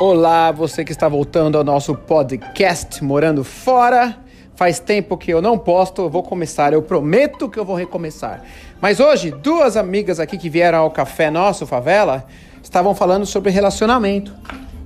Olá, 0.00 0.52
você 0.52 0.84
que 0.84 0.92
está 0.92 1.08
voltando 1.08 1.58
ao 1.58 1.64
nosso 1.64 1.92
podcast 1.92 3.02
Morando 3.02 3.42
Fora. 3.42 4.16
Faz 4.54 4.78
tempo 4.78 5.16
que 5.16 5.28
eu 5.28 5.42
não 5.42 5.58
posto, 5.58 6.02
eu 6.02 6.08
vou 6.08 6.22
começar, 6.22 6.72
eu 6.72 6.80
prometo 6.80 7.48
que 7.48 7.58
eu 7.58 7.64
vou 7.64 7.74
recomeçar. 7.74 8.44
Mas 8.80 9.00
hoje, 9.00 9.32
duas 9.32 9.76
amigas 9.76 10.20
aqui 10.20 10.38
que 10.38 10.48
vieram 10.48 10.78
ao 10.78 10.92
café 10.92 11.32
nosso, 11.32 11.66
Favela, 11.66 12.24
estavam 12.62 12.94
falando 12.94 13.26
sobre 13.26 13.50
relacionamento. 13.50 14.32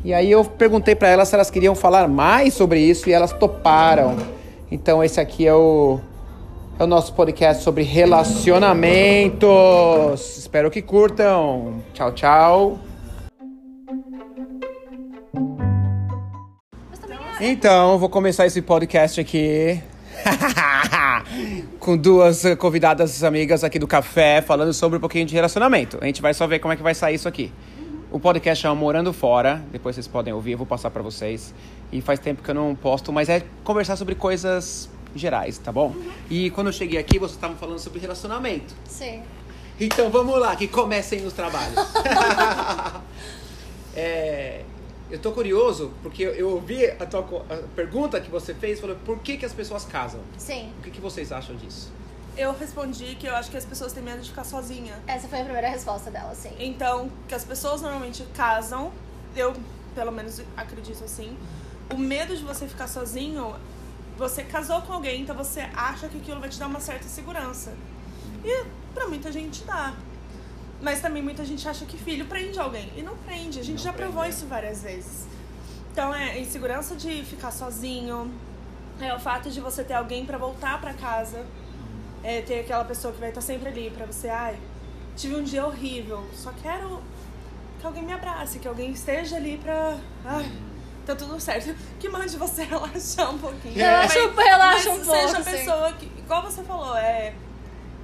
E 0.02 0.14
aí 0.14 0.30
eu 0.30 0.46
perguntei 0.46 0.94
para 0.94 1.08
elas 1.08 1.28
se 1.28 1.34
elas 1.34 1.50
queriam 1.50 1.74
falar 1.74 2.08
mais 2.08 2.54
sobre 2.54 2.80
isso 2.80 3.10
e 3.10 3.12
elas 3.12 3.34
toparam. 3.34 4.16
Então 4.70 5.04
esse 5.04 5.20
aqui 5.20 5.46
é 5.46 5.52
o 5.52 6.00
é 6.78 6.84
o 6.84 6.86
nosso 6.86 7.12
podcast 7.12 7.62
sobre 7.62 7.82
relacionamentos. 7.82 10.38
Espero 10.38 10.70
que 10.70 10.80
curtam. 10.80 11.82
Tchau, 11.92 12.12
tchau. 12.12 12.91
Então, 17.44 17.98
vou 17.98 18.08
começar 18.08 18.46
esse 18.46 18.62
podcast 18.62 19.20
aqui 19.20 19.82
com 21.80 21.96
duas 21.96 22.44
convidadas 22.56 23.24
amigas 23.24 23.64
aqui 23.64 23.80
do 23.80 23.86
café 23.88 24.40
falando 24.40 24.72
sobre 24.72 24.98
um 24.98 25.00
pouquinho 25.00 25.26
de 25.26 25.34
relacionamento. 25.34 25.98
A 26.00 26.06
gente 26.06 26.22
vai 26.22 26.32
só 26.34 26.46
ver 26.46 26.60
como 26.60 26.72
é 26.72 26.76
que 26.76 26.84
vai 26.84 26.94
sair 26.94 27.16
isso 27.16 27.26
aqui. 27.26 27.52
O 28.12 28.20
podcast 28.20 28.62
chama 28.62 28.76
Morando 28.76 29.12
Fora, 29.12 29.60
depois 29.72 29.96
vocês 29.96 30.06
podem 30.06 30.32
ouvir, 30.32 30.52
eu 30.52 30.58
vou 30.58 30.68
passar 30.68 30.92
para 30.92 31.02
vocês. 31.02 31.52
E 31.90 32.00
faz 32.00 32.20
tempo 32.20 32.44
que 32.44 32.50
eu 32.52 32.54
não 32.54 32.76
posto, 32.76 33.12
mas 33.12 33.28
é 33.28 33.42
conversar 33.64 33.96
sobre 33.96 34.14
coisas 34.14 34.88
gerais, 35.12 35.58
tá 35.58 35.72
bom? 35.72 35.96
E 36.30 36.48
quando 36.50 36.68
eu 36.68 36.72
cheguei 36.72 37.00
aqui, 37.00 37.18
vocês 37.18 37.32
estavam 37.32 37.56
falando 37.56 37.80
sobre 37.80 37.98
relacionamento. 37.98 38.72
Sim. 38.84 39.20
Então 39.80 40.10
vamos 40.10 40.38
lá, 40.38 40.54
que 40.54 40.68
comecem 40.68 41.26
os 41.26 41.32
trabalhos. 41.32 41.74
é, 43.96 44.60
eu 45.12 45.18
tô 45.18 45.30
curioso, 45.30 45.92
porque 46.02 46.22
eu 46.22 46.48
ouvi 46.48 46.86
a, 46.86 47.04
tua, 47.04 47.20
a 47.50 47.56
pergunta 47.76 48.18
que 48.18 48.30
você 48.30 48.54
fez, 48.54 48.80
falou 48.80 48.96
por 49.04 49.18
que, 49.18 49.36
que 49.36 49.44
as 49.44 49.52
pessoas 49.52 49.84
casam? 49.84 50.22
Sim. 50.38 50.72
O 50.78 50.82
que, 50.82 50.90
que 50.90 51.02
vocês 51.02 51.30
acham 51.30 51.54
disso? 51.54 51.92
Eu 52.34 52.54
respondi 52.54 53.14
que 53.16 53.26
eu 53.26 53.36
acho 53.36 53.50
que 53.50 53.58
as 53.58 53.64
pessoas 53.66 53.92
têm 53.92 54.02
medo 54.02 54.22
de 54.22 54.30
ficar 54.30 54.44
sozinha. 54.44 54.98
Essa 55.06 55.28
foi 55.28 55.42
a 55.42 55.44
primeira 55.44 55.68
resposta 55.68 56.10
dela, 56.10 56.34
sim. 56.34 56.54
Então, 56.58 57.10
que 57.28 57.34
as 57.34 57.44
pessoas 57.44 57.82
normalmente 57.82 58.24
casam, 58.34 58.90
eu 59.36 59.54
pelo 59.94 60.10
menos 60.10 60.40
acredito 60.56 61.04
assim. 61.04 61.36
O 61.92 61.98
medo 61.98 62.34
de 62.34 62.42
você 62.42 62.66
ficar 62.66 62.88
sozinho, 62.88 63.54
você 64.16 64.42
casou 64.42 64.80
com 64.80 64.94
alguém, 64.94 65.20
então 65.20 65.36
você 65.36 65.60
acha 65.74 66.08
que 66.08 66.16
aquilo 66.16 66.40
vai 66.40 66.48
te 66.48 66.58
dar 66.58 66.68
uma 66.68 66.80
certa 66.80 67.04
segurança. 67.04 67.74
E 68.42 68.64
pra 68.94 69.06
muita 69.06 69.30
gente 69.30 69.62
dá. 69.64 69.94
Mas 70.82 71.00
também 71.00 71.22
muita 71.22 71.44
gente 71.44 71.66
acha 71.68 71.84
que 71.86 71.96
filho 71.96 72.26
prende 72.26 72.58
alguém. 72.58 72.92
E 72.96 73.02
não 73.02 73.16
prende. 73.18 73.60
A 73.60 73.62
gente 73.62 73.78
Não 73.78 73.84
já 73.84 73.92
prende, 73.92 74.10
provou 74.10 74.24
né? 74.24 74.30
isso 74.30 74.46
várias 74.46 74.82
vezes. 74.82 75.26
Então 75.92 76.12
é 76.14 76.32
a 76.32 76.38
insegurança 76.38 76.96
de 76.96 77.22
ficar 77.24 77.50
sozinho. 77.52 78.30
É 79.00 79.14
o 79.14 79.18
fato 79.20 79.48
de 79.50 79.60
você 79.60 79.84
ter 79.84 79.94
alguém 79.94 80.26
pra 80.26 80.36
voltar 80.38 80.80
pra 80.80 80.92
casa. 80.92 81.44
É 82.24 82.40
ter 82.42 82.60
aquela 82.60 82.84
pessoa 82.84 83.12
que 83.12 83.20
vai 83.20 83.28
estar 83.28 83.40
sempre 83.40 83.68
ali 83.68 83.90
pra 83.90 84.06
você. 84.06 84.28
Ai, 84.28 84.58
tive 85.16 85.36
um 85.36 85.42
dia 85.42 85.64
horrível. 85.66 86.26
Só 86.34 86.52
quero 86.62 87.00
que 87.80 87.86
alguém 87.86 88.02
me 88.04 88.12
abrace, 88.12 88.58
que 88.58 88.66
alguém 88.68 88.90
esteja 88.90 89.36
ali 89.36 89.58
pra. 89.62 89.96
Ai, 90.24 90.50
tá 91.06 91.14
tudo 91.14 91.38
certo. 91.40 91.74
Que 92.00 92.08
mande 92.08 92.36
você 92.36 92.64
relaxar 92.66 93.30
um 93.32 93.38
pouquinho. 93.38 93.74
Relaxa 93.74 94.18
um- 94.20 94.32
Mas- 94.34 94.44
relaxa 94.46 94.90
mas 94.90 94.98
um 94.98 95.04
seja 95.04 95.20
pouco, 95.26 95.36
a 95.40 95.44
sim. 95.44 95.50
pessoa 95.52 95.92
que. 95.92 96.06
Igual 96.18 96.42
você 96.42 96.62
falou, 96.64 96.96
é. 96.96 97.34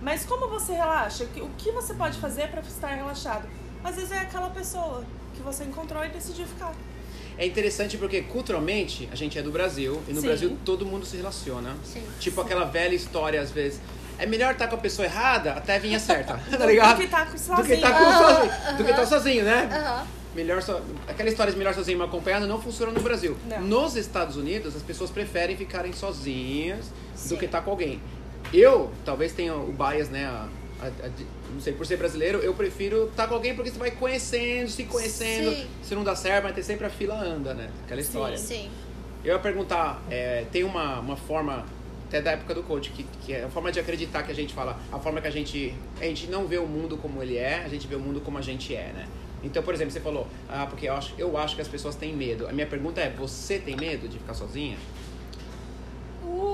Mas 0.00 0.24
como 0.24 0.48
você 0.48 0.72
relaxa? 0.72 1.24
O 1.24 1.50
que- 1.56 1.70
você 1.72 1.94
pode 1.94 2.18
fazer 2.18 2.48
pra 2.48 2.60
estar 2.60 2.88
relaxado? 2.88 3.48
Às 3.82 3.96
vezes 3.96 4.12
é 4.12 4.18
aquela 4.20 4.50
pessoa 4.50 5.04
que 5.34 5.42
você 5.42 5.64
encontrou 5.64 6.04
e 6.04 6.08
decidiu 6.08 6.46
ficar. 6.46 6.72
É 7.36 7.46
interessante 7.46 7.96
porque 7.96 8.22
culturalmente 8.22 9.08
a 9.12 9.14
gente 9.14 9.38
é 9.38 9.42
do 9.42 9.52
Brasil 9.52 10.02
e 10.08 10.12
no 10.12 10.20
Sim. 10.20 10.26
Brasil 10.26 10.58
todo 10.64 10.84
mundo 10.84 11.06
se 11.06 11.16
relaciona. 11.16 11.76
Sim. 11.84 12.02
Tipo 12.18 12.40
aquela 12.40 12.64
velha 12.64 12.94
história 12.94 13.40
às 13.40 13.50
vezes. 13.50 13.80
É 14.18 14.26
melhor 14.26 14.52
estar 14.54 14.66
com 14.66 14.74
a 14.74 14.78
pessoa 14.78 15.06
errada 15.06 15.52
até 15.52 15.78
vir 15.78 15.94
a 15.94 16.00
certa, 16.00 16.36
tá 16.50 16.66
ligado? 16.66 16.96
Do 16.96 17.02
que 17.02 17.08
tá 17.08 17.24
com 17.26 17.30
Do 17.30 17.36
que 17.36 17.38
sozinho. 17.38 17.80
tá 17.80 18.18
sozinho. 18.18 18.76
Do 18.76 18.84
que 18.84 18.92
tá 18.92 19.06
sozinho, 19.06 19.44
né? 19.44 19.68
Aham. 19.72 20.06
Melhor 20.34 20.60
so... 20.62 20.80
Aquela 21.06 21.28
história 21.28 21.52
de 21.52 21.58
melhor 21.58 21.74
sozinho 21.74 21.98
mas 21.98 22.08
acompanhado 22.08 22.46
não 22.46 22.60
funciona 22.60 22.90
no 22.92 23.00
Brasil. 23.00 23.36
Não. 23.48 23.60
Nos 23.62 23.94
Estados 23.96 24.36
Unidos, 24.36 24.74
as 24.76 24.82
pessoas 24.82 25.10
preferem 25.10 25.56
ficarem 25.56 25.92
sozinhas 25.92 26.92
Sim. 27.14 27.28
do 27.30 27.36
que 27.38 27.44
estar 27.46 27.62
com 27.62 27.70
alguém. 27.70 28.00
Eu, 28.52 28.90
talvez 29.04 29.32
tenha 29.32 29.54
o 29.54 29.72
bias, 29.72 30.08
né? 30.08 30.26
a- 30.26 30.48
a- 30.80 30.86
a 30.86 31.10
não 31.52 31.60
sei, 31.60 31.72
por 31.72 31.84
ser 31.86 31.96
brasileiro, 31.96 32.38
eu 32.38 32.54
prefiro 32.54 33.06
estar 33.08 33.26
com 33.26 33.34
alguém 33.34 33.54
porque 33.54 33.70
você 33.70 33.78
vai 33.78 33.90
conhecendo, 33.90 34.68
se 34.68 34.84
conhecendo. 34.84 35.50
Sim. 35.50 35.66
Se 35.82 35.94
não 35.94 36.04
dá 36.04 36.14
certo, 36.14 36.44
vai 36.44 36.52
ter 36.52 36.62
sempre 36.62 36.86
a 36.86 36.90
fila 36.90 37.14
anda, 37.20 37.54
né? 37.54 37.70
Aquela 37.84 38.00
história. 38.00 38.36
Sim. 38.38 38.70
Eu 39.24 39.32
ia 39.34 39.38
perguntar, 39.40 40.00
é, 40.10 40.44
tem 40.52 40.62
uma, 40.64 41.00
uma 41.00 41.16
forma, 41.16 41.64
até 42.06 42.20
da 42.22 42.32
época 42.32 42.54
do 42.54 42.62
coach, 42.62 42.90
que, 42.90 43.04
que 43.24 43.32
é 43.32 43.44
a 43.44 43.48
forma 43.48 43.72
de 43.72 43.80
acreditar 43.80 44.22
que 44.22 44.30
a 44.30 44.34
gente 44.34 44.54
fala, 44.54 44.78
a 44.92 44.98
forma 44.98 45.20
que 45.20 45.26
a 45.26 45.30
gente. 45.30 45.74
A 46.00 46.04
gente 46.04 46.26
não 46.28 46.46
vê 46.46 46.58
o 46.58 46.66
mundo 46.66 46.96
como 46.96 47.22
ele 47.22 47.36
é, 47.36 47.62
a 47.64 47.68
gente 47.68 47.86
vê 47.86 47.96
o 47.96 48.00
mundo 48.00 48.20
como 48.20 48.38
a 48.38 48.42
gente 48.42 48.74
é, 48.74 48.92
né? 48.94 49.06
Então, 49.42 49.62
por 49.62 49.72
exemplo, 49.74 49.92
você 49.92 50.00
falou, 50.00 50.26
ah, 50.48 50.66
porque 50.68 50.88
eu 50.88 50.94
acho, 50.94 51.14
eu 51.18 51.36
acho 51.38 51.54
que 51.56 51.62
as 51.62 51.68
pessoas 51.68 51.94
têm 51.96 52.14
medo. 52.14 52.46
A 52.48 52.52
minha 52.52 52.66
pergunta 52.66 53.00
é, 53.00 53.08
você 53.10 53.58
tem 53.58 53.76
medo 53.76 54.08
de 54.08 54.18
ficar 54.18 54.34
sozinha? 54.34 54.76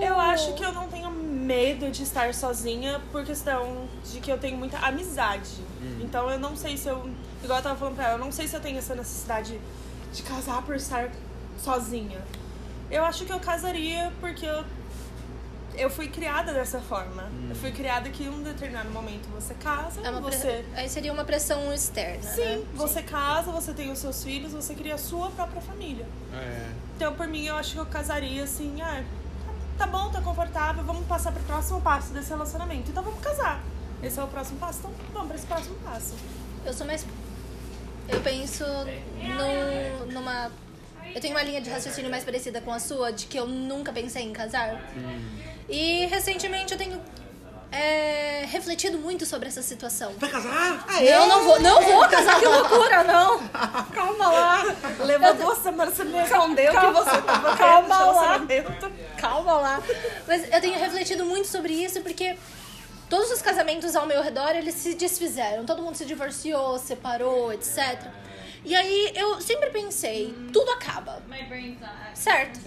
Eu 0.02 0.18
acho 0.18 0.52
que 0.54 0.64
eu 0.64 0.72
não 0.72 0.88
tenho 0.88 1.10
medo 1.10 1.90
de 1.90 2.02
estar 2.02 2.32
sozinha 2.34 3.00
por 3.12 3.24
questão 3.24 3.88
de 4.10 4.20
que 4.20 4.30
eu 4.30 4.38
tenho 4.38 4.56
muita 4.56 4.78
amizade. 4.78 5.50
Então 6.00 6.30
eu 6.30 6.38
não 6.38 6.56
sei 6.56 6.76
se 6.76 6.88
eu. 6.88 7.08
Igual 7.42 7.58
eu 7.58 7.62
tava 7.62 7.76
falando 7.76 7.94
pra 7.96 8.04
ela, 8.08 8.14
eu 8.14 8.24
não 8.24 8.32
sei 8.32 8.46
se 8.48 8.56
eu 8.56 8.60
tenho 8.60 8.78
essa 8.78 8.94
necessidade 8.94 9.60
de 10.12 10.22
casar 10.22 10.62
por 10.62 10.74
estar 10.76 11.10
sozinha. 11.58 12.20
Eu 12.90 13.04
acho 13.04 13.24
que 13.24 13.32
eu 13.32 13.40
casaria 13.40 14.12
porque 14.20 14.46
eu, 14.46 14.64
eu 15.76 15.90
fui 15.90 16.08
criada 16.08 16.52
dessa 16.52 16.80
forma. 16.80 17.30
Eu 17.48 17.56
fui 17.56 17.72
criada 17.72 18.08
que 18.10 18.24
em 18.24 18.28
um 18.28 18.42
determinado 18.42 18.88
momento 18.90 19.28
você 19.34 19.52
casa, 19.54 20.00
É 20.02 20.10
uma 20.10 20.22
pre- 20.22 20.36
você. 20.36 20.64
Aí 20.74 20.88
seria 20.88 21.12
uma 21.12 21.24
pressão 21.24 21.72
externa, 21.72 22.22
Sim, 22.22 22.42
né? 22.42 22.64
você 22.74 23.02
casa, 23.02 23.50
você 23.50 23.72
tem 23.74 23.90
os 23.90 23.98
seus 23.98 24.22
filhos, 24.22 24.52
você 24.52 24.74
cria 24.74 24.94
a 24.94 24.98
sua 24.98 25.30
própria 25.30 25.60
família. 25.60 26.06
É. 26.32 26.70
Então, 26.96 27.14
por 27.14 27.26
mim, 27.26 27.44
eu 27.46 27.56
acho 27.56 27.72
que 27.74 27.78
eu 27.80 27.86
casaria 27.86 28.44
assim, 28.44 28.80
ah, 28.80 29.02
tá 29.76 29.86
bom, 29.86 30.10
tá 30.10 30.20
confortável, 30.20 30.84
vamos 30.84 31.06
passar 31.06 31.32
pro 31.32 31.42
próximo 31.44 31.80
passo 31.80 32.12
desse 32.12 32.30
relacionamento. 32.30 32.90
Então 32.90 33.02
vamos 33.02 33.20
casar. 33.20 33.62
Esse 34.02 34.18
é 34.18 34.22
o 34.22 34.28
próximo 34.28 34.58
passo, 34.58 34.78
então 34.80 34.92
vamos 35.12 35.28
pra 35.28 35.36
esse 35.36 35.46
próximo 35.46 35.76
passo. 35.76 36.14
Eu 36.64 36.72
sou 36.72 36.86
mais. 36.86 37.06
Eu 38.08 38.20
penso 38.20 38.64
num, 38.64 40.12
numa. 40.12 40.50
Eu 41.14 41.20
tenho 41.20 41.34
uma 41.34 41.42
linha 41.42 41.60
de 41.60 41.70
raciocínio 41.70 42.10
mais 42.10 42.24
parecida 42.24 42.60
com 42.60 42.72
a 42.72 42.78
sua, 42.78 43.12
de 43.12 43.26
que 43.26 43.38
eu 43.38 43.46
nunca 43.46 43.92
pensei 43.92 44.24
em 44.24 44.32
casar. 44.32 44.80
E 45.68 46.06
recentemente 46.06 46.72
eu 46.72 46.78
tenho 46.78 47.00
é, 47.74 48.44
refletido 48.46 48.98
muito 48.98 49.26
sobre 49.26 49.48
essa 49.48 49.62
situação. 49.62 50.12
Vai 50.18 50.30
casar? 50.30 51.02
Eu 51.02 51.26
não 51.26 51.42
vou, 51.44 51.60
não 51.60 51.82
vou 51.82 52.08
casar, 52.08 52.38
que 52.38 52.46
loucura, 52.46 53.02
não! 53.04 53.48
Calma 53.92 54.30
lá! 54.30 54.62
Levou 55.00 55.34
duas 55.34 55.58
semanas, 55.58 55.94
você 55.94 56.04
me 56.04 56.12
respondeu 56.18 56.72
que 56.72 56.78
calma- 56.80 57.02
você 57.04 57.22
tava 57.22 57.56
calma 57.56 57.98
lá. 58.04 58.38
Calma 59.18 59.52
lá. 59.54 59.82
Mas 60.26 60.52
eu 60.52 60.60
tenho 60.60 60.78
refletido 60.78 61.24
muito 61.24 61.48
sobre 61.48 61.72
isso 61.72 62.00
porque 62.02 62.36
todos 63.10 63.30
os 63.30 63.42
casamentos 63.42 63.94
ao 63.96 64.06
meu 64.06 64.22
redor, 64.22 64.50
eles 64.54 64.74
se 64.74 64.94
desfizeram. 64.94 65.64
Todo 65.64 65.82
mundo 65.82 65.96
se 65.96 66.04
divorciou, 66.04 66.78
separou, 66.78 67.52
etc. 67.52 68.00
E 68.64 68.74
aí 68.74 69.12
eu 69.14 69.42
sempre 69.42 69.68
pensei, 69.68 70.34
tudo 70.50 70.70
acaba, 70.70 71.20
certo? 72.14 72.60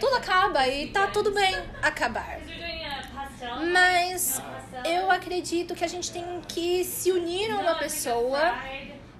Tudo 0.00 0.14
acaba 0.16 0.66
e 0.68 0.88
tá 0.90 1.06
tudo 1.08 1.32
bem 1.32 1.54
acabar. 1.82 2.38
Mas 3.72 4.40
eu 4.84 5.10
acredito 5.10 5.74
que 5.74 5.84
a 5.84 5.88
gente 5.88 6.10
tem 6.10 6.24
que 6.48 6.84
se 6.84 7.10
unir 7.12 7.50
a 7.50 7.58
uma 7.58 7.74
pessoa 7.76 8.54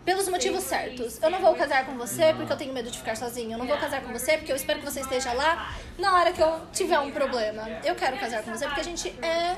pelos 0.05 0.29
motivos 0.29 0.65
certos. 0.65 1.21
Eu 1.23 1.31
não 1.31 1.41
vou 1.41 1.55
casar 1.55 1.87
com 1.87 1.97
você 1.97 2.35
porque 2.35 2.53
eu 2.53 2.57
tenho 2.57 2.73
medo 2.73 2.91
de 2.91 2.99
ficar 2.99 3.17
sozinha. 3.17 3.55
Eu 3.55 3.59
não 3.59 3.67
vou 3.67 3.77
casar 3.79 4.03
com 4.03 4.13
você 4.13 4.37
porque 4.37 4.53
eu 4.53 4.57
espero 4.57 4.81
que 4.81 4.85
você 4.85 5.01
esteja 5.01 5.33
lá 5.33 5.75
na 5.99 6.15
hora 6.19 6.33
que 6.33 6.43
eu 6.43 6.61
tiver 6.73 6.99
um 6.99 7.11
problema. 7.11 7.69
Eu 7.85 7.95
quero 7.95 8.19
casar 8.19 8.43
com 8.43 8.53
você 8.53 8.67
porque 8.67 8.81
a 8.81 8.85
gente 8.85 9.09
é 9.23 9.57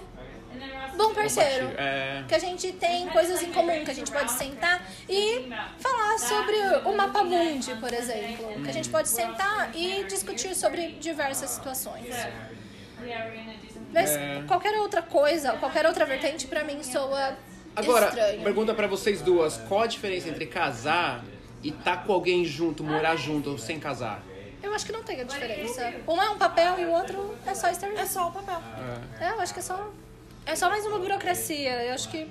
bom 0.96 1.12
parceiro. 1.12 1.70
É. 1.76 2.24
Que 2.28 2.34
a 2.34 2.38
gente 2.38 2.72
tem 2.72 3.08
coisas 3.08 3.42
em 3.42 3.52
comum, 3.52 3.84
que 3.84 3.90
a 3.90 3.94
gente 3.94 4.10
pode 4.10 4.32
sentar 4.32 4.82
e 5.08 5.48
falar 5.78 6.18
sobre 6.18 6.56
o 6.84 6.96
mapa 6.96 7.24
mundi, 7.24 7.74
por 7.76 7.92
exemplo. 7.92 8.62
Que 8.62 8.70
a 8.70 8.72
gente 8.72 8.88
pode 8.88 9.08
sentar 9.08 9.74
e 9.74 10.04
discutir 10.04 10.54
sobre 10.54 10.92
diversas 10.92 11.50
situações. 11.50 12.14
Mas 13.92 14.10
É. 14.16 14.42
qualquer 14.46 14.74
outra 14.78 15.02
coisa, 15.02 15.52
qualquer 15.54 15.86
outra 15.86 16.04
vertente, 16.04 16.46
pra 16.46 16.64
mim 16.64 16.82
soa 16.82 17.36
Agora, 17.74 18.08
estranho. 18.08 18.42
pergunta 18.42 18.74
pra 18.74 18.86
vocês 18.86 19.20
duas, 19.22 19.56
qual 19.68 19.82
a 19.82 19.86
diferença 19.86 20.28
entre 20.28 20.46
casar 20.46 21.22
e 21.62 21.68
estar 21.70 22.04
com 22.04 22.12
alguém 22.12 22.44
junto, 22.44 22.82
morar 22.84 23.16
junto 23.16 23.50
ou 23.50 23.58
sem 23.58 23.78
casar? 23.78 24.22
Eu 24.62 24.74
acho 24.74 24.84
que 24.86 24.92
não 24.92 25.02
tem 25.02 25.20
a 25.20 25.24
diferença. 25.24 25.94
Um 26.08 26.20
é 26.20 26.30
um 26.30 26.38
papel 26.38 26.78
e 26.80 26.84
o 26.86 26.90
outro 26.90 27.34
é 27.46 27.54
só 27.54 27.68
estar 27.70 27.86
É 27.88 27.96
junto. 27.96 28.08
só 28.08 28.28
o 28.28 28.32
papel. 28.32 28.60
É, 29.20 29.30
eu 29.30 29.40
acho 29.40 29.52
que 29.52 29.60
é 29.60 29.62
só. 29.62 29.90
É 30.44 30.56
só 30.56 30.68
mais 30.68 30.84
uma 30.86 30.98
burocracia. 30.98 31.84
Eu 31.84 31.94
acho 31.94 32.08
que. 32.08 32.28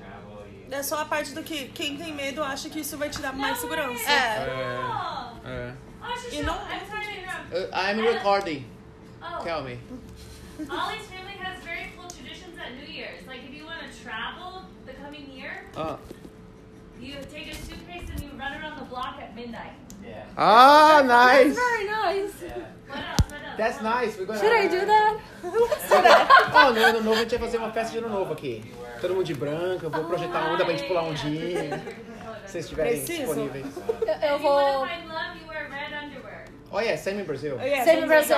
É 0.72 0.82
só 0.82 1.00
a 1.02 1.06
parte 1.06 1.32
do 1.34 1.44
que 1.44 1.68
quem 1.70 1.96
tem 1.96 2.12
medo 2.14 2.44
acha 2.44 2.70
que 2.70 2.80
isso 2.80 2.98
vai 2.98 3.08
te 3.10 3.22
dar 3.22 3.32
mais 3.34 3.60
segurança. 3.60 4.10
É. 4.10 4.46
É. 5.46 5.74
I'm 6.04 6.86
sorry 6.90 7.06
to 7.06 7.12
interrupt. 7.12 7.54
Uh, 7.54 7.70
I'm 7.76 8.02
recording. 8.02 8.66
Oh, 9.22 9.44
Tell 9.44 9.64
me. 9.64 9.80
Ollie's 10.60 11.06
family 11.08 11.34
has 11.40 11.62
very 11.64 11.92
cool 11.98 12.10
traditions 12.10 12.58
at 12.58 12.76
New 12.76 12.88
Year's. 12.92 13.26
Like 13.28 13.44
if 13.44 13.54
you 13.54 13.66
want 13.66 13.80
to 13.82 14.04
travel 14.04 14.64
the 14.86 14.94
coming 14.94 15.30
year, 15.32 15.66
Ah, 15.76 15.98
you 17.00 17.16
take 17.32 17.52
a 17.52 17.56
suitcase 17.56 18.08
and 18.10 18.22
you 18.24 18.30
run 18.40 18.54
around 18.54 18.78
the 18.80 18.86
block 18.86 19.18
at 19.22 19.36
midnight. 19.36 19.74
ah 20.38 21.02
nice. 21.06 21.56
Very 21.56 21.86
nice. 21.86 22.32
What 22.88 22.98
else? 22.98 23.32
What 23.32 23.42
else? 23.44 23.58
That's 23.58 23.82
nice. 23.82 24.18
We're 24.18 24.26
gonna... 24.26 24.40
Should 24.40 24.54
I 24.54 24.68
do 24.68 24.86
that? 24.86 25.20
Ó, 26.54 26.72
no 26.72 26.84
ano 26.84 27.02
novo 27.02 27.16
a 27.16 27.24
gente 27.24 27.32
vai 27.32 27.40
fazer 27.40 27.58
uma 27.58 27.72
festa 27.72 27.92
de 27.94 27.98
ano 27.98 28.10
novo 28.10 28.32
aqui. 28.34 28.64
Todo 29.02 29.14
mundo 29.14 29.26
de 29.26 29.34
branco, 29.34 29.86
eu 29.86 29.90
vou 29.90 30.04
projetar 30.06 30.52
onda 30.54 30.64
pra 30.64 30.74
gente 30.76 30.88
pular 30.88 31.04
um 31.04 31.14
dia. 31.14 31.82
Se 32.46 32.52
vocês 32.52 32.66
estiverem 32.66 32.94
Preciso. 33.04 33.20
disponíveis. 33.26 33.66
Eu, 34.22 34.30
eu 34.30 34.40
vou. 34.40 34.86
Oh 36.78 36.82
yeah, 36.82 36.98
same 36.98 37.20
in 37.22 37.26
Brazil. 37.26 37.58
Yeah, 37.64 37.86
Same 37.86 38.04
in. 38.04 38.08
Brazil. 38.08 38.36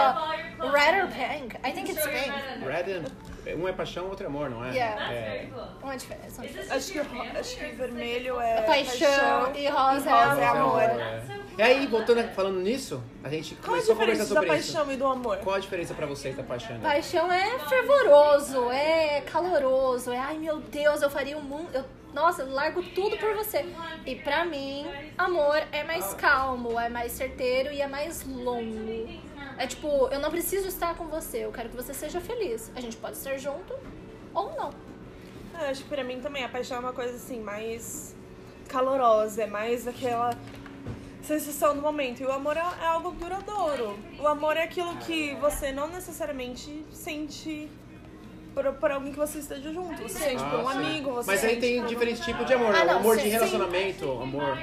Clothes. 0.60 0.74
Red 0.74 0.94
or 1.04 1.07
pink? 1.07 1.56
I 1.63 1.72
think 1.72 1.89
it's 1.89 2.06
pink. 2.06 2.31
red 2.66 2.86
and... 2.88 3.06
Um 3.57 3.66
é 3.68 3.72
paixão, 3.72 4.07
outro 4.10 4.25
é 4.25 4.28
amor, 4.28 4.50
não 4.50 4.63
é? 4.66 4.72
Yeah. 4.74 4.95
That's 4.98 5.12
É. 5.12 5.30
very 5.31 5.48
cool. 5.48 5.63
Uma 5.81 5.95
diferença. 5.98 6.42
Acho 6.75 6.92
que, 6.92 7.00
acho 7.39 7.57
que 7.57 7.66
vermelho 7.75 8.39
é 8.42 8.62
Paixão 8.62 9.56
e 9.56 9.68
rosa 9.69 10.10
é 10.10 10.25
rosa 10.25 10.42
é 10.42 10.45
amor. 10.48 10.81
amor. 10.84 11.01
E 11.57 11.62
aí, 11.63 11.88
voltando 11.88 12.19
a- 12.19 12.28
falando 12.28 12.60
nisso, 12.60 13.01
a 13.24 13.30
gente 13.30 13.56
Qual 13.56 13.63
a 13.66 13.69
começou 13.69 13.94
a 13.94 13.98
conversar 13.98 14.24
diferença 14.25 14.34
da 14.36 14.42
sobre 14.42 14.57
isso. 14.60 14.74
paixão 14.74 14.92
e 14.94 14.98
do 14.98 15.07
amor? 15.07 15.38
Qual 15.38 15.56
a 15.56 15.60
diferença 15.60 15.94
pra 15.94 16.06
vocês 16.06 16.36
da 16.36 16.44
paixão? 16.44 16.78
Paixão 16.81 17.31
é 17.31 17.57
fervoroso, 17.69 18.69
é 18.69 19.22
caloroso, 19.22 20.12
é 20.12 20.19
ai 20.19 20.38
meu 20.38 20.60
Deus, 20.60 21.01
eu 21.01 21.10
faria 21.10 21.38
o 21.38 21.42
mundo. 21.42 21.69
Eu, 21.74 21.86
nossa, 22.17 22.41
eu 22.41 22.51
largo 22.51 22.81
tudo 22.81 23.15
por 23.17 23.35
você. 23.35 23.63
E 24.03 24.15
pra 24.15 24.43
mim, 24.43 24.87
amor 25.15 25.61
é 25.71 25.83
mais 25.83 26.15
calmo, 26.15 26.79
é 26.79 26.89
mais 26.89 27.11
certeiro 27.11 27.71
e 27.71 27.79
é 27.79 27.87
mais 27.87 28.25
longo. 28.25 29.07
É 29.55 29.67
tipo, 29.67 29.87
eu 30.07 30.19
não 30.19 30.31
preciso 30.31 30.67
estar 30.67 30.95
com 30.95 31.05
você, 31.05 31.45
eu 31.45 31.51
quero 31.51 31.69
que 31.69 31.75
você 31.75 31.93
seja 31.93 32.19
feliz. 32.19 32.71
A 32.75 32.81
gente 32.81 32.97
pode 32.97 33.17
ser 33.17 33.37
junto 33.37 33.71
ou 34.33 34.55
não. 34.55 34.71
Ah, 35.53 35.69
acho 35.69 35.83
que 35.83 35.89
pra 35.89 36.03
mim 36.03 36.19
também 36.19 36.43
a 36.43 36.49
paixão 36.49 36.77
é 36.77 36.79
uma 36.79 36.93
coisa 36.93 37.15
assim, 37.15 37.39
mais 37.39 38.15
calorosa, 38.67 39.43
é 39.43 39.47
mais 39.47 39.87
aquela 39.87 40.31
sensação 41.21 41.75
do 41.75 41.81
momento. 41.81 42.21
E 42.21 42.25
o 42.25 42.31
amor 42.31 42.57
é, 42.57 42.61
é 42.81 42.87
algo 42.87 43.11
duradouro. 43.11 43.95
O 44.19 44.27
amor 44.27 44.57
é 44.57 44.63
aquilo 44.63 44.95
que 44.97 45.35
você 45.35 45.71
não 45.71 45.87
necessariamente 45.87 46.83
sente 46.91 47.69
por, 48.57 48.74
por 48.74 48.92
alguém 48.92 49.12
que 49.12 49.19
você 49.19 49.38
esteja 49.38 49.71
junto. 49.71 50.01
Você 50.01 50.18
sente 50.18 50.44
por 50.44 50.59
um 50.62 50.68
Ah, 50.68 50.71
sim. 50.74 50.77
amigo, 50.80 51.12
você 51.12 51.27
Mas 51.31 51.44
aí 51.44 51.50
sente 51.51 51.62
tem 51.62 51.80
por- 51.80 51.88
diferentes 51.89 52.25
tipos 52.25 52.45
de 52.48 52.54
amor. 52.54 52.74
Ah, 52.74 52.80
né? 52.80 52.86
não, 52.86 53.00
amor 53.00 53.15
sim, 53.15 53.21
de 53.24 53.27
sim. 53.27 53.33
relacionamento, 53.36 54.12
amor. 54.12 54.57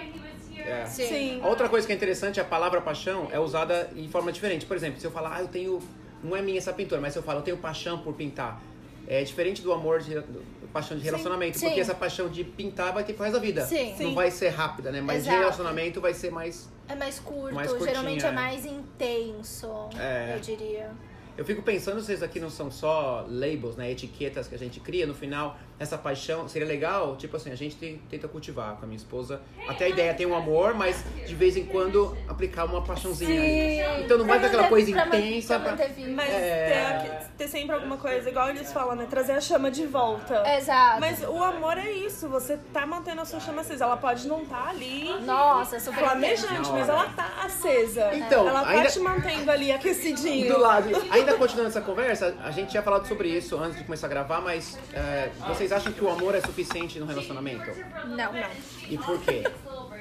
É. 0.56 0.86
Sim. 0.86 1.40
Outra 1.44 1.68
coisa 1.68 1.86
que 1.86 1.92
é 1.92 1.96
interessante, 1.96 2.40
a 2.40 2.44
palavra 2.44 2.80
paixão 2.80 3.28
é 3.30 3.38
usada 3.38 3.90
em 3.94 4.08
forma 4.08 4.32
diferente. 4.32 4.66
Por 4.66 4.76
exemplo, 4.76 4.98
se 5.00 5.06
eu 5.06 5.10
falar, 5.12 5.36
ah, 5.36 5.40
eu 5.42 5.48
tenho. 5.48 5.80
Não 6.24 6.34
é 6.34 6.40
minha 6.42 6.58
essa 6.58 6.72
pintura, 6.72 7.00
mas 7.00 7.12
se 7.12 7.18
eu 7.18 7.22
falo, 7.22 7.40
eu 7.40 7.42
tenho 7.42 7.56
paixão 7.58 7.98
por 7.98 8.14
pintar. 8.14 8.60
É 9.06 9.22
diferente 9.22 9.60
do 9.62 9.72
amor 9.72 10.00
de 10.00 10.14
do- 10.14 10.42
paixão 10.72 10.96
de 10.96 11.04
relacionamento. 11.04 11.56
sim. 11.58 11.66
Porque 11.66 11.80
essa 11.80 11.94
paixão 11.94 12.28
de 12.28 12.42
pintar 12.42 12.92
vai 12.92 13.04
ter 13.04 13.12
pro 13.12 13.22
resto 13.24 13.34
da 13.36 13.40
vida. 13.40 13.64
Sim. 13.66 13.90
Não 13.90 13.96
Sim. 13.96 14.14
vai 14.14 14.30
ser 14.30 14.48
rápida, 14.48 14.90
né? 14.90 15.00
Mas 15.00 15.18
Exato. 15.18 15.36
de 15.36 15.40
relacionamento 15.42 16.00
vai 16.00 16.14
ser 16.14 16.32
mais. 16.32 16.68
É 16.88 16.94
mais 16.96 17.20
curto, 17.20 17.54
Mais 17.54 17.68
curtinho, 17.68 17.90
geralmente 17.90 18.24
é. 18.24 18.28
é 18.28 18.32
mais 18.32 18.64
intenso, 18.66 19.88
É. 19.98 20.32
eu 20.34 20.40
diria. 20.40 20.90
Eu 21.36 21.44
fico 21.44 21.62
pensando 21.62 22.00
se 22.00 22.12
isso 22.12 22.24
aqui 22.24 22.38
não 22.38 22.50
são 22.50 22.70
só 22.70 23.26
labels, 23.28 23.76
né? 23.76 23.90
Etiquetas 23.90 24.46
que 24.46 24.54
a 24.54 24.58
gente 24.58 24.78
cria. 24.78 25.06
No 25.06 25.14
final, 25.14 25.58
essa 25.78 25.98
paixão 25.98 26.48
seria 26.48 26.66
legal, 26.68 27.16
tipo 27.16 27.36
assim, 27.36 27.50
a 27.50 27.54
gente 27.56 27.76
te- 27.76 28.00
tenta 28.08 28.28
cultivar 28.28 28.76
com 28.76 28.84
a 28.84 28.86
minha 28.86 28.96
esposa. 28.96 29.40
Até 29.68 29.86
a 29.86 29.88
ideia 29.88 30.14
tem 30.14 30.24
um 30.26 30.34
amor, 30.34 30.74
mas 30.74 31.04
de 31.26 31.34
vez 31.34 31.56
em 31.56 31.64
quando 31.64 32.16
aplicar 32.28 32.64
uma 32.64 32.82
paixãozinha. 32.82 33.40
aí. 33.40 34.04
Então 34.04 34.18
não 34.18 34.26
vai 34.26 34.38
ter 34.40 34.46
aquela 34.46 34.68
coisa 34.68 34.92
pra 34.92 35.06
intensa. 35.18 35.58
pra. 35.58 35.72
Mas 36.14 36.30
É. 36.30 37.28
ter, 37.36 37.44
ter 37.44 37.48
sempre 37.48 37.74
alguma 37.74 37.96
coisa, 37.96 38.28
igual 38.28 38.48
eles 38.50 38.72
falam, 38.72 38.94
né? 38.94 39.06
Trazer 39.10 39.32
a 39.32 39.40
chama 39.40 39.70
de 39.70 39.86
volta. 39.86 40.42
Exato. 40.56 41.00
Mas 41.00 41.22
o 41.22 41.42
amor 41.42 41.76
é 41.78 41.90
isso, 41.90 42.28
você 42.28 42.56
tá 42.72 42.86
mantendo 42.86 43.20
a 43.20 43.24
sua 43.24 43.40
chama 43.40 43.60
acesa. 43.62 43.84
Ela 43.84 43.96
pode 43.96 44.26
não 44.28 44.42
estar 44.42 44.68
ali 44.68 45.12
Nossa, 45.22 45.80
super 45.80 45.98
flamejante, 46.04 46.70
mas 46.70 46.88
ela 46.88 47.08
tá 47.10 47.28
acesa. 47.44 48.14
Então, 48.14 48.48
ela 48.48 48.62
tá 48.62 48.68
ainda- 48.70 48.90
te 48.90 49.00
mantendo 49.00 49.50
ali 49.50 49.72
aquecidinho. 49.72 50.52
Do 50.54 50.60
lado. 50.60 50.88
Ainda 51.10 51.34
continuando 51.34 51.68
essa 51.70 51.80
conversa, 51.80 52.34
a 52.44 52.50
gente 52.50 52.70
tinha 52.70 52.82
falado 52.82 53.06
sobre 53.06 53.28
isso 53.28 53.56
antes 53.58 53.78
de 53.78 53.84
começar 53.84 54.06
a 54.06 54.10
gravar, 54.10 54.40
mas 54.40 54.78
é, 54.92 55.30
vocês 55.64 55.72
acham 55.72 55.92
que 55.94 56.04
o 56.04 56.10
amor 56.10 56.34
é 56.34 56.42
suficiente 56.42 57.00
no 57.00 57.06
relacionamento? 57.06 57.70
Não, 58.06 58.32
não. 58.32 58.50
E 58.86 58.98
por 58.98 59.18
quê? 59.22 59.42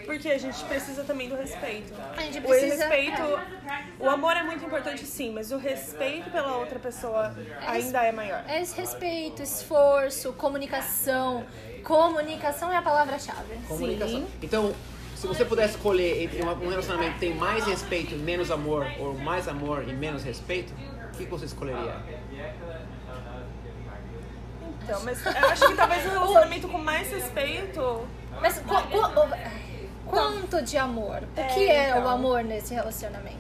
Porque 0.06 0.28
a 0.30 0.38
gente 0.38 0.62
precisa 0.66 1.06
também 1.06 1.30
do 1.30 1.36
respeito. 1.36 1.94
A 2.18 2.22
gente 2.22 2.40
O 2.40 2.42
precisa- 2.42 2.88
respeito. 2.90 3.22
O 3.98 4.10
amor 4.10 4.36
é 4.36 4.44
muito 4.44 4.66
importante 4.66 5.06
sim, 5.06 5.32
mas 5.32 5.54
o 5.54 5.58
respeito 5.58 6.30
pela 6.32 6.58
outra 6.58 6.78
pessoa 6.80 7.34
ainda 7.66 8.04
é 8.04 8.12
maior. 8.12 8.44
É 8.46 8.58
respeito, 8.60 9.42
esforço, 9.42 10.34
comunicação. 10.34 11.46
Comunicação 11.82 12.70
é 12.72 12.76
a 12.76 12.82
palavra-chave. 12.82 13.56
Comunicação. 13.66 14.20
Sim. 14.20 14.28
Então, 14.42 14.74
se 15.16 15.26
você 15.26 15.46
pudesse 15.46 15.76
escolher 15.76 16.24
entre 16.24 16.42
um 16.44 16.70
relacionamento 16.70 17.14
que 17.14 17.20
tem 17.22 17.34
mais 17.36 17.64
respeito 17.66 18.14
e 18.14 18.18
menos 18.18 18.52
amor, 18.52 18.86
ou 19.00 19.14
mais 19.18 19.48
amor 19.48 19.88
e 19.88 19.94
menos 19.94 20.24
respeito, 20.24 20.74
o 20.74 21.18
que 21.18 21.24
que 21.24 21.32
você 21.32 21.46
escolheria? 21.46 21.96
Então, 24.84 25.02
mas 25.04 25.26
eu 25.26 25.32
acho 25.50 25.68
que 25.68 25.76
talvez 25.76 26.06
o 26.06 26.10
relacionamento 26.10 26.68
com 26.68 26.78
mais 26.78 27.10
respeito. 27.12 28.08
Mas 28.42 28.60
qu- 28.60 28.88
qu- 28.88 29.38
quanto 30.06 30.62
de 30.62 30.78
amor? 30.78 31.24
O 31.36 31.40
É, 31.40 31.44
que 31.46 31.70
é 31.70 31.94
o 31.96 32.00
então. 32.00 32.10
amor 32.10 32.44
nesse 32.44 32.74
relacionamento? 32.74 33.38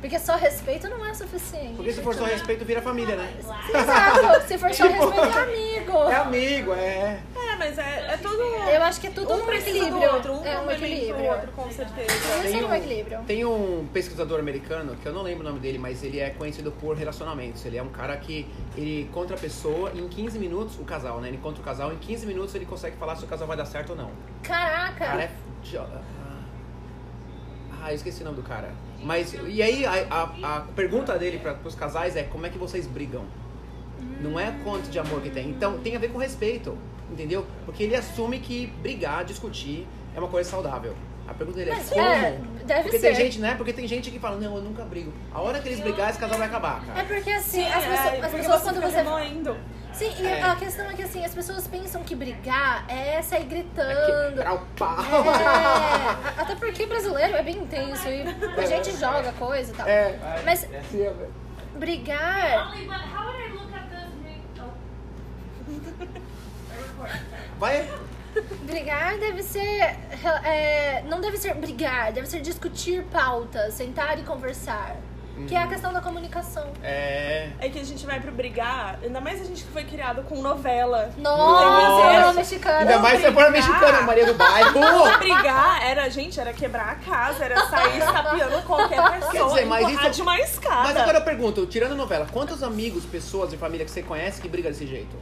Porque 0.00 0.18
só 0.18 0.36
respeito 0.36 0.86
não 0.88 1.04
é 1.04 1.14
suficiente. 1.14 1.76
Porque 1.76 1.90
se 1.92 2.02
for 2.02 2.14
só 2.14 2.24
respeito, 2.24 2.62
vira 2.64 2.82
família, 2.82 3.16
né? 3.16 3.32
Exato. 3.38 4.46
Se 4.46 4.58
for 4.58 4.72
só 4.74 4.84
Tipo, 4.88 5.08
respeito, 5.08 5.38
é 5.38 5.42
amigo. 5.42 5.98
É 6.10 6.16
amigo, 6.16 6.72
é. 6.74 7.18
Mas 7.64 7.78
é, 7.78 8.06
é 8.12 8.16
tudo. 8.18 8.42
Eu 8.42 8.82
acho 8.82 9.00
que 9.00 9.06
é 9.06 9.10
tudo 9.10 9.32
um 9.32 9.46
um 9.46 9.52
equilíbrio. 9.52 9.90
do 9.90 10.14
outro, 10.14 10.32
um 10.34 10.44
é 10.44 10.60
um 10.60 10.70
equilíbrio. 10.70 11.16
o 11.16 11.28
outro, 11.28 11.52
com 11.52 11.70
certeza. 11.70 12.12
É 12.44 12.66
um 12.66 12.74
equilíbrio. 12.74 13.20
tem 13.26 13.44
um 13.44 13.88
pesquisador 13.90 14.38
americano, 14.38 14.94
que 14.96 15.06
eu 15.06 15.14
não 15.14 15.22
lembro 15.22 15.40
o 15.40 15.48
nome 15.48 15.60
dele, 15.60 15.78
mas 15.78 16.02
ele 16.04 16.20
é 16.20 16.28
conhecido 16.30 16.70
por 16.72 16.94
relacionamentos. 16.94 17.64
Ele 17.64 17.78
é 17.78 17.82
um 17.82 17.88
cara 17.88 18.16
que 18.18 18.46
ele 18.76 19.02
encontra 19.02 19.34
a 19.34 19.38
pessoa 19.38 19.92
em 19.94 20.06
15 20.06 20.38
minutos, 20.38 20.78
o 20.78 20.84
casal, 20.84 21.20
né? 21.20 21.28
Ele 21.28 21.38
encontra 21.38 21.62
o 21.62 21.64
casal, 21.64 21.90
em 21.90 21.96
15 21.96 22.26
minutos 22.26 22.54
ele 22.54 22.66
consegue 22.66 22.96
falar 22.96 23.16
se 23.16 23.24
o 23.24 23.26
casal 23.26 23.48
vai 23.48 23.56
dar 23.56 23.64
certo 23.64 23.90
ou 23.90 23.96
não. 23.96 24.10
Caraca. 24.42 25.06
Cara, 25.06 25.22
é. 25.22 25.30
Ah, 27.82 27.90
eu 27.90 27.94
esqueci 27.94 28.20
o 28.20 28.24
nome 28.24 28.36
do 28.36 28.42
cara. 28.42 28.72
Mas, 29.02 29.34
e 29.46 29.62
aí, 29.62 29.84
a, 29.84 30.06
a, 30.10 30.56
a 30.56 30.60
pergunta 30.60 31.18
dele 31.18 31.38
para 31.38 31.56
os 31.64 31.74
casais 31.74 32.14
é: 32.14 32.22
como 32.24 32.44
é 32.44 32.50
que 32.50 32.58
vocês 32.58 32.86
brigam? 32.86 33.24
Não 34.20 34.38
é 34.38 34.54
quanto 34.64 34.90
de 34.90 34.98
amor 34.98 35.20
que 35.20 35.30
tem. 35.30 35.48
Então, 35.48 35.78
tem 35.78 35.96
a 35.96 35.98
ver 35.98 36.10
com 36.10 36.18
respeito, 36.18 36.76
entendeu? 37.14 37.46
Porque 37.64 37.82
ele 37.84 37.96
assume 37.96 38.38
que 38.40 38.66
brigar, 38.82 39.24
discutir 39.24 39.86
é 40.14 40.18
uma 40.18 40.28
coisa 40.28 40.48
saudável. 40.50 40.94
A 41.26 41.32
pergunta 41.32 41.58
dele 41.58 41.70
é: 41.70 41.74
Mas, 41.74 41.88
como? 41.88 42.06
é, 42.06 42.38
deve 42.66 42.82
Porque 42.82 42.98
ser. 42.98 43.06
tem 43.06 43.14
gente, 43.16 43.38
né? 43.40 43.54
Porque 43.56 43.72
tem 43.72 43.88
gente 43.88 44.10
que 44.10 44.18
fala: 44.18 44.36
não, 44.36 44.56
eu 44.56 44.62
nunca 44.62 44.84
brigo. 44.84 45.10
A 45.32 45.40
hora 45.40 45.58
que 45.58 45.68
eles 45.68 45.80
brigarem, 45.80 46.10
esse 46.10 46.18
casal 46.18 46.36
vai 46.36 46.46
acabar, 46.48 46.84
cara. 46.84 47.00
É 47.00 47.04
porque 47.04 47.30
assim, 47.30 47.62
Sim, 47.64 47.68
as, 47.72 47.82
é, 47.82 47.88
pessoas, 47.88 48.06
as 48.06 48.20
porque 48.20 48.36
pessoas 48.36 48.60
você 48.60 48.70
quando 48.70 48.82
você. 48.82 48.96
remoendo. 48.98 49.56
Sim, 49.94 50.12
e 50.18 50.26
É. 50.26 50.42
a 50.42 50.56
questão 50.56 50.90
é 50.90 50.92
que 50.92 51.02
assim, 51.02 51.24
as 51.24 51.32
pessoas 51.34 51.66
pensam 51.68 52.02
que 52.02 52.14
brigar 52.16 52.84
é 52.90 53.22
sair 53.22 53.44
gritando. 53.44 54.34
Quebrar 54.34 54.54
o 54.54 54.58
pau. 54.76 54.98
É, 54.98 56.34
até 56.42 56.56
porque 56.56 56.84
brasileiro 56.84 57.36
é 57.36 57.42
bem 57.42 57.56
intenso 57.58 58.08
e 58.08 58.24
a 58.58 58.66
gente 58.66 58.90
joga 58.98 59.32
coisa 59.38 59.72
e 59.72 59.74
tal. 59.74 59.86
É. 59.88 60.18
Mas 60.44 60.66
brigar. 61.78 62.74
Vai. 67.58 67.88
Brigar 68.62 69.16
deve 69.18 69.42
ser. 69.42 69.96
é, 70.44 71.02
não 71.06 71.20
deve 71.20 71.36
ser 71.36 71.54
brigar, 71.54 72.12
deve 72.12 72.26
ser 72.28 72.40
discutir 72.40 73.04
pautas, 73.04 73.74
sentar 73.74 74.18
e 74.18 74.22
conversar. 74.22 74.96
Que 75.48 75.56
é 75.56 75.62
a 75.64 75.66
questão 75.66 75.92
da 75.92 76.00
comunicação. 76.00 76.64
É. 76.80 77.48
É 77.58 77.68
que 77.68 77.80
a 77.80 77.84
gente 77.84 78.06
vai 78.06 78.20
pro 78.20 78.30
brigar, 78.30 79.00
ainda 79.02 79.20
mais 79.20 79.40
a 79.40 79.44
gente 79.44 79.64
que 79.64 79.70
foi 79.72 79.82
criado 79.82 80.22
com 80.22 80.40
novela. 80.40 81.10
Nossa, 81.18 82.32
mexicana. 82.34 82.78
Ainda 82.78 82.98
mais 83.00 83.20
se 83.20 83.32
for 83.32 83.50
mexicana, 83.50 84.02
Maria 84.02 84.26
do 84.26 84.34
Bairro. 84.34 84.78
Brigar 85.18 85.82
era, 85.84 86.08
gente, 86.08 86.38
era 86.38 86.52
quebrar 86.52 86.88
a 86.88 86.94
casa, 86.94 87.44
era 87.46 87.66
sair 87.66 87.98
estapeando 87.98 88.62
qualquer 88.62 89.02
pessoa, 89.10 89.32
Quer 89.32 89.44
dizer, 89.44 89.64
mas 89.66 89.88
isso- 89.88 90.10
de 90.10 90.22
uma 90.22 90.38
escada. 90.38 90.82
Mas 90.84 90.96
agora 90.96 91.18
eu 91.18 91.24
pergunto, 91.24 91.66
tirando 91.66 91.96
novela, 91.96 92.28
quantos 92.32 92.62
amigos, 92.62 93.04
pessoas 93.04 93.52
e 93.52 93.56
família 93.56 93.84
que 93.84 93.90
você 93.90 94.04
conhece 94.04 94.40
que 94.40 94.48
briga 94.48 94.68
desse 94.68 94.86
jeito? 94.86 95.16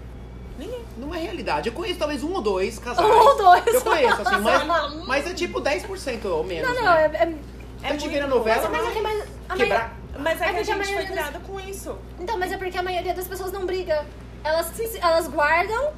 Não 1.02 1.12
é 1.12 1.18
realidade. 1.18 1.68
Eu 1.68 1.75
conheço 1.75 1.99
talvez 1.99 2.23
um 2.23 2.32
ou 2.32 2.40
dois 2.40 2.78
casais. 2.78 3.04
Um 3.04 3.11
ou 3.12 3.37
dois. 3.37 3.66
Eu 3.66 3.80
conheço, 3.82 4.23
assim, 4.23 4.38
mas, 4.40 5.06
mas 5.06 5.26
é 5.26 5.35
tipo 5.35 5.61
10% 5.61 6.25
ou 6.26 6.44
menos. 6.44 6.68
Não, 6.68 6.76
não, 6.76 6.94
né? 6.94 7.11
é. 7.12 7.87
é 7.87 7.88
a 7.88 7.90
muito 7.90 8.09
vê 8.09 8.21
na 8.21 8.28
novela, 8.28 8.68
mas 8.68 8.97
é 8.97 9.00
mais. 9.00 9.25
a 9.49 9.56
quebrar. 9.56 9.97
Mas 10.16 10.40
é, 10.40 10.44
É 10.44 10.49
que 10.50 10.56
a 10.56 10.61
a 10.61 10.62
gente 10.62 10.85
foi 10.85 10.94
maioria 10.94 11.30
das- 11.32 11.42
com 11.42 11.59
isso. 11.59 11.99
Então, 12.21 12.38
mas 12.38 12.52
é 12.52 12.56
porque 12.56 12.78
a 12.78 12.82
maioria 12.82 13.14
das 13.14 13.26
pessoas 13.26 13.50
não 13.50 13.66
briga. 13.66 14.06
Elas, 14.44 14.73
elas 15.00 15.26
guardam 15.28 15.92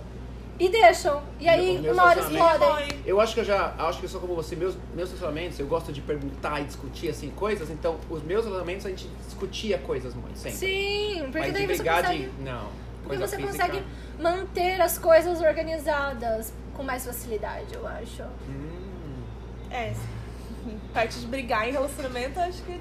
E 0.58 0.68
deixam. 0.68 1.22
E 1.40 1.48
aí, 1.48 1.78
Meus 1.78 1.94
uma 1.94 2.04
hora 2.04 2.20
explodem. 2.20 3.00
Eu 3.04 3.20
acho 3.20 3.34
que 3.34 3.40
eu 3.40 3.44
já 3.44 3.74
acho 3.76 3.98
que 3.98 4.06
eu 4.06 4.08
sou 4.08 4.20
como 4.20 4.34
você, 4.34 4.54
meus, 4.54 4.76
meus 4.94 5.10
relacionamentos, 5.10 5.58
eu 5.58 5.66
gosto 5.66 5.92
de 5.92 6.00
perguntar 6.00 6.60
e 6.60 6.64
discutir 6.64 7.08
assim 7.10 7.28
coisas, 7.30 7.68
então 7.70 7.98
os 8.08 8.22
meus 8.22 8.44
relacionamentos 8.44 8.86
a 8.86 8.90
gente 8.90 9.08
discutia 9.26 9.78
coisas 9.78 10.14
muito, 10.14 10.38
sempre. 10.38 10.58
Sim, 10.58 11.18
porque 11.24 11.38
Mas 11.38 11.52
daí 11.52 11.66
de 11.66 11.76
você 11.76 11.82
brigar 11.82 12.02
consegue... 12.02 12.26
de. 12.28 12.42
Não. 12.42 12.83
Porque 13.04 13.18
você 13.18 13.36
física. 13.36 13.64
consegue 13.64 13.84
manter 14.18 14.80
as 14.80 14.98
coisas 14.98 15.40
organizadas 15.40 16.52
com 16.74 16.82
mais 16.82 17.04
facilidade, 17.06 17.72
eu 17.72 17.86
acho. 17.86 18.22
Hum, 18.48 19.22
É, 19.70 19.92
parte 20.92 21.20
de 21.20 21.26
brigar 21.26 21.68
em 21.68 21.72
relacionamento, 21.72 22.40
acho 22.40 22.62
que. 22.62 22.80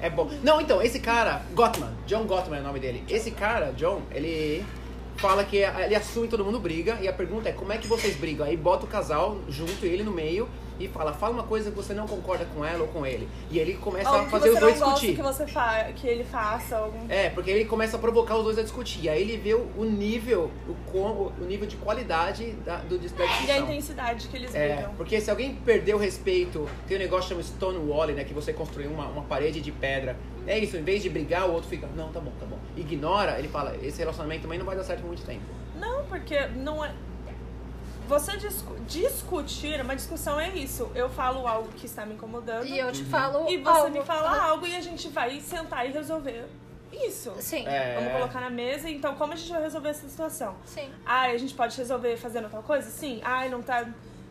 é 0.00 0.10
bom. 0.10 0.28
Não, 0.42 0.60
então, 0.60 0.82
esse 0.82 0.98
cara, 1.00 1.42
Gottman, 1.54 1.92
John 2.06 2.24
Gottman 2.24 2.58
é 2.58 2.62
o 2.62 2.64
nome 2.64 2.80
dele. 2.80 3.04
Esse 3.08 3.30
cara, 3.30 3.72
John, 3.72 4.02
ele 4.10 4.64
fala 5.16 5.44
que 5.44 5.56
ele 5.56 5.94
assume 5.94 6.28
todo 6.28 6.44
mundo 6.44 6.60
briga 6.60 6.98
e 7.00 7.08
a 7.08 7.12
pergunta 7.12 7.48
é 7.48 7.52
como 7.52 7.72
é 7.72 7.78
que 7.78 7.88
vocês 7.88 8.16
brigam? 8.16 8.46
Aí 8.46 8.56
bota 8.56 8.84
o 8.84 8.88
casal 8.88 9.38
junto, 9.48 9.84
ele 9.84 10.02
no 10.04 10.12
meio 10.12 10.48
e 10.78 10.88
fala, 10.88 11.12
fala 11.12 11.32
uma 11.34 11.42
coisa 11.42 11.70
que 11.70 11.76
você 11.76 11.92
não 11.94 12.06
concorda 12.06 12.44
com 12.54 12.64
ela 12.64 12.82
ou 12.82 12.88
com 12.88 13.04
ele. 13.04 13.28
E 13.50 13.58
ele 13.58 13.74
começa 13.74 14.08
Algo 14.08 14.26
a 14.26 14.28
fazer 14.28 14.50
os 14.50 14.58
dois 14.60 14.74
discutir. 14.74 15.16
que, 15.16 15.22
você 15.22 15.46
fa 15.46 15.84
que 15.94 16.06
ele 16.06 16.24
faça. 16.24 16.76
Algum... 16.76 17.06
É, 17.08 17.30
porque 17.30 17.50
ele 17.50 17.64
começa 17.64 17.96
a 17.96 18.00
provocar 18.00 18.36
os 18.36 18.44
dois 18.44 18.58
a 18.58 18.62
discutir. 18.62 19.04
E 19.04 19.08
aí 19.08 19.22
ele 19.22 19.36
vê 19.36 19.54
o 19.54 19.84
nível, 19.84 20.50
o, 20.68 20.74
com- 20.90 21.32
o 21.40 21.44
nível 21.44 21.66
de 21.66 21.76
qualidade 21.76 22.52
da, 22.64 22.76
do, 22.76 22.98
da 22.98 23.24
E 23.46 23.50
a 23.50 23.58
intensidade 23.58 24.28
que 24.28 24.36
eles 24.36 24.54
É, 24.54 24.74
brigam. 24.74 24.94
porque 24.96 25.20
se 25.20 25.30
alguém 25.30 25.54
perdeu 25.56 25.96
o 25.96 26.00
respeito, 26.00 26.68
tem 26.86 26.96
um 26.96 27.00
negócio 27.00 27.28
chamado 27.30 27.44
Stonewall, 27.46 28.06
né? 28.08 28.24
Que 28.24 28.34
você 28.34 28.52
construiu 28.52 28.90
uma, 28.90 29.06
uma 29.06 29.22
parede 29.22 29.60
de 29.60 29.72
pedra. 29.72 30.16
É 30.46 30.58
isso, 30.58 30.76
em 30.76 30.82
vez 30.82 31.02
de 31.02 31.10
brigar, 31.10 31.48
o 31.48 31.52
outro 31.52 31.68
fica, 31.68 31.86
não, 31.94 32.10
tá 32.10 32.20
bom, 32.20 32.32
tá 32.40 32.46
bom. 32.46 32.56
Ignora, 32.76 33.38
ele 33.38 33.48
fala, 33.48 33.76
esse 33.82 33.98
relacionamento 33.98 34.42
também 34.42 34.58
não 34.58 34.64
vai 34.64 34.76
dar 34.76 34.84
certo 34.84 35.00
por 35.00 35.08
muito 35.08 35.22
tempo. 35.24 35.42
Não, 35.78 36.04
porque 36.06 36.46
não 36.56 36.82
é. 36.84 36.92
Você 38.08 38.36
discu- 38.38 38.76
discutir, 38.86 39.80
uma 39.82 39.94
discussão 39.94 40.40
é 40.40 40.48
isso. 40.50 40.90
Eu 40.94 41.08
falo 41.10 41.46
algo 41.46 41.68
que 41.72 41.86
está 41.86 42.06
me 42.06 42.14
incomodando. 42.14 42.64
E 42.66 42.78
eu 42.78 42.90
te 42.90 43.02
Uhum. 43.02 43.08
falo 43.10 43.48
E 43.50 43.58
você 43.58 43.68
algo. 43.70 43.90
me 43.90 44.02
fala 44.04 44.42
algo 44.42 44.66
e 44.66 44.74
a 44.74 44.80
gente 44.80 45.08
vai 45.08 45.38
sentar 45.40 45.86
e 45.86 45.92
resolver 45.92 46.46
isso. 46.90 47.34
Sim, 47.38 47.66
É. 47.66 47.94
Vamos 47.96 48.12
colocar 48.12 48.40
na 48.40 48.48
mesa. 48.50 48.88
Então, 48.88 49.14
como 49.14 49.34
a 49.34 49.36
gente 49.36 49.50
vai 49.52 49.62
resolver 49.62 49.90
essa 49.90 50.08
situação? 50.08 50.56
sim. 50.64 50.88
Ah, 51.04 51.22
a 51.26 51.36
gente 51.36 51.52
pode 51.54 51.76
resolver 51.76 52.16
fazendo 52.16 52.48
tal 52.48 52.62
coisa? 52.62 52.88
Sim. 52.90 53.20
Ai, 53.22 53.48
não 53.50 53.60
tá. 53.62 53.86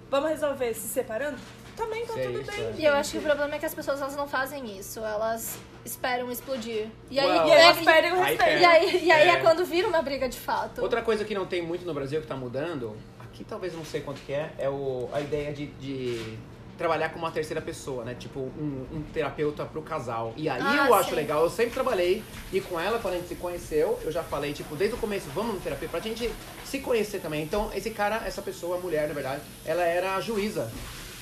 Vamos 0.10 0.30
resolver 0.30 0.74
se 0.74 0.88
separando? 0.88 1.38
Também 1.76 2.04
tá 2.08 2.14
tudo 2.14 2.42
isso 2.42 2.52
bem. 2.52 2.66
é. 2.66 2.74
E 2.80 2.86
eu 2.86 2.96
acho 2.96 3.12
que 3.12 3.18
o 3.20 3.22
problema 3.22 3.54
é 3.56 3.60
que 3.60 3.66
as 3.68 3.76
pessoas 3.76 4.02
elas 4.02 4.16
não 4.16 4.28
fazem 4.28 4.76
isso. 4.80 5.00
Elas 5.02 5.60
esperam 5.86 6.32
explodir. 6.32 6.88
E 7.12 7.20
aí, 7.20 7.28
Well, 7.30 7.48
E 7.48 7.52
aí 7.52 7.58
é- 7.60 7.62
elas 7.66 7.78
perdem 7.86 8.12
o 8.14 8.16
Aí 8.16 8.36
respeito. 8.36 8.44
perde. 8.44 8.62
e 8.62 8.66
aí, 8.66 9.06
e 9.06 9.12
aí 9.12 9.28
é. 9.28 9.32
É. 9.34 9.38
quando 9.42 9.64
vira 9.64 9.88
uma 9.88 10.02
briga 10.02 10.28
de 10.28 10.40
fato. 10.40 10.82
Outra 10.82 11.04
coisa 11.04 11.24
que 11.24 11.36
não 11.36 11.46
tem 11.46 11.62
muito 11.62 11.86
no 11.86 11.94
Brasil 11.94 12.20
que 12.22 12.26
tá 12.28 12.36
mudando, 12.36 12.98
aqui 13.38 13.44
talvez 13.44 13.74
não 13.74 13.86
sei 13.86 14.02
quanto 14.02 14.20
que 14.22 14.34
é, 14.34 14.52
é 14.58 14.68
o, 14.68 15.08
a 15.14 15.22
ideia 15.22 15.54
de, 15.54 15.68
de 15.68 16.38
trabalhar 16.76 17.10
com 17.10 17.20
uma 17.20 17.32
terceira 17.32 17.62
pessoa, 17.62 18.04
né? 18.04 18.16
Tipo, 18.18 18.40
um, 18.40 18.86
um 18.92 19.04
terapeuta 19.14 19.64
pro 19.66 19.82
casal. 19.82 20.34
E 20.36 20.50
aí 20.50 20.60
Ah, 20.62 20.88
eu 20.88 20.94
acho 20.96 21.10
sim. 21.10 21.16
legal, 21.16 21.44
eu 21.44 21.50
sempre 21.50 21.74
trabalhei, 21.74 22.24
e 22.52 22.60
com 22.60 22.80
ela, 22.80 23.00
quando 23.00 23.14
a 23.14 23.18
gente 23.18 23.28
se 23.30 23.36
conheceu, 23.36 24.00
eu 24.04 24.12
já 24.12 24.24
falei, 24.24 24.54
tipo, 24.54 24.76
desde 24.76 24.96
o 24.96 25.00
começo, 25.00 25.28
vamos 25.36 25.56
no 25.56 25.62
terapeuta, 25.62 25.92
pra 25.92 26.00
gente 26.00 26.32
se 26.66 26.80
conhecer 26.80 27.20
também. 27.20 27.44
Então, 27.44 27.70
esse 27.76 27.92
cara, 27.92 28.24
essa 28.26 28.42
pessoa, 28.42 28.80
mulher, 28.80 29.08
na 29.08 29.14
verdade, 29.14 29.42
ela 29.66 29.84
era 29.84 30.16
a 30.16 30.22
juíza. 30.22 30.72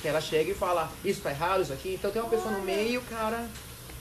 Que 0.02 0.08
ela 0.08 0.22
chega 0.22 0.52
e 0.52 0.54
fala, 0.54 0.90
isso 1.04 1.22
tá 1.22 1.32
errado, 1.32 1.64
isso 1.64 1.74
aqui. 1.74 1.96
Então 1.96 2.12
tem 2.12 2.22
uma 2.22 2.30
pessoa 2.30 2.52
no 2.52 2.62
meio, 2.62 3.02
cara. 3.10 3.48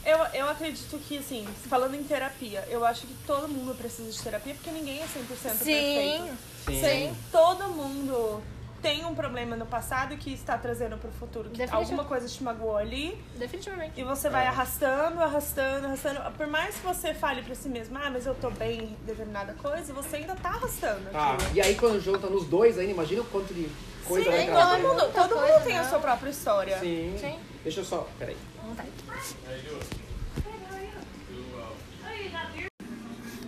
Eu, 0.05 0.19
eu 0.35 0.49
acredito 0.49 0.99
que, 0.99 1.19
assim, 1.19 1.47
falando 1.69 1.95
em 1.95 2.05
terapia, 2.05 2.67
eu 2.69 2.85
acho 2.85 3.07
que 3.07 3.15
todo 3.27 3.49
mundo 3.49 3.75
precisa 3.75 4.11
de 4.11 4.23
terapia 4.23 4.55
porque 4.55 4.71
ninguém 4.71 5.01
é 5.01 5.07
100% 5.07 5.09
Sim. 5.55 5.65
perfeito. 5.65 6.39
Sim. 6.67 7.17
Todo 7.33 7.69
mundo 7.71 8.43
tem 8.85 9.03
um 9.07 9.15
problema 9.15 9.57
no 9.57 9.65
passado 9.65 10.15
que 10.19 10.31
está 10.31 10.59
trazendo 10.59 10.99
pro 10.99 11.11
futuro. 11.13 11.49
Que 11.49 11.63
alguma 11.63 12.05
coisa 12.05 12.29
te 12.29 12.45
magoou 12.45 12.77
ali 12.77 13.19
Definitivamente. 13.35 13.99
e 13.99 14.05
você 14.05 14.29
vai 14.29 14.47
arrastando, 14.47 15.23
arrastando, 15.23 15.87
arrastando. 15.87 16.21
Por 16.37 16.47
mais 16.47 16.77
que 16.77 16.83
você 16.83 17.15
fale 17.15 17.43
pra 17.43 17.55
si 17.55 17.71
mesmo, 17.71 17.97
ah, 17.97 18.11
mas 18.11 18.27
eu 18.27 18.35
tô 18.35 18.51
bem 18.51 18.83
em 18.83 18.97
determinada 19.07 19.55
coisa, 19.55 19.91
você 19.95 20.17
ainda 20.17 20.35
tá 20.35 20.51
arrastando. 20.51 21.11
Tá. 21.11 21.33
aquilo. 21.33 21.57
E 21.57 21.63
aí 21.63 21.75
quando 21.77 21.99
junta 21.99 22.29
nos 22.29 22.45
dois 22.47 22.79
ainda, 22.79 22.93
imagina 22.93 23.23
o 23.23 23.25
quanto 23.25 23.55
de 23.55 23.71
coisa 24.07 24.31
Sim, 24.31 24.51
vai 24.51 24.63
todo 24.63 24.83
mundo, 24.83 25.13
todo 25.15 25.35
coisa, 25.35 25.55
mundo 25.55 25.65
tem 25.65 25.79
a 25.79 25.83
né? 25.83 25.89
sua 25.89 25.99
própria 25.99 26.29
história. 26.29 26.79
Sim. 26.79 27.17
Sim. 27.19 27.39
Deixa 27.63 27.81
eu 27.81 27.85
só. 27.87 28.07
Peraí. 28.19 28.37
Vontade. 28.63 28.91
Oh, 29.09 30.14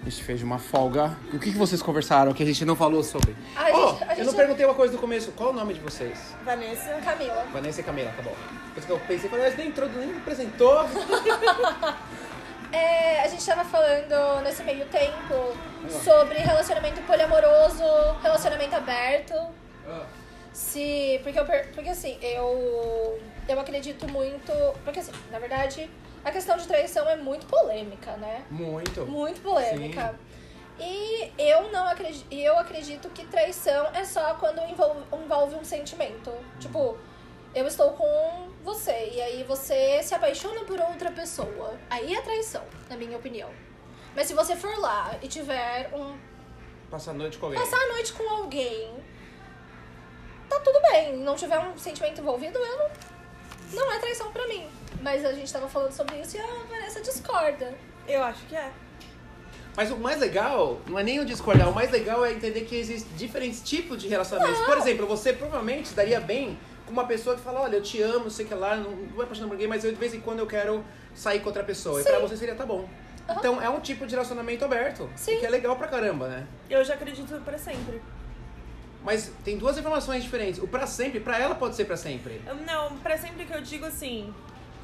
A 0.07 0.09
gente 0.09 0.23
fez 0.23 0.41
uma 0.41 0.57
folga. 0.57 1.17
O 1.33 1.39
que, 1.41 1.51
que 1.51 1.59
vocês 1.59 1.83
conversaram 1.83 2.33
que 2.33 2.41
a 2.41 2.47
gente 2.47 2.65
não 2.65 2.77
falou 2.77 3.03
sobre? 3.03 3.35
A 3.57 3.65
Ó, 3.73 3.91
gente- 3.91 4.05
a 4.05 4.13
eu 4.13 4.19
não 4.19 4.25
gente- 4.27 4.37
perguntei 4.37 4.65
uma 4.65 4.75
coisa 4.75 4.95
no 4.95 5.01
começo. 5.01 5.33
Qual 5.33 5.51
o 5.51 5.53
nome 5.53 5.75
de 5.75 5.81
vocês? 5.81 6.17
Vanessa, 6.45 6.95
Camila. 7.05 7.45
Vanessa 7.53 7.81
e 7.81 7.85
Camila, 7.85 8.13
tá 8.17 8.23
bom. 8.23 8.31
Por 8.73 8.79
isso 8.79 8.87
que 8.87 8.93
eu 8.93 8.99
pensei, 9.01 9.29
falei, 9.29 9.47
mas 9.47 9.57
nem 9.57 9.67
entrou, 9.69 9.89
nem 9.89 10.07
me 10.09 10.19
apresentou. 10.19 10.85
É, 12.73 13.23
a 13.23 13.29
gente 13.29 13.47
tava 13.47 13.65
falando 13.65 14.43
nesse 14.43 14.63
meio 14.65 14.85
tempo 14.87 15.57
sobre 16.05 16.35
relacionamento 16.41 17.01
poliamoroso, 17.03 17.83
relacionamento 18.23 18.75
aberto. 18.75 19.35
Se. 20.53 21.21
Porque, 21.23 21.39
eu, 21.39 21.45
per- 21.47 21.69
porque 21.73 21.89
assim, 21.89 22.19
eu. 22.21 23.19
Eu 23.49 23.61
acredito 23.61 24.11
muito. 24.11 24.53
Porque 24.85 24.99
assim, 24.99 25.13
na 25.31 25.39
verdade, 25.39 25.89
a 26.27 26.33
questão 26.33 26.57
de 26.57 26.67
traição 26.67 27.09
é 27.09 27.15
muito 27.15 27.47
polêmica, 27.47 28.17
né? 28.17 28.45
Muito. 28.51 29.07
Muito 29.07 29.41
polêmica. 29.41 30.19
E 30.77 31.33
eu 31.39 31.71
não 31.71 31.87
acredito. 31.87 32.27
Eu 32.33 32.59
acredito 32.59 33.09
que 33.11 33.25
traição 33.29 33.87
é 33.95 34.05
só 34.05 34.35
quando 34.35 34.61
envolve, 34.69 35.05
envolve 35.13 35.55
um 35.55 35.63
sentimento. 35.63 36.33
Tipo, 36.59 36.99
eu 37.55 37.65
estou 37.69 37.93
com 37.93 38.49
você 38.65 39.11
e 39.15 39.23
aí 39.23 39.45
você 39.45 40.03
se 40.03 40.17
apaixona 40.17 40.65
por 40.65 40.81
outra 40.81 41.13
pessoa. 41.13 41.79
Aí 41.89 42.17
é 42.17 42.21
traição, 42.21 42.65
na 42.91 42.97
minha 42.97 43.17
opinião. 43.17 43.49
Mas 44.17 44.27
se 44.27 44.35
você 44.35 44.57
for 44.57 44.77
lá 44.81 45.17
e 45.23 45.29
tiver 45.29 45.95
um. 45.95 46.19
Passar 46.91 47.13
a 47.13 47.15
noite 47.15 47.39
com 47.39 47.47
alguém. 47.47 47.61
passar 47.61 47.81
a 47.81 47.89
noite 47.93 48.13
com 48.13 48.29
alguém, 48.29 48.97
tá 50.49 50.59
tudo 50.59 50.81
bem. 50.91 51.19
Não 51.19 51.37
tiver 51.37 51.61
um 51.61 51.79
sentimento 51.79 52.21
envolvido, 52.21 52.59
eu 52.59 52.79
não. 52.79 52.91
Não 53.73 53.93
é 53.93 53.99
traição 53.99 54.31
pra 54.33 54.47
mim. 54.49 54.67
Mas 55.01 55.25
a 55.25 55.33
gente 55.33 55.53
tava 55.53 55.69
falando 55.69 55.93
sobre 55.93 56.17
isso 56.21 56.37
e 56.37 56.41
a 56.41 56.47
Vanessa 56.69 57.01
discorda. 57.01 57.75
eu 58.09 58.23
acho 58.23 58.45
que 58.47 58.57
é. 58.57 58.71
Mas 59.77 59.91
o 59.91 59.97
mais 59.97 60.19
legal, 60.19 60.81
não 60.87 60.99
é 60.99 61.03
nem 61.03 61.21
o 61.21 61.25
discordar, 61.25 61.69
o 61.69 61.75
mais 61.75 61.91
legal 61.91 62.25
é 62.25 62.33
entender 62.33 62.63
que 62.63 62.75
existem 62.75 63.15
diferentes 63.15 63.61
tipos 63.63 64.01
de 64.01 64.09
relacionamentos. 64.09 64.65
Por 64.65 64.79
exemplo, 64.79 65.07
você 65.07 65.35
provavelmente 65.35 65.93
daria 65.93 66.19
bem 66.19 66.59
com 66.87 66.93
uma 66.93 67.05
pessoa 67.05 67.37
que 67.37 67.43
fala, 67.43 67.61
olha, 67.61 67.77
eu 67.77 67.83
te 67.83 68.01
amo, 68.01 68.31
sei 68.31 68.47
que 68.47 68.55
lá, 68.55 68.77
não, 68.77 68.91
não 68.93 69.21
é 69.21 69.25
apaixonado 69.25 69.51
por 69.51 69.55
ninguém, 69.55 69.69
mas 69.69 69.85
eu 69.85 69.93
de 69.93 69.99
vez 69.99 70.15
em 70.15 70.21
quando 70.21 70.39
eu 70.39 70.47
quero 70.47 70.83
sair 71.15 71.41
com 71.41 71.47
outra 71.49 71.63
pessoa. 71.63 72.01
E 72.01 72.05
Sim. 72.05 72.11
pra 72.11 72.21
você 72.21 72.37
seria, 72.39 72.55
tá 72.55 72.65
bom. 72.65 72.89
Aham. 73.29 73.39
Então 73.39 73.61
é 73.61 73.69
um 73.69 73.81
tipo 73.81 74.07
de 74.07 74.13
relacionamento 74.15 74.65
aberto. 74.65 75.11
Sim. 75.15 75.41
Que 75.41 75.47
é 75.47 75.51
legal 75.51 75.77
pra 75.77 75.89
caramba, 75.89 76.29
né? 76.29 76.47
Eu 76.71 76.83
já 76.83 76.95
acredito 76.95 77.39
pra 77.45 77.59
sempre. 77.59 78.01
Mas 79.07 79.31
tem 79.45 79.57
duas 79.57 79.79
informações 79.79 80.25
diferentes. 80.25 80.61
O 80.61 80.67
pra 80.67 80.85
sempre, 80.85 81.21
pra 81.21 81.39
ela 81.39 81.55
pode 81.55 81.77
ser 81.77 81.85
pra 81.85 81.97
sempre. 81.97 82.43
Não, 82.67 82.97
pra 82.99 83.17
sempre 83.17 83.45
que 83.47 83.55
eu 83.55 83.63
digo 83.63 83.87
assim, 83.87 84.35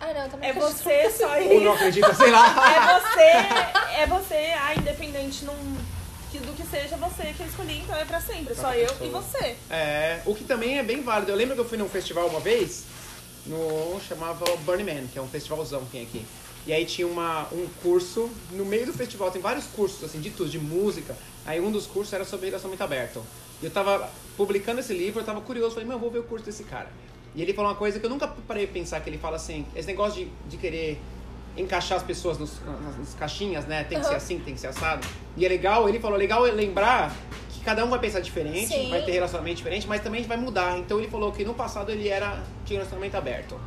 Ah, 0.00 0.14
não, 0.14 0.31
também 0.31 0.49
é 0.49 0.52
acredito. 0.52 0.76
você 0.76 1.11
só 1.11 1.29
Ou 1.35 1.41
isso. 1.41 1.61
não 1.64 1.73
acredita, 1.73 2.14
sei 2.14 2.31
lá. 2.31 2.55
É 2.73 3.00
você, 3.00 3.97
é 4.00 4.07
você, 4.07 4.52
ah, 4.57 4.75
independente 4.76 5.45
num, 5.45 5.52
do 5.55 6.57
que 6.57 6.62
seja 6.64 6.97
você 6.97 7.35
que 7.37 7.43
eu 7.43 7.47
escolhi, 7.49 7.81
então 7.81 7.97
é 7.97 8.05
pra 8.05 8.21
sempre. 8.21 8.55
Só 8.55 8.73
eu 8.73 8.88
e 9.00 9.09
você. 9.09 9.57
É, 9.69 10.21
o 10.25 10.37
que 10.37 10.45
também 10.45 10.79
é 10.79 10.85
bem 10.85 11.02
válido. 11.02 11.33
Eu 11.33 11.37
lembro 11.37 11.57
que 11.57 11.61
eu 11.61 11.69
fui 11.69 11.76
num 11.76 11.88
festival 11.88 12.29
uma 12.29 12.38
vez, 12.38 12.85
no 13.45 14.00
chamava 14.09 14.45
Burning 14.59 14.85
Man, 14.85 15.07
que 15.12 15.19
é 15.19 15.23
um 15.23 15.29
festivalzão 15.29 15.85
que 15.87 15.91
tem 15.91 16.02
aqui. 16.02 16.25
E 16.64 16.73
aí 16.73 16.85
tinha 16.87 17.09
uma, 17.09 17.49
um 17.52 17.67
curso, 17.83 18.31
no 18.52 18.64
meio 18.64 18.87
do 18.87 18.93
festival, 18.93 19.33
tem 19.33 19.43
vários 19.43 19.64
cursos, 19.67 20.05
assim, 20.05 20.21
de 20.21 20.31
tudo, 20.31 20.49
de 20.49 20.61
música. 20.61 21.17
Aí 21.45 21.61
um 21.61 21.73
dos 21.73 21.88
cursos 21.88 22.12
era 22.12 22.25
sobre 22.25 22.47
relacionamento 22.47 22.85
aberto. 22.85 23.21
E 23.62 23.66
eu 23.66 23.71
tava 23.71 24.11
publicando 24.37 24.81
esse 24.81 24.92
livro, 24.92 25.21
eu 25.21 25.25
tava 25.25 25.40
curioso, 25.40 25.75
falei, 25.75 25.87
meu, 25.87 25.97
eu 25.97 26.00
vou 26.00 26.11
ver 26.11 26.19
o 26.19 26.25
curso 26.25 26.45
desse 26.45 26.64
cara. 26.64 26.88
E 27.35 27.40
ele 27.40 27.54
falou 27.54 27.71
uma 27.71 27.76
coisa 27.76 28.00
que 28.00 28.04
eu 28.04 28.11
nunca 28.11 28.26
parei 28.26 28.66
pra 28.66 28.75
pensar, 28.75 29.00
que 29.00 29.09
ele 29.09 29.19
fala 29.19 29.37
assim, 29.37 29.64
esse 29.75 29.87
negócio 29.87 30.25
de, 30.25 30.31
de 30.49 30.57
querer 30.57 31.00
encaixar 31.57 31.99
as 31.99 32.02
pessoas 32.02 32.38
nos, 32.38 32.61
nas, 32.64 32.99
nas 32.99 33.14
caixinhas, 33.14 33.64
né? 33.66 33.85
Tem 33.85 33.99
que 33.99 34.04
ser 34.04 34.11
Aham. 34.11 34.16
assim, 34.16 34.38
tem 34.40 34.54
que 34.54 34.61
ser 34.61 34.66
assado. 34.66 35.07
E 35.37 35.47
é 35.47 35.49
legal, 35.49 35.88
ele 35.88 36.00
falou, 36.00 36.19
legal 36.19 36.47
é 36.47 36.50
lembrar 36.50 37.14
que 37.50 37.61
cada 37.61 37.85
um 37.85 37.88
vai 37.88 37.99
pensar 37.99 38.21
diferente, 38.21 38.69
Sim. 38.69 38.90
vai 38.90 39.02
ter 39.02 39.12
relacionamento 39.12 39.57
diferente, 39.57 39.87
mas 39.87 40.02
também 40.02 40.25
vai 40.25 40.37
mudar. 40.37 40.78
Então 40.78 40.99
ele 40.99 41.09
falou 41.09 41.31
que 41.31 41.45
no 41.45 41.54
passado 41.54 41.90
ele 41.90 42.09
era 42.09 42.42
tinha 42.64 42.78
um 42.78 42.81
relacionamento 42.81 43.16
aberto. 43.16 43.61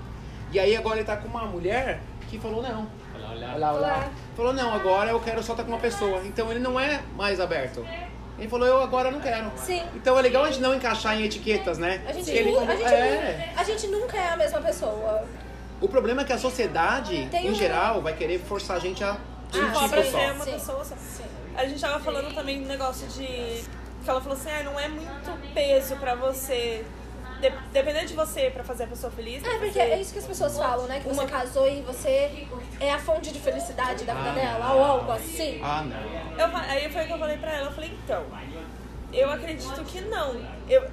E 0.51 0.59
aí 0.59 0.75
agora 0.75 0.97
ele 0.97 1.05
tá 1.05 1.17
com 1.17 1.27
uma 1.27 1.45
mulher 1.45 2.01
que 2.29 2.37
falou 2.37 2.61
não. 2.61 2.87
Olá, 3.15 3.55
olá. 3.55 3.71
Olá. 3.71 4.11
Falou 4.35 4.53
não, 4.53 4.73
agora 4.73 5.11
eu 5.11 5.19
quero 5.19 5.41
só 5.41 5.53
estar 5.53 5.63
com 5.63 5.69
uma 5.71 5.79
pessoa. 5.79 6.21
Então 6.25 6.51
ele 6.51 6.59
não 6.59 6.79
é 6.79 7.01
mais 7.15 7.39
aberto. 7.39 7.85
Ele 8.37 8.49
falou, 8.49 8.67
eu 8.67 8.81
agora 8.81 9.09
não 9.11 9.21
quero. 9.21 9.51
Sim. 9.57 9.81
Então 9.95 10.17
é 10.17 10.21
legal 10.21 10.43
a 10.43 10.47
gente 10.51 10.61
não 10.61 10.75
encaixar 10.75 11.15
em 11.19 11.23
etiquetas, 11.23 11.77
né? 11.77 12.01
A 12.07 12.11
gente, 12.11 12.29
ele 12.29 12.57
a, 12.57 12.75
gente, 12.75 12.83
é. 12.93 13.53
a 13.55 13.63
gente 13.63 13.87
nunca 13.87 14.17
é 14.17 14.29
a 14.29 14.37
mesma 14.37 14.61
pessoa. 14.61 15.25
O 15.79 15.87
problema 15.87 16.21
é 16.21 16.25
que 16.25 16.33
a 16.33 16.37
sociedade, 16.37 17.27
Tem 17.31 17.47
em 17.47 17.51
um- 17.51 17.55
geral, 17.55 18.01
vai 18.01 18.13
querer 18.13 18.39
forçar 18.39 18.77
a 18.77 18.79
gente 18.79 19.03
a 19.03 19.13
um 19.13 19.17
Tipo, 19.51 19.89
pra 19.89 20.03
só. 20.03 20.11
ser 20.19 20.31
uma 20.33 20.43
Sim. 20.43 20.51
pessoa 20.51 20.83
só. 20.85 20.95
A 21.55 21.65
gente 21.65 21.79
tava 21.79 21.99
falando 22.03 22.33
também 22.35 22.61
do 22.61 22.67
negócio 22.67 23.07
de 23.07 23.25
que 23.25 24.09
ela 24.09 24.19
falou 24.21 24.37
assim, 24.37 24.49
ah, 24.49 24.63
não 24.63 24.77
é 24.79 24.87
muito 24.89 25.53
peso 25.53 25.95
pra 25.95 26.13
você. 26.15 26.83
De- 27.41 27.49
depender 27.71 28.05
de 28.05 28.13
você 28.13 28.49
pra 28.49 28.63
fazer 28.63 28.83
a 28.85 28.87
pessoa 28.87 29.11
feliz. 29.11 29.43
É, 29.43 29.57
porque 29.57 29.79
é 29.79 29.99
isso 29.99 30.13
que 30.13 30.19
as 30.19 30.25
pessoas 30.25 30.57
falam, 30.57 30.87
né? 30.87 30.99
Que 30.99 31.07
você 31.09 31.21
Uma- 31.21 31.29
casou 31.29 31.67
e 31.67 31.81
você 31.81 32.47
é 32.79 32.91
a 32.91 32.99
fonte 32.99 33.31
de 33.31 33.39
felicidade 33.39 34.03
da 34.03 34.13
vida 34.13 34.31
dela, 34.31 34.73
ou 34.73 34.83
algo 34.83 35.11
assim. 35.11 35.59
Ah, 35.63 35.83
não. 35.83 36.39
Eu, 36.39 36.57
aí 36.57 36.89
foi 36.91 37.03
o 37.03 37.07
que 37.07 37.13
eu 37.13 37.19
falei 37.19 37.37
pra 37.37 37.51
ela. 37.53 37.67
Eu 37.67 37.73
falei, 37.73 37.91
então, 38.03 38.23
eu 39.13 39.31
acredito 39.31 39.83
que 39.85 40.01
não. 40.01 40.35
Eu, 40.69 40.89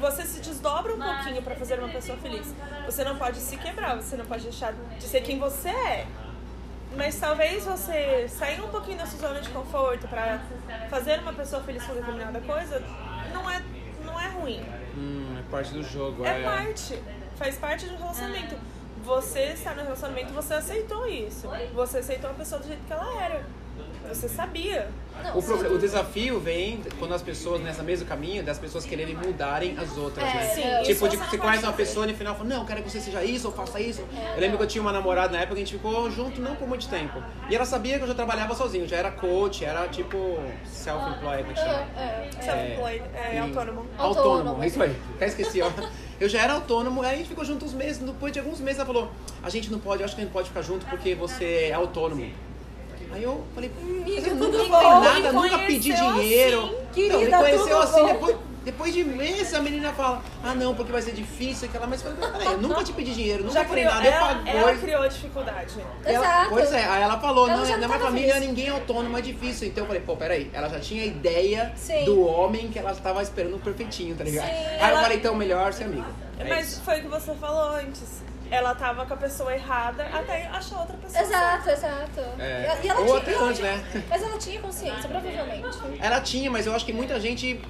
você 0.00 0.22
se 0.22 0.40
desdobra 0.40 0.94
um 0.94 0.98
pouquinho 1.00 1.42
pra 1.42 1.54
fazer 1.56 1.78
uma 1.78 1.88
pessoa 1.88 2.16
feliz. 2.18 2.54
Você 2.86 3.02
não 3.04 3.16
pode 3.16 3.38
se 3.38 3.56
quebrar, 3.56 3.96
você 3.96 4.16
não 4.16 4.24
pode 4.26 4.42
deixar 4.44 4.72
de 4.72 5.04
ser 5.04 5.20
quem 5.22 5.38
você 5.38 5.68
é. 5.70 6.06
Mas 6.96 7.18
talvez 7.18 7.64
você 7.64 8.28
sair 8.28 8.60
um 8.60 8.68
pouquinho 8.68 8.98
da 8.98 9.04
sua 9.06 9.18
zona 9.28 9.40
de 9.40 9.48
conforto 9.50 10.06
pra 10.06 10.40
fazer 10.88 11.18
uma 11.18 11.32
pessoa 11.32 11.60
feliz 11.62 11.82
com 11.84 11.92
determinada 11.94 12.40
coisa 12.40 12.80
ruim. 14.44 14.60
Hum, 14.96 15.36
é 15.38 15.50
parte 15.50 15.72
do 15.72 15.82
jogo, 15.82 16.24
É 16.24 16.42
parte. 16.42 17.02
Faz 17.36 17.56
parte 17.56 17.86
do 17.86 17.96
relacionamento. 17.96 18.56
Você 19.02 19.40
está 19.52 19.74
no 19.74 19.82
relacionamento, 19.82 20.32
você 20.32 20.54
aceitou 20.54 21.06
isso. 21.06 21.48
Você 21.74 21.98
aceitou 21.98 22.30
a 22.30 22.34
pessoa 22.34 22.60
do 22.60 22.68
jeito 22.68 22.84
que 22.86 22.92
ela 22.92 23.22
era. 23.22 23.46
Você 24.08 24.28
sabia. 24.28 24.88
Não, 25.22 25.38
O, 25.38 25.42
proble- 25.42 25.68
o 25.68 25.78
desafio 25.78 26.38
vem 26.40 26.82
quando 26.98 27.14
as 27.14 27.22
pessoas, 27.22 27.62
nessa 27.62 27.82
mesmo 27.82 28.06
caminho, 28.06 28.42
das 28.42 28.58
pessoas 28.58 28.84
quererem 28.84 29.14
mudarem 29.16 29.76
as 29.78 29.96
outras, 29.96 30.24
É, 30.28 30.34
né? 30.34 30.46
sim, 30.54 30.92
tipo, 30.92 31.08
de 31.08 31.16
você 31.16 31.38
conhece 31.38 31.62
uma 31.62 31.72
pessoa 31.72 32.04
e 32.06 32.10
no 32.12 32.18
final 32.18 32.34
fala, 32.34 32.48
não, 32.48 32.60
eu 32.60 32.64
quero 32.66 32.82
que 32.82 32.90
você 32.90 33.00
seja 33.00 33.22
isso, 33.24 33.46
ou 33.46 33.52
faça 33.54 33.80
isso. 33.80 34.02
Eu 34.34 34.40
lembro 34.40 34.56
que 34.58 34.64
eu 34.64 34.66
tinha 34.66 34.82
uma 34.82 34.92
namorada 34.92 35.32
na 35.32 35.38
época, 35.38 35.54
a 35.54 35.58
gente 35.58 35.72
ficou 35.74 36.10
junto 36.10 36.40
não 36.40 36.54
por 36.56 36.68
muito 36.68 36.88
tempo. 36.88 37.22
E 37.48 37.54
ela 37.54 37.64
sabia 37.64 37.96
que 37.96 38.04
eu 38.04 38.08
já 38.08 38.14
trabalhava 38.14 38.54
sozinho, 38.54 38.86
já 38.88 38.96
era 38.96 39.10
coach, 39.12 39.64
era 39.64 39.86
tipo 39.88 40.38
self-employed, 40.66 41.42
como 41.44 41.50
é 41.52 41.54
que 41.54 41.60
chama? 41.60 41.86
É, 41.96 42.28
é. 42.38 42.42
Self-employed, 42.42 43.02
é, 43.14 43.38
autônomo. 43.38 43.86
Autônomo, 43.96 44.30
Autônomo. 44.38 44.64
isso 44.64 44.82
aí. 44.82 44.96
Até 45.16 45.26
esqueci, 45.26 45.62
ó. 45.62 45.70
Eu 46.20 46.28
já 46.28 46.42
era 46.42 46.52
autônomo, 46.54 47.02
aí 47.02 47.14
a 47.14 47.16
gente 47.18 47.28
ficou 47.28 47.44
junto 47.44 47.64
uns 47.64 47.72
meses. 47.72 47.98
Depois 47.98 48.32
de 48.32 48.38
alguns 48.38 48.60
meses 48.60 48.78
ela 48.78 48.86
falou: 48.86 49.10
A 49.42 49.48
gente 49.50 49.70
não 49.70 49.78
pode, 49.80 50.00
eu 50.02 50.04
acho 50.06 50.14
que 50.14 50.20
a 50.20 50.24
gente 50.24 50.32
pode 50.32 50.48
ficar 50.48 50.62
junto 50.62 50.84
porque 50.86 51.14
você 51.14 51.68
é 51.70 51.72
autônomo. 51.72 52.24
Aí 53.14 53.22
eu 53.22 53.44
falei: 53.54 53.70
Mas 54.04 54.26
eu 54.26 54.34
nunca 54.34 54.58
falei 54.58 54.68
bom? 54.68 55.00
nada, 55.00 55.32
Me 55.32 55.40
nunca 55.40 55.58
pedi 55.58 55.92
conheceu 55.92 56.12
dinheiro. 56.14 56.60
assim, 56.64 56.74
então, 56.74 57.18
me 57.20 57.26
querida, 57.26 57.38
conheceu 57.38 57.64
tudo 57.66 57.78
assim, 57.78 58.00
bom? 58.00 58.06
depois, 58.06 58.36
depois 58.64 58.94
de 58.94 59.04
meses 59.04 59.54
a 59.54 59.60
menina 59.60 59.92
fala: 59.92 60.22
Ah, 60.42 60.54
não, 60.54 60.74
porque 60.74 60.90
vai 60.90 61.00
ser 61.00 61.12
difícil. 61.12 61.68
Aquela, 61.68 61.86
mas 61.86 62.04
eu 62.04 62.12
falei, 62.16 62.32
peraí, 62.32 62.52
eu 62.54 62.58
nunca 62.60 62.82
te 62.82 62.92
pedi 62.92 63.14
dinheiro, 63.14 63.44
nunca 63.44 63.54
Já 63.60 63.64
falei 63.64 63.84
criou, 63.84 63.94
nada, 64.02 64.08
eu 64.08 64.12
ela, 64.12 64.26
pago 64.34 64.48
ela 64.48 64.62
coisa. 64.64 64.80
criou 64.80 65.08
dificuldade. 65.08 65.74
Ela- 66.04 66.18
Exato. 66.26 66.50
pois 66.50 66.72
é, 66.72 66.84
aí 66.84 67.02
ela 67.02 67.20
falou, 67.20 67.48
Ela 67.48 67.56
não, 67.58 67.68
na 67.68 67.76
minha 67.76 67.88
tava 67.88 68.04
família 68.04 68.34
feliz. 68.34 68.48
ninguém 68.48 68.66
é 68.66 68.70
autônomo, 68.70 69.16
é 69.16 69.20
difícil. 69.20 69.68
Então 69.68 69.84
eu 69.84 69.86
falei, 69.88 70.02
pô, 70.02 70.16
peraí, 70.16 70.50
ela 70.52 70.68
já 70.68 70.80
tinha 70.80 71.02
a 71.02 71.06
ideia 71.06 71.72
Sim. 71.76 72.04
do 72.04 72.26
homem 72.26 72.68
que 72.68 72.78
ela 72.80 72.90
estava 72.90 73.22
esperando 73.22 73.62
perfeitinho, 73.62 74.16
tá 74.16 74.24
ligado? 74.24 74.46
Sim, 74.46 74.52
aí 74.52 74.80
eu 74.80 74.86
ela- 74.88 75.02
falei, 75.02 75.18
então 75.18 75.34
melhor 75.36 75.72
ser 75.72 75.84
amigo. 75.84 76.06
É 76.38 76.48
Mas 76.48 76.72
isso. 76.72 76.80
foi 76.82 76.98
o 76.98 77.02
que 77.02 77.08
você 77.08 77.32
falou 77.34 77.76
antes. 77.76 78.22
Ela 78.50 78.74
tava 78.74 79.06
com 79.06 79.14
a 79.14 79.16
pessoa 79.16 79.52
errada 79.54 80.04
até 80.12 80.46
achar 80.46 80.80
outra 80.80 80.96
pessoa. 80.96 81.22
Exato, 81.22 81.70
exato. 81.70 82.20
É. 82.38 82.78
E, 82.82 82.86
e 82.86 82.88
ela 82.88 83.00
Ou 83.00 83.06
tinha, 83.06 83.18
até 83.18 83.32
ela 83.32 83.44
antes, 83.44 83.58
tinha- 83.58 83.72
né? 83.76 84.04
Mas 84.08 84.22
ela 84.22 84.38
tinha 84.38 84.60
consciência, 84.60 85.08
provavelmente. 85.08 85.78
Ela 86.00 86.20
tinha, 86.20 86.50
mas 86.50 86.66
eu 86.66 86.74
acho 86.74 86.84
que 86.84 86.92
muita 86.92 87.18
gente 87.18 87.60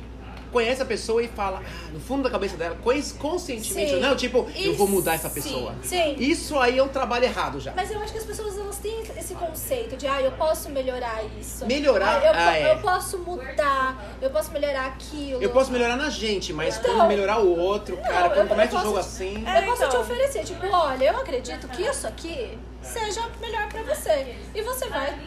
conhece 0.55 0.81
a 0.81 0.85
pessoa 0.87 1.21
e 1.21 1.27
fala, 1.27 1.61
ah, 1.65 1.89
no 1.93 1.99
fundo 1.99 2.23
da 2.23 2.31
cabeça 2.31 2.57
dela, 2.57 2.77
conscientemente, 3.19 3.91
Sim. 3.91 4.01
não, 4.01 4.15
tipo, 4.17 4.49
eu 4.55 4.75
vou 4.77 4.87
mudar 4.87 5.15
essa 5.15 5.29
pessoa. 5.29 5.75
sim. 5.83 6.15
Isso 6.19 6.57
aí 6.59 6.79
é 6.79 6.83
um 6.83 6.89
trabalho 6.89 7.25
errado 7.25 7.59
já. 7.61 7.73
Mas 7.75 7.91
eu 7.91 7.99
acho 8.01 8.13
que 8.13 8.19
as 8.19 8.25
pessoas 8.25 8.57
elas 8.57 8.79
têm 8.79 9.03
esse 9.19 9.35
conceito 9.35 9.97
de, 9.97 10.07
ah, 10.07 10.23
eu 10.23 10.31
posso 10.33 10.71
melhorar 10.71 11.23
isso. 11.41 11.67
Melhorar? 11.67 12.21
Ah, 12.23 12.27
eu, 12.27 12.33
Ah, 12.35 12.57
é. 12.57 12.73
eu 12.73 12.79
posso 12.79 13.19
mudar, 13.19 14.17
eu 14.23 14.31
posso 14.31 14.53
melhorar 14.53 14.87
aquilo. 14.87 15.43
Eu 15.43 15.51
posso 15.51 15.73
melhorar 15.73 15.97
na 15.97 16.09
gente, 16.09 16.53
mas 16.53 16.79
Então- 16.79 16.95
quando 16.95 17.09
melhorar 17.09 17.41
o 17.41 17.59
outro, 17.59 17.97
cara, 17.97 18.29
eu- 18.29 18.31
quando 18.31 18.49
começa 18.49 18.79
o 18.79 18.83
jogo 18.83 18.99
assim. 18.99 19.45
É, 19.47 19.59
eu 19.59 19.65
posso 19.65 19.83
te 19.83 19.89
então. 19.89 20.01
oferecer, 20.03 20.45
tipo, 20.45 20.65
olha, 20.69 21.05
eu 21.11 21.17
acredito 21.19 21.67
que 21.69 21.83
isso 21.83 22.07
aqui 22.07 22.57
seja 22.81 23.23
melhor 23.41 23.69
pra 23.69 23.83
você. 23.83 24.37
E 24.55 24.63
você 24.63 24.89
vai, 24.89 25.19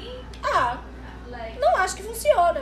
ah, 0.44 0.78
não 1.60 1.76
acho 1.78 1.96
que 1.98 2.04
funciona. 2.04 2.62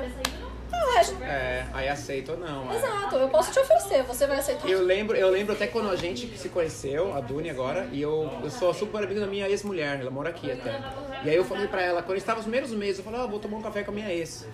Não 0.79 0.99
acho. 0.99 1.23
É, 1.23 1.65
aí 1.73 1.89
aceita 1.89 2.33
ou 2.33 2.37
não. 2.37 2.71
é. 2.71 2.75
Exato, 2.77 3.15
eu 3.15 3.29
posso 3.29 3.51
te 3.51 3.59
oferecer, 3.59 4.03
você 4.03 4.27
vai 4.27 4.39
aceitar. 4.39 4.67
Eu 4.69 4.81
lembro, 4.83 5.15
eu 5.15 5.29
lembro 5.29 5.53
até 5.53 5.67
quando 5.67 5.89
a 5.89 5.95
gente 5.95 6.37
se 6.37 6.49
conheceu, 6.49 7.13
a 7.13 7.19
Duni 7.21 7.49
agora, 7.49 7.87
e 7.91 8.01
eu, 8.01 8.31
eu 8.43 8.49
sou 8.49 8.73
super 8.73 9.03
amigo 9.03 9.19
da 9.19 9.27
minha 9.27 9.47
ex-mulher, 9.49 9.99
ela 9.99 10.11
mora 10.11 10.29
aqui 10.29 10.51
até. 10.51 10.79
E 11.23 11.29
aí 11.29 11.35
eu 11.35 11.45
falei 11.45 11.67
pra 11.67 11.81
ela, 11.81 12.01
quando 12.03 12.17
estava 12.17 12.39
os 12.39 12.45
primeiros 12.45 12.71
meses, 12.71 12.99
eu 12.99 13.03
falei, 13.03 13.21
ah, 13.21 13.25
vou 13.25 13.39
tomar 13.39 13.57
um 13.57 13.61
café 13.61 13.83
com 13.83 13.91
a 13.91 13.93
minha 13.93 14.11
ex. 14.13 14.45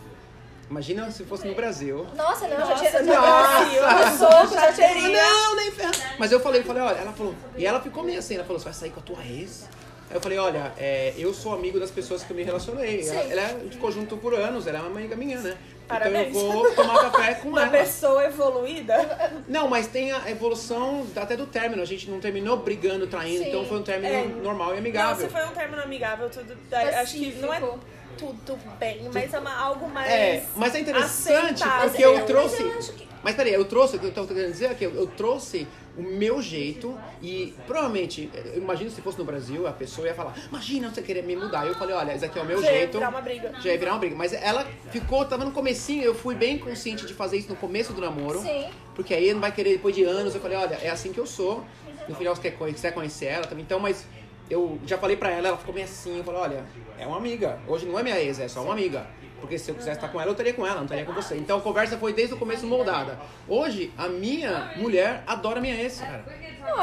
Imagina 0.69 1.11
se 1.11 1.25
fosse 1.25 1.45
no 1.45 1.53
Brasil. 1.53 2.07
Nossa, 2.15 2.47
não, 2.47 2.57
já 2.59 2.65
Nossa, 2.65 2.85
tinha. 3.01 3.19
nossa, 3.19 4.23
eu 4.23 4.29
soco, 4.29 4.53
já 4.53 4.71
teria. 4.71 5.09
Não, 5.21 5.55
nem 5.57 5.69
ferro. 5.71 5.91
Mas 6.17 6.31
eu 6.31 6.39
falei, 6.39 6.61
eu 6.61 6.65
falei, 6.65 6.81
olha, 6.81 6.95
ela 6.97 7.11
falou, 7.11 7.35
e 7.57 7.65
ela 7.65 7.81
ficou 7.81 8.03
meio 8.03 8.19
assim, 8.19 8.35
ela 8.35 8.45
falou, 8.45 8.57
você 8.57 8.65
vai 8.65 8.73
sair 8.73 8.89
com 8.91 9.01
a 9.01 9.03
tua 9.03 9.21
ex? 9.25 9.67
Aí 10.09 10.15
eu 10.15 10.21
falei, 10.21 10.37
olha, 10.37 10.71
é, 10.77 11.13
eu 11.17 11.33
sou 11.33 11.53
amigo 11.53 11.77
das 11.77 11.91
pessoas 11.91 12.23
que 12.23 12.31
eu 12.31 12.37
me 12.37 12.43
relacionei. 12.43 13.05
Ela, 13.05 13.49
ela 13.49 13.59
ficou 13.69 13.91
junto 13.91 14.15
por 14.15 14.33
anos, 14.33 14.65
ela 14.65 14.77
é 14.79 14.81
uma 14.81 14.97
amiga 14.97 15.15
minha, 15.15 15.39
né? 15.39 15.57
Parabéns. 15.91 16.29
Então 16.29 16.41
eu 16.41 16.51
vou 16.51 16.71
tomar 16.73 17.11
café 17.11 17.33
com 17.35 17.49
Uma 17.49 17.61
ela. 17.63 17.69
pessoa 17.71 18.23
evoluída. 18.25 19.33
Não, 19.47 19.67
mas 19.67 19.87
tem 19.87 20.11
a 20.11 20.29
evolução 20.29 21.05
até 21.15 21.35
do 21.35 21.45
término. 21.45 21.81
A 21.81 21.85
gente 21.85 22.09
não 22.09 22.19
terminou 22.19 22.57
brigando, 22.57 23.07
traindo, 23.07 23.43
Sim. 23.43 23.49
então 23.49 23.65
foi 23.65 23.79
um 23.79 23.83
término 23.83 24.13
É. 24.13 24.23
normal 24.43 24.69
e 24.69 24.71
Não, 24.73 24.79
amigável. 24.79 25.25
se 25.27 25.31
foi 25.31 25.43
um 25.45 25.51
término 25.51 25.81
amigável, 25.81 26.29
tudo. 26.29 26.57
Acho 26.71 27.13
que 27.13 27.31
não 27.35 27.53
é 27.53 27.59
Pacífico. 27.59 27.79
tudo 28.17 28.59
bem, 28.79 29.09
mas 29.13 29.33
é 29.33 29.39
uma- 29.39 29.55
algo 29.59 29.89
mais. 29.89 30.09
É, 30.09 30.43
mas 30.55 30.75
é 30.75 30.79
interessante 30.79 31.63
aceitável. 31.63 31.89
porque 31.89 32.05
eu 32.05 32.13
Mas 32.15 32.25
trouxe. 32.25 32.61
eu 32.63 32.77
acho 32.77 32.93
que- 32.93 33.10
Mas 33.23 33.35
peraí, 33.35 33.53
eu 33.53 33.65
trouxe, 33.65 33.99
eu 34.01 34.11
tô 34.11 34.25
querendo 34.25 34.51
dizer 34.51 34.73
que 34.75 34.85
eu, 34.85 34.95
eu 34.95 35.07
trouxe 35.07 35.67
o 35.97 36.01
meu 36.01 36.41
jeito 36.41 36.97
e 37.21 37.53
provavelmente, 37.67 38.29
eu 38.33 38.57
imagino 38.57 38.89
se 38.89 39.01
fosse 39.01 39.17
no 39.19 39.25
Brasil, 39.25 39.67
a 39.67 39.71
pessoa 39.71 40.07
ia 40.07 40.13
falar, 40.13 40.33
imagina 40.49 40.89
você 40.89 41.01
querer 41.01 41.23
me 41.23 41.35
mudar. 41.35 41.67
Eu 41.67 41.75
falei, 41.75 41.95
olha, 41.95 42.13
esse 42.13 42.25
aqui 42.25 42.39
é 42.39 42.41
o 42.41 42.45
meu 42.45 42.61
Já 42.61 42.71
ia 42.71 42.77
jeito. 42.79 42.93
virar 42.93 43.09
uma 43.09 43.21
briga. 43.21 43.51
Já 43.59 43.71
ia 43.71 43.77
virar 43.77 43.91
uma 43.93 43.99
briga. 43.99 44.15
Mas 44.15 44.33
ela 44.33 44.65
ficou, 44.89 45.23
tava 45.25 45.45
no 45.45 45.51
comecinho, 45.51 46.03
eu 46.03 46.15
fui 46.15 46.33
bem 46.33 46.57
consciente 46.57 47.05
de 47.05 47.13
fazer 47.13 47.37
isso 47.37 47.49
no 47.49 47.55
começo 47.55 47.93
do 47.93 48.01
namoro. 48.01 48.41
Sim. 48.41 48.65
Porque 48.95 49.13
aí 49.13 49.33
não 49.33 49.41
vai 49.41 49.51
querer 49.51 49.71
depois 49.71 49.95
de 49.95 50.03
anos. 50.03 50.33
Eu 50.33 50.41
falei, 50.41 50.57
olha, 50.57 50.75
é 50.81 50.89
assim 50.89 51.11
que 51.11 51.19
eu 51.19 51.25
sou. 51.25 51.63
No 52.07 52.15
final 52.15 52.35
você 52.35 52.49
quer, 52.49 52.73
quiser 52.73 52.91
conhecer 52.93 53.25
ela 53.25 53.45
também. 53.45 53.63
Então, 53.63 53.79
mas 53.79 54.05
eu 54.49 54.79
já 54.85 54.97
falei 54.97 55.15
pra 55.15 55.29
ela, 55.29 55.49
ela 55.49 55.57
ficou 55.57 55.73
meio 55.73 55.85
assim. 55.85 56.17
Eu 56.17 56.23
falei, 56.23 56.41
olha, 56.41 56.65
é 56.97 57.05
uma 57.05 57.17
amiga. 57.17 57.59
Hoje 57.67 57.85
não 57.85 57.97
é 57.99 58.03
minha 58.03 58.19
ex, 58.19 58.39
é 58.39 58.47
só 58.47 58.63
uma 58.63 58.73
amiga. 58.73 59.05
Porque 59.41 59.57
se 59.57 59.69
eu 59.69 59.75
quisesse 59.75 59.97
estar 59.97 60.07
com 60.09 60.21
ela, 60.21 60.29
eu 60.29 60.33
estaria 60.33 60.53
com 60.53 60.65
ela, 60.65 60.75
não 60.77 60.83
estaria 60.83 61.03
com 61.03 61.11
você. 61.11 61.35
Então 61.35 61.57
a 61.57 61.61
conversa 61.61 61.97
foi 61.97 62.13
desde 62.13 62.35
o 62.35 62.37
começo 62.37 62.65
moldada. 62.65 63.19
Hoje, 63.47 63.91
a 63.97 64.07
minha 64.07 64.71
mulher 64.77 65.23
adora 65.27 65.57
a 65.57 65.61
minha 65.61 65.75
ex, 65.75 65.99
cara. 65.99 66.23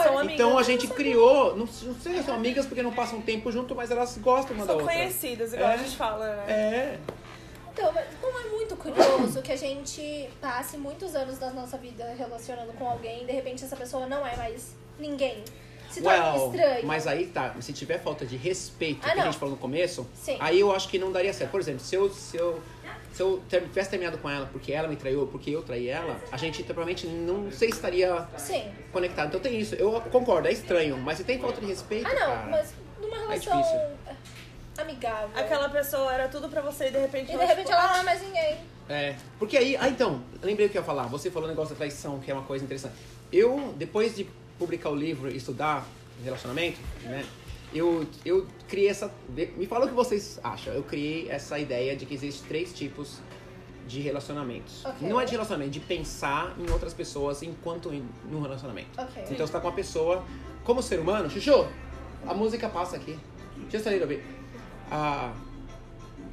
São 0.02 0.18
amigas. 0.18 0.34
Então 0.34 0.58
a 0.58 0.62
gente 0.62 0.86
criou, 0.88 1.56
não, 1.56 1.64
não 1.66 1.94
sei 1.94 2.16
se 2.16 2.22
são 2.24 2.34
amigas 2.34 2.66
porque 2.66 2.82
não 2.82 2.92
passam 2.92 3.20
tempo 3.22 3.50
junto, 3.52 3.74
mas 3.74 3.90
elas 3.90 4.18
gostam 4.18 4.54
uma 4.56 4.66
da 4.66 4.72
São 4.74 4.80
outra. 4.82 4.94
conhecidas, 4.94 5.52
igual 5.54 5.70
É. 5.70 5.74
a 5.74 5.76
gente 5.78 5.96
fala, 5.96 6.26
né? 6.36 6.44
É. 6.52 6.98
Então, 7.72 7.94
como 8.20 8.38
é 8.40 8.50
muito 8.50 8.74
curioso 8.76 9.40
que 9.40 9.52
a 9.52 9.56
gente 9.56 10.28
passe 10.40 10.76
muitos 10.76 11.14
anos 11.14 11.38
da 11.38 11.50
nossa 11.50 11.78
vida 11.78 12.12
relacionando 12.18 12.72
com 12.72 12.88
alguém 12.90 13.22
e 13.22 13.26
de 13.26 13.32
repente 13.32 13.64
essa 13.64 13.76
pessoa 13.76 14.04
não 14.06 14.26
é 14.26 14.36
mais 14.36 14.74
ninguém. 14.98 15.44
Se 15.90 16.02
torna 16.02 16.32
Well, 16.34 16.50
estranho. 16.52 16.86
mas 16.86 17.06
aí 17.06 17.26
tá, 17.26 17.54
se 17.60 17.72
tiver 17.72 17.98
falta 17.98 18.26
de 18.26 18.36
respeito, 18.36 19.00
Ah, 19.02 19.06
que 19.06 19.12
a 19.12 19.16
não. 19.16 19.32
gente 19.32 19.38
falou 19.38 19.54
no 19.54 19.60
começo, 19.60 20.06
Sim. 20.14 20.36
aí 20.38 20.60
eu 20.60 20.70
acho 20.74 20.88
que 20.88 20.98
não 20.98 21.10
daria 21.10 21.32
certo. 21.32 21.50
Por 21.50 21.60
exemplo, 21.60 21.80
se 21.80 21.94
eu, 21.94 22.10
se 22.10 22.36
eu, 22.36 22.60
se 23.12 23.22
eu 23.22 23.42
ter- 23.48 23.62
tivesse 23.62 23.90
terminado 23.90 24.18
com 24.18 24.28
ela 24.28 24.46
porque 24.52 24.70
ela 24.72 24.86
me 24.86 24.96
traiu, 24.96 25.26
porque 25.26 25.50
eu 25.50 25.62
traí 25.62 25.88
ela, 25.88 26.20
a 26.30 26.36
gente 26.36 26.62
provavelmente 26.62 27.06
não 27.06 27.50
sei 27.50 27.68
se 27.70 27.76
estaria 27.76 28.26
Sim. 28.36 28.70
conectado. 28.92 29.28
Então 29.28 29.40
tem 29.40 29.58
isso. 29.58 29.74
Eu 29.76 30.00
concordo, 30.12 30.46
é 30.48 30.52
estranho, 30.52 30.96
mas 30.98 31.18
se 31.18 31.24
tem 31.24 31.38
falta 31.38 31.60
de 31.60 31.66
respeito, 31.66 32.06
Ah, 32.06 32.10
não, 32.14 32.20
cara, 32.20 32.46
mas 32.50 32.74
numa 33.00 33.16
relação 33.16 33.56
difícil. 33.60 33.80
amigável. 34.78 35.30
Aquela 35.34 35.68
pessoa 35.68 36.12
era 36.12 36.28
tudo 36.28 36.48
pra 36.48 36.60
você 36.60 36.88
e 36.88 36.90
de 36.90 36.98
repente. 36.98 37.32
E 37.32 37.38
de 37.38 37.44
repente 37.44 37.66
tipo, 37.66 37.72
ela 37.72 37.88
não 37.92 37.96
é 38.00 38.02
mais 38.02 38.22
ninguém. 38.22 38.58
É, 38.88 39.14
porque 39.38 39.56
aí, 39.56 39.76
ah 39.76 39.88
então, 39.88 40.22
lembrei 40.42 40.66
o 40.66 40.70
que 40.70 40.78
eu 40.78 40.82
ia 40.82 40.86
falar. 40.86 41.04
Você 41.08 41.30
falou 41.30 41.46
o 41.46 41.50
negócio 41.50 41.74
da 41.74 41.78
traição, 41.78 42.18
que 42.20 42.30
é 42.30 42.34
uma 42.34 42.44
coisa 42.44 42.64
interessante. 42.64 42.94
Eu, 43.32 43.74
depois 43.76 44.14
de 44.16 44.26
publicar 44.58 44.90
o 44.90 44.94
livro 44.96 45.30
e 45.30 45.36
estudar 45.36 45.86
relacionamento, 46.24 46.78
né, 47.04 47.24
eu, 47.72 48.06
eu 48.24 48.46
criei 48.66 48.88
essa. 48.88 49.10
Me 49.56 49.66
fala 49.66 49.84
o 49.84 49.88
que 49.88 49.94
vocês 49.94 50.40
acham. 50.42 50.72
Eu 50.72 50.82
criei 50.82 51.28
essa 51.30 51.58
ideia 51.58 51.94
de 51.96 52.06
que 52.06 52.14
existem 52.14 52.48
três 52.48 52.72
tipos 52.72 53.18
de 53.86 54.00
relacionamentos. 54.00 54.84
Ok. 54.84 55.08
Não 55.08 55.20
é 55.20 55.24
de 55.24 55.32
relacionamento, 55.32 55.70
de 55.70 55.80
pensar 55.80 56.54
em 56.58 56.70
outras 56.70 56.92
pessoas 56.94 57.42
enquanto 57.42 57.92
em, 57.92 58.02
num 58.30 58.40
relacionamento. 58.40 58.88
Ok. 59.00 59.22
Então 59.30 59.46
você 59.46 59.52
tá 59.52 59.60
com 59.60 59.68
uma 59.68 59.74
pessoa, 59.74 60.24
como 60.64 60.82
ser 60.82 60.98
humano, 60.98 61.28
Chuchu, 61.30 61.66
a 62.26 62.34
música 62.34 62.68
passa 62.68 62.96
aqui. 62.96 63.18
Just 63.70 63.86
a 63.86 63.90
little 63.90 64.06
bit. 64.08 64.22
Ah, 64.90 65.32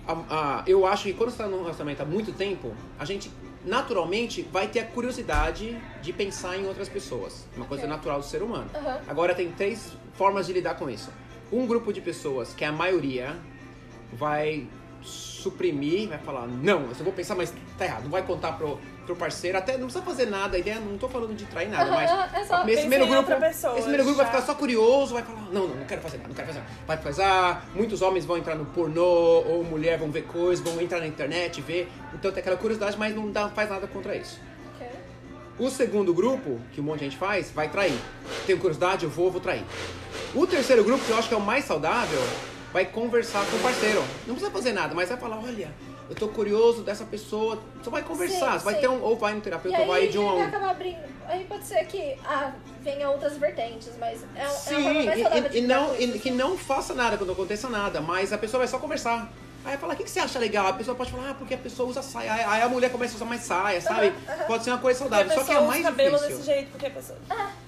a- 0.08 0.14
a- 0.60 0.64
eu 0.68 0.86
acho 0.88 1.04
que 1.04 1.14
quando 1.14 1.30
você 1.32 1.42
está 1.44 1.48
num 1.48 1.62
relacionamento 1.64 2.02
há 2.02 2.06
muito 2.06 2.32
tempo, 2.34 2.74
a 2.98 3.04
gente 3.06 3.30
naturalmente 3.66 4.42
vai 4.44 4.68
ter 4.68 4.80
a 4.80 4.86
curiosidade 4.86 5.78
de 6.02 6.14
pensar 6.14 6.58
em 6.58 6.66
outras 6.68 6.88
pessoas. 6.88 7.46
Uma 7.56 7.66
coisa 7.66 7.84
Ok. 7.84 7.96
natural 7.96 8.20
do 8.20 8.26
ser 8.26 8.42
humano. 8.44 8.70
Aham. 8.74 9.00
Agora 9.08 9.34
tem 9.34 9.52
três 9.52 9.92
formas 10.14 10.46
de 10.48 10.54
lidar 10.54 10.76
com 10.76 10.90
isso. 10.90 11.10
Um 11.52 11.66
grupo 11.66 11.92
de 11.92 12.02
pessoas, 12.02 12.54
que 12.54 12.64
é 12.64 12.68
a 12.68 12.72
maioria, 12.72 13.36
vai 14.14 14.68
suprimir, 15.06 16.10
vai 16.10 16.18
falar, 16.18 16.48
não, 16.48 16.88
eu 16.88 16.96
só 16.96 17.04
vou 17.04 17.14
pensar, 17.14 17.36
mas 17.36 17.54
tá 17.78 17.86
errado, 17.86 18.04
não 18.04 18.10
vai 18.10 18.24
contar 18.24 18.54
pro, 18.54 18.80
pro 19.06 19.16
parceiro, 19.16 19.58
até 19.58 19.74
não 19.74 19.86
precisa 19.86 20.04
fazer 20.04 20.26
nada, 20.26 20.58
a 20.58 20.60
ideia, 20.60 20.80
não 20.80 20.98
tô 20.98 21.08
falando 21.08 21.36
de 21.36 21.46
trair 21.46 21.70
nada, 21.70 21.92
mas 21.92 22.34
é 22.34 22.46
só 22.46 22.68
esse 22.68 22.82
primeiro 22.82 23.06
grupo, 23.06 23.20
outra 23.20 23.36
pessoa, 23.38 23.74
esse 23.74 23.82
primeiro 23.84 24.04
grupo 24.04 24.18
vai 24.18 24.26
já. 24.26 24.32
ficar 24.32 24.46
só 24.46 24.56
curioso, 24.56 25.14
vai 25.14 25.24
falar, 25.24 25.42
não, 25.52 25.68
não, 25.68 25.76
não 25.76 25.86
quero 25.86 26.02
fazer 26.02 26.18
nada, 26.18 26.30
não 26.30 26.36
quero 26.36 26.48
fazer 26.48 26.60
nada. 26.60 26.72
Vai 26.88 26.98
casar, 27.02 27.66
muitos 27.76 28.02
homens 28.02 28.26
vão 28.26 28.38
entrar 28.38 28.56
no 28.56 28.66
pornô, 28.66 29.04
ou 29.04 29.64
mulher 29.64 29.98
vão 29.98 30.10
ver 30.10 30.24
coisas, 30.24 30.66
vão 30.66 30.82
entrar 30.82 31.00
na 31.00 31.08
internet, 31.08 31.62
ver, 31.62 31.92
então 32.14 32.32
tem 32.32 32.42
aquela 32.42 32.58
curiosidade, 32.58 32.98
mas 32.98 33.16
não 33.16 33.32
dá, 33.32 33.48
faz 33.50 33.70
nada 33.70 33.88
contra 33.88 34.16
isso. 34.16 34.40
O 35.58 35.70
segundo 35.70 36.14
grupo, 36.14 36.60
que 36.74 36.82
um 36.82 36.84
monte 36.84 37.00
de 37.00 37.06
gente 37.06 37.18
faz, 37.18 37.50
vai 37.50 37.70
trair. 37.70 37.98
Tenho 38.46 38.60
curiosidade, 38.60 39.06
eu 39.06 39.10
vou, 39.10 39.32
vou 39.32 39.40
trair. 39.40 39.64
O 40.34 40.46
terceiro 40.46 40.84
grupo, 40.84 41.06
que 41.06 41.12
eu 41.12 41.18
acho 41.18 41.30
que 41.30 41.34
é 41.34 41.38
o 41.38 41.42
mais 41.42 41.64
saudável, 41.64 42.20
vai 42.76 42.84
conversar 42.84 43.46
com 43.46 43.56
o 43.56 43.60
parceiro. 43.62 44.04
Não 44.28 44.36
precisa 44.36 44.52
fazer 44.52 44.74
nada, 44.74 44.94
mas 44.94 45.08
vai 45.08 45.18
falar, 45.18 45.40
olha, 45.40 45.74
eu 46.10 46.16
tô 46.16 46.28
curioso 46.28 46.82
dessa 46.84 47.06
pessoa. 47.06 47.58
Só 47.82 47.90
vai 47.90 48.04
conversar, 48.04 48.52
Sim, 48.52 48.60
você 48.60 48.66
vai 48.66 48.74
sim. 48.76 48.82
ter 48.82 48.90
um, 48.90 49.02
ou 49.02 49.16
vai 49.16 49.34
no 49.34 49.40
terapeuta, 49.40 49.80
ou 49.80 49.88
vai 49.88 50.10
de 50.10 50.20
um 50.20 50.28
a 50.28 50.36
um. 50.36 50.66
abrindo. 50.70 51.00
Aí 51.26 51.46
pode 51.46 51.64
ser 51.64 51.86
que 51.86 52.18
ah, 52.26 52.52
venha 52.82 53.10
outras 53.10 53.38
vertentes, 53.38 53.92
mas 53.98 54.26
é, 54.36 54.42
é 54.42 54.48
Sim, 54.50 54.76
uma 54.76 54.84
forma 54.84 55.04
mais 55.06 55.54
e- 55.54 55.58
e, 55.58 55.60
e 55.60 55.62
não, 55.62 55.96
e 55.98 56.20
que 56.20 56.30
não 56.30 56.58
faça 56.58 56.94
nada 56.94 57.18
quando 57.18 57.32
aconteça 57.32 57.70
nada, 57.70 58.02
mas 58.02 58.34
a 58.34 58.38
pessoa 58.38 58.60
vai 58.60 58.68
só 58.68 58.78
conversar. 58.78 59.32
Aí 59.66 59.72
vai 59.72 59.78
falar, 59.78 59.94
o 59.94 59.98
que, 59.98 60.04
que 60.04 60.12
você 60.12 60.20
acha 60.20 60.38
legal? 60.38 60.68
A 60.68 60.74
pessoa 60.74 60.96
pode 60.96 61.10
falar, 61.12 61.32
ah, 61.32 61.34
porque 61.34 61.56
a 61.56 61.58
pessoa 61.58 61.90
usa 61.90 62.02
saia. 62.04 62.32
Aí- 62.32 62.62
a 62.62 62.70
mulher 62.70 62.92
começa 62.92 63.14
a 63.14 63.16
usar 63.16 63.26
mais 63.26 63.42
saia, 63.42 63.82
sabe? 63.82 64.14
Pode 64.46 64.64
ser 64.64 64.70
uma 64.70 64.78
coisa 64.78 65.00
a 65.00 65.02
saudável. 65.02 65.34
Só 65.34 65.44
que 65.44 65.52
é 65.52 65.60
mais 65.60 65.82
cabelo 65.84 66.12
difícil. 66.18 66.38
desse 66.38 66.46
jeito, 66.52 66.70
porque 66.72 66.86
a 66.86 66.92
pessoa... 66.92 67.18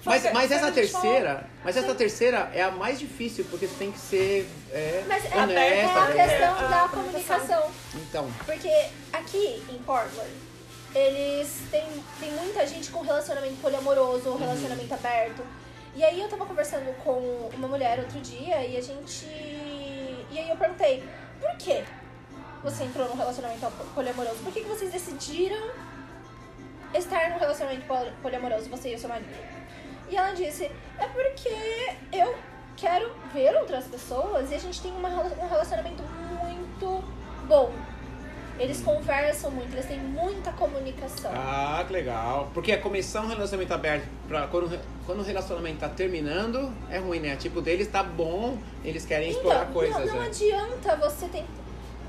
Mas, 0.04 0.22
Foca- 0.22 0.34
mas 0.34 0.52
essa 0.52 0.70
terceira, 0.70 1.46
mas 1.64 1.76
essa 1.76 1.94
terceira 1.96 2.50
é 2.54 2.62
a 2.62 2.70
mais 2.70 2.98
difícil, 3.00 3.44
porque 3.50 3.66
você 3.66 3.74
tem 3.74 3.90
que 3.90 3.98
ser 3.98 4.48
é, 4.72 5.02
Mas 5.08 5.24
é, 5.24 5.28
é 5.28 5.42
honesta. 5.42 5.98
a 5.98 6.08
né? 6.08 6.28
questão 6.28 6.54
a 6.54 6.62
da 6.68 6.88
comunicação. 6.88 7.36
comunicação. 7.38 7.70
Então, 7.96 8.30
Porque 8.46 8.86
aqui 9.12 9.62
em 9.68 9.78
Portland, 9.78 10.30
eles 10.94 11.48
têm, 11.70 11.84
tem 12.20 12.30
muita 12.32 12.64
gente 12.66 12.90
com 12.90 13.00
relacionamento 13.00 13.56
poliamoroso, 13.60 14.30
Uhum. 14.30 14.36
relacionamento 14.38 14.94
aberto. 14.94 15.42
E 15.96 16.04
aí 16.04 16.20
eu 16.20 16.28
tava 16.28 16.46
conversando 16.46 16.94
com 17.02 17.50
uma 17.56 17.66
mulher 17.66 17.98
outro 17.98 18.20
dia 18.20 18.64
e 18.64 18.76
a 18.76 18.80
gente. 18.80 19.26
E 20.30 20.38
aí 20.38 20.48
eu 20.48 20.56
perguntei, 20.56 21.02
por 21.40 21.56
que 21.56 21.84
você 22.62 22.84
entrou 22.84 23.08
num 23.08 23.16
relacionamento 23.16 23.66
poliamoroso? 23.94 24.36
Por 24.42 24.52
que, 24.52 24.62
que 24.62 24.68
vocês 24.68 24.92
decidiram 24.92 25.70
estar 26.94 27.30
num 27.30 27.38
relacionamento 27.38 27.86
poli- 27.86 28.12
poliamoroso, 28.22 28.68
você 28.68 28.92
e 28.92 28.94
o 28.94 28.98
seu 28.98 29.08
marido? 29.08 29.28
E 30.10 30.16
ela 30.16 30.32
disse, 30.32 30.64
é 30.98 31.06
porque 31.06 31.96
eu 32.12 32.34
quero 32.76 33.12
ver 33.32 33.54
outras 33.56 33.84
pessoas 33.84 34.50
e 34.50 34.54
a 34.54 34.58
gente 34.58 34.80
tem 34.80 34.92
uma, 34.92 35.08
um 35.08 35.48
relacionamento 35.48 36.02
muito 36.02 37.04
bom. 37.46 37.72
Eles 38.58 38.80
conversam 38.80 39.50
muito, 39.50 39.72
eles 39.72 39.86
têm 39.86 39.98
muita 39.98 40.50
comunicação. 40.52 41.30
ah, 41.34 41.82
que 41.86 41.92
legal. 41.92 42.50
Porque 42.52 42.76
começar 42.78 43.20
um 43.22 43.28
relacionamento 43.28 43.72
aberto, 43.72 44.06
pra, 44.26 44.46
quando, 44.48 44.78
quando 45.06 45.20
o 45.20 45.22
relacionamento 45.22 45.78
tá 45.78 45.88
terminando, 45.88 46.72
é 46.90 46.98
ruim, 46.98 47.20
né? 47.20 47.36
Tipo, 47.36 47.60
deles 47.60 47.86
tá 47.88 48.02
bom, 48.02 48.58
eles 48.84 49.04
querem 49.06 49.30
explorar 49.30 49.62
então, 49.62 49.72
coisas, 49.72 49.98
não, 50.06 50.06
não 50.14 50.20
né? 50.22 50.26
adianta 50.26 50.96
você 50.96 51.26
ter 51.28 51.44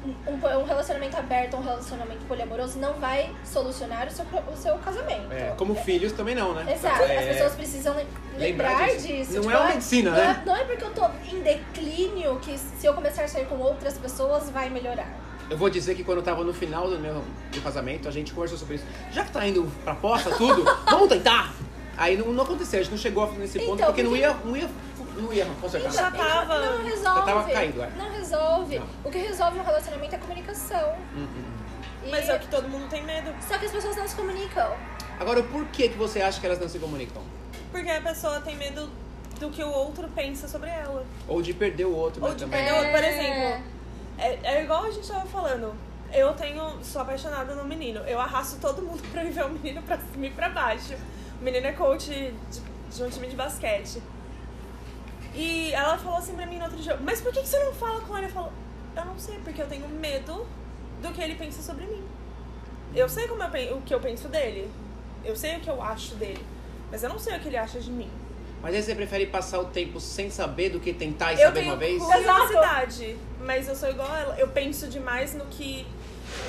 um, 0.06 0.32
um 0.34 0.64
relacionamento 0.66 1.18
aberto, 1.18 1.58
um 1.58 1.62
relacionamento 1.62 2.26
poliamoroso, 2.26 2.80
não 2.80 2.94
vai 2.94 3.30
solucionar 3.46 4.08
o 4.08 4.12
seu, 4.12 4.26
o 4.52 4.56
seu 4.58 4.78
casamento. 4.80 5.32
É, 5.32 5.54
como 5.58 5.76
filhos 5.76 6.14
também 6.14 6.34
não, 6.34 6.54
né? 6.54 6.74
Exato, 6.74 7.04
É, 7.04 7.18
as 7.18 7.26
pessoas 7.26 7.54
precisam 7.56 7.96
lem- 7.96 8.08
lembrar 8.38 8.70
lembrar 8.70 8.88
disso. 8.96 9.08
disso. 9.08 9.34
Não 9.34 9.42
Tipo, 9.42 9.54
é 9.54 9.58
uma 9.58 9.66
ah, 9.66 9.70
medicina, 9.70 10.10
não 10.12 10.18
né? 10.18 10.40
É, 10.42 10.46
não 10.46 10.56
é 10.56 10.64
porque 10.64 10.84
eu 10.84 10.94
tô 10.94 11.06
em 11.32 11.42
declínio 11.42 12.40
que 12.40 12.58
se 12.58 12.86
eu 12.86 12.94
começar 12.94 13.24
a 13.24 13.28
sair 13.28 13.46
com 13.46 13.58
outras 13.60 13.98
pessoas 13.98 14.50
vai 14.50 14.70
melhorar. 14.70 15.08
Eu 15.50 15.58
vou 15.58 15.70
dizer 15.70 15.96
que 15.96 16.04
quando 16.04 16.20
eu 16.20 16.24
tava 16.24 16.44
no 16.44 16.54
final 16.54 16.90
do 16.90 17.00
meu 17.00 17.24
do 17.52 17.62
casamento, 17.62 18.08
a 18.08 18.12
gente 18.12 18.34
conversou 18.34 18.58
sobre 18.58 18.76
isso. 18.76 18.86
Já 19.12 19.24
que 19.26 19.32
tá 19.32 19.46
indo 19.48 19.70
pra 19.84 19.96
posta 19.96 20.30
tudo, 20.36 20.64
vamos 20.90 21.10
tentar! 21.10 21.54
Aí 21.98 22.16
não, 22.16 22.32
não 22.32 22.44
aconteceu, 22.44 22.80
a 22.80 22.84
gente 22.84 22.92
não 22.92 22.98
chegou 22.98 23.30
nesse 23.34 23.60
ponto 23.60 23.74
Então, 23.74 23.88
porque 23.88 24.04
não 24.04 24.12
porque- 24.12 24.22
ia, 24.24 24.34
não 24.46 24.56
ia, 24.56 24.70
não 25.18 25.34
ia 25.34 25.46
consertar 25.60 25.92
Já 25.92 26.12
tava- 26.12 26.60
Não 26.60 26.84
resolve. 26.86 27.20
Já 27.20 27.22
tava 27.26 27.44
caído, 27.52 27.82
é. 27.84 27.90
Não 27.98 28.12
resolve. 28.12 28.80
Não. 28.80 28.88
O 29.04 29.10
que 29.12 29.18
resolve 29.18 29.60
um 29.60 29.64
relacionamento 29.64 30.14
é 30.14 30.18
a 30.18 30.22
comunicação. 30.22 30.94
Hum, 31.16 31.28
hum. 31.36 31.44
E- 32.06 32.12
Mas 32.12 32.30
é 32.30 32.36
o 32.36 32.40
que 32.40 32.48
todo 32.48 32.70
mundo 32.70 32.88
tem 32.90 33.04
medo. 33.04 33.34
Só 33.46 33.58
que 33.58 33.66
as 33.66 33.72
pessoas 33.72 33.98
não 33.98 34.08
se 34.08 34.16
comunicam. 34.16 34.72
Agora, 35.20 35.44
por 35.44 35.66
que, 35.66 35.90
que 35.90 35.98
você 35.98 36.22
acha 36.22 36.40
que 36.40 36.46
elas 36.46 36.60
não 36.60 36.70
se 36.70 36.80
comunicam? 36.80 37.22
Porque 37.72 37.90
a 37.90 38.00
pessoa 38.02 38.40
tem 38.40 38.56
medo 38.56 38.90
do 39.40 39.50
que 39.50 39.62
o 39.62 39.70
outro 39.70 40.08
pensa 40.16 40.48
sobre 40.48 40.70
ela. 40.70 41.04
Ou 41.28 41.42
de 41.42 41.54
perder 41.54 41.86
o 41.86 41.94
outro, 41.96 42.22
né, 42.22 42.28
Ou 42.30 42.34
de 42.36 42.46
também. 42.46 42.60
perder 42.64 42.74
o 42.74 42.78
outro, 42.78 42.92
por 42.94 43.04
É. 43.04 43.10
exemplo. 43.10 43.64
É, 44.20 44.40
é 44.44 44.64
igual 44.64 44.84
a 44.84 44.92
gente 44.92 45.08
tava 45.08 45.26
falando. 45.26 45.74
Eu 46.12 46.34
tenho. 46.34 46.84
sou 46.84 47.02
apaixonada 47.02 47.56
no 47.56 47.64
menino. 47.64 48.02
Eu 48.02 48.20
arrasto 48.20 48.60
todo 48.60 48.82
mundo 48.82 49.02
pra 49.12 49.24
ver 49.24 49.46
o 49.46 49.50
menino 49.50 49.82
pra 49.84 49.98
cima 49.98 50.26
e 50.28 50.32
pra 50.32 50.50
baixo. 50.50 50.96
O 51.40 51.44
menino 51.44 51.66
é 51.66 51.72
coach 51.72 52.10
de, 52.10 52.32
de 52.96 53.04
um 53.04 53.10
time 53.10 53.28
de 53.28 53.36
basquete. 53.36 54.02
E 55.34 55.72
ela 55.72 55.98
falou 55.98 56.18
assim 56.18 56.36
pra 56.36 56.46
mim 56.46 56.58
no 56.58 56.66
outro 56.66 56.82
jogo, 56.82 57.04
mas 57.04 57.22
por 57.22 57.32
que 57.32 57.42
que 57.42 57.48
você 57.48 57.64
não 57.64 57.74
fala 57.74 58.02
com 58.02 58.18
ele? 58.18 58.28
Eu 58.28 58.32
falo, 58.32 58.52
eu 58.96 59.06
não 59.06 59.18
sei, 59.18 59.38
porque 59.40 59.62
eu 59.62 59.68
tenho 59.68 59.88
medo 59.88 60.46
do 61.02 61.14
que 61.14 61.22
ele 61.22 61.36
pensa 61.36 61.62
sobre 61.62 61.86
mim. 61.86 62.04
Eu 62.94 63.08
sei 63.08 63.28
como 63.28 63.44
eu, 63.44 63.78
o 63.78 63.82
que 63.82 63.94
eu 63.94 64.00
penso 64.00 64.28
dele. 64.28 64.70
Eu 65.24 65.36
sei 65.36 65.58
o 65.58 65.60
que 65.60 65.70
eu 65.70 65.82
acho 65.82 66.16
dele. 66.16 66.44
Mas 66.92 67.04
eu 67.04 67.10
não 67.10 67.20
sei 67.20 67.38
o 67.38 67.40
que 67.40 67.48
ele 67.48 67.58
acha 67.58 67.80
de 67.80 67.92
mim. 67.92 68.10
Mas 68.62 68.76
aí 68.76 68.84
você 68.84 68.94
prefere 68.96 69.26
passar 69.28 69.60
o 69.60 69.66
tempo 69.66 70.00
sem 70.00 70.30
saber 70.30 70.70
do 70.70 70.80
que 70.80 70.92
tentar 70.94 71.32
e 71.34 71.36
eu 71.42 71.48
saber 71.48 71.60
tenho 71.62 71.72
uma 71.72 71.78
vez? 71.78 72.02
curiosidade, 72.04 73.18
mas 73.46 73.68
eu 73.68 73.76
sou 73.76 73.90
igual 73.90 74.14
ela. 74.16 74.36
Eu 74.38 74.48
penso 74.50 74.88
demais 74.88 75.34
no 75.34 75.46
que. 75.46 75.86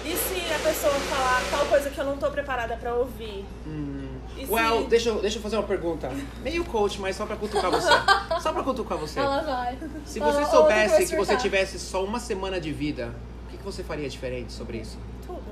E 0.04 0.10
se 0.14 0.54
a 0.54 0.58
pessoa 0.58 0.92
falar 0.92 1.40
tal 1.50 1.66
coisa 1.66 1.88
que 1.88 1.98
eu 1.98 2.04
não 2.04 2.16
tô 2.16 2.30
preparada 2.30 2.76
pra 2.76 2.94
ouvir? 2.94 3.44
Hum. 3.66 4.08
Se- 4.36 4.46
Well, 4.50 4.84
deixa, 4.84 5.08
eu- 5.10 5.20
deixa 5.20 5.38
eu 5.38 5.42
fazer 5.42 5.56
uma 5.56 5.62
pergunta. 5.66 6.10
Meio 6.42 6.64
coach, 6.64 7.00
mas 7.00 7.16
só 7.16 7.26
pra 7.26 7.36
cutucar 7.36 7.70
você. 7.70 7.88
só 8.42 8.52
pra 8.52 8.62
cutucar 8.62 8.98
você. 8.98 9.20
Ela 9.20 9.40
vai. 9.42 9.78
Se 10.04 10.18
Ela- 10.20 10.32
você 10.32 10.38
outra 10.40 10.50
soubesse 10.50 11.06
que 11.06 11.16
você 11.16 11.36
tivesse 11.36 11.78
só 11.78 12.04
uma 12.04 12.18
semana 12.20 12.60
de 12.60 12.72
vida, 12.72 13.14
o 13.46 13.50
que, 13.50 13.56
que 13.58 13.64
você 13.64 13.82
faria 13.82 14.08
diferente 14.08 14.52
sobre 14.52 14.78
isso? 14.78 14.98
Tudo. 15.26 15.42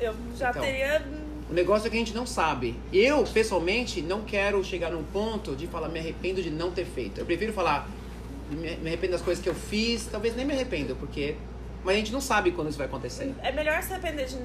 Eu 0.00 0.14
já 0.36 0.50
Então. 0.50 0.62
teria. 0.62 1.04
O 1.50 1.54
negócio 1.54 1.86
é 1.86 1.90
que 1.90 1.96
a 1.96 1.98
gente 1.98 2.14
não 2.14 2.26
sabe. 2.26 2.76
Eu, 2.92 3.24
pessoalmente, 3.24 4.02
não 4.02 4.22
quero 4.22 4.62
chegar 4.62 4.90
num 4.90 5.02
ponto 5.02 5.56
de 5.56 5.66
falar 5.66 5.88
me 5.88 5.98
arrependo 5.98 6.42
de 6.42 6.50
não 6.50 6.70
ter 6.70 6.84
feito. 6.84 7.20
Eu 7.20 7.24
prefiro 7.26 7.52
falar 7.52 7.88
me 8.50 8.86
arrependo 8.86 9.12
das 9.12 9.22
coisas 9.22 9.42
que 9.42 9.48
eu 9.48 9.54
fiz, 9.54 10.06
talvez 10.10 10.36
nem 10.36 10.44
me 10.44 10.52
arrependo, 10.52 10.94
porque. 10.96 11.36
Mas 11.84 11.94
a 11.94 11.98
gente 11.98 12.12
não 12.12 12.20
sabe 12.20 12.50
quando 12.50 12.68
isso 12.68 12.76
vai 12.76 12.86
acontecer. 12.86 13.32
É 13.42 13.52
melhor 13.52 13.82
se 13.82 13.92
arrepender 13.92 14.26
de, 14.26 14.36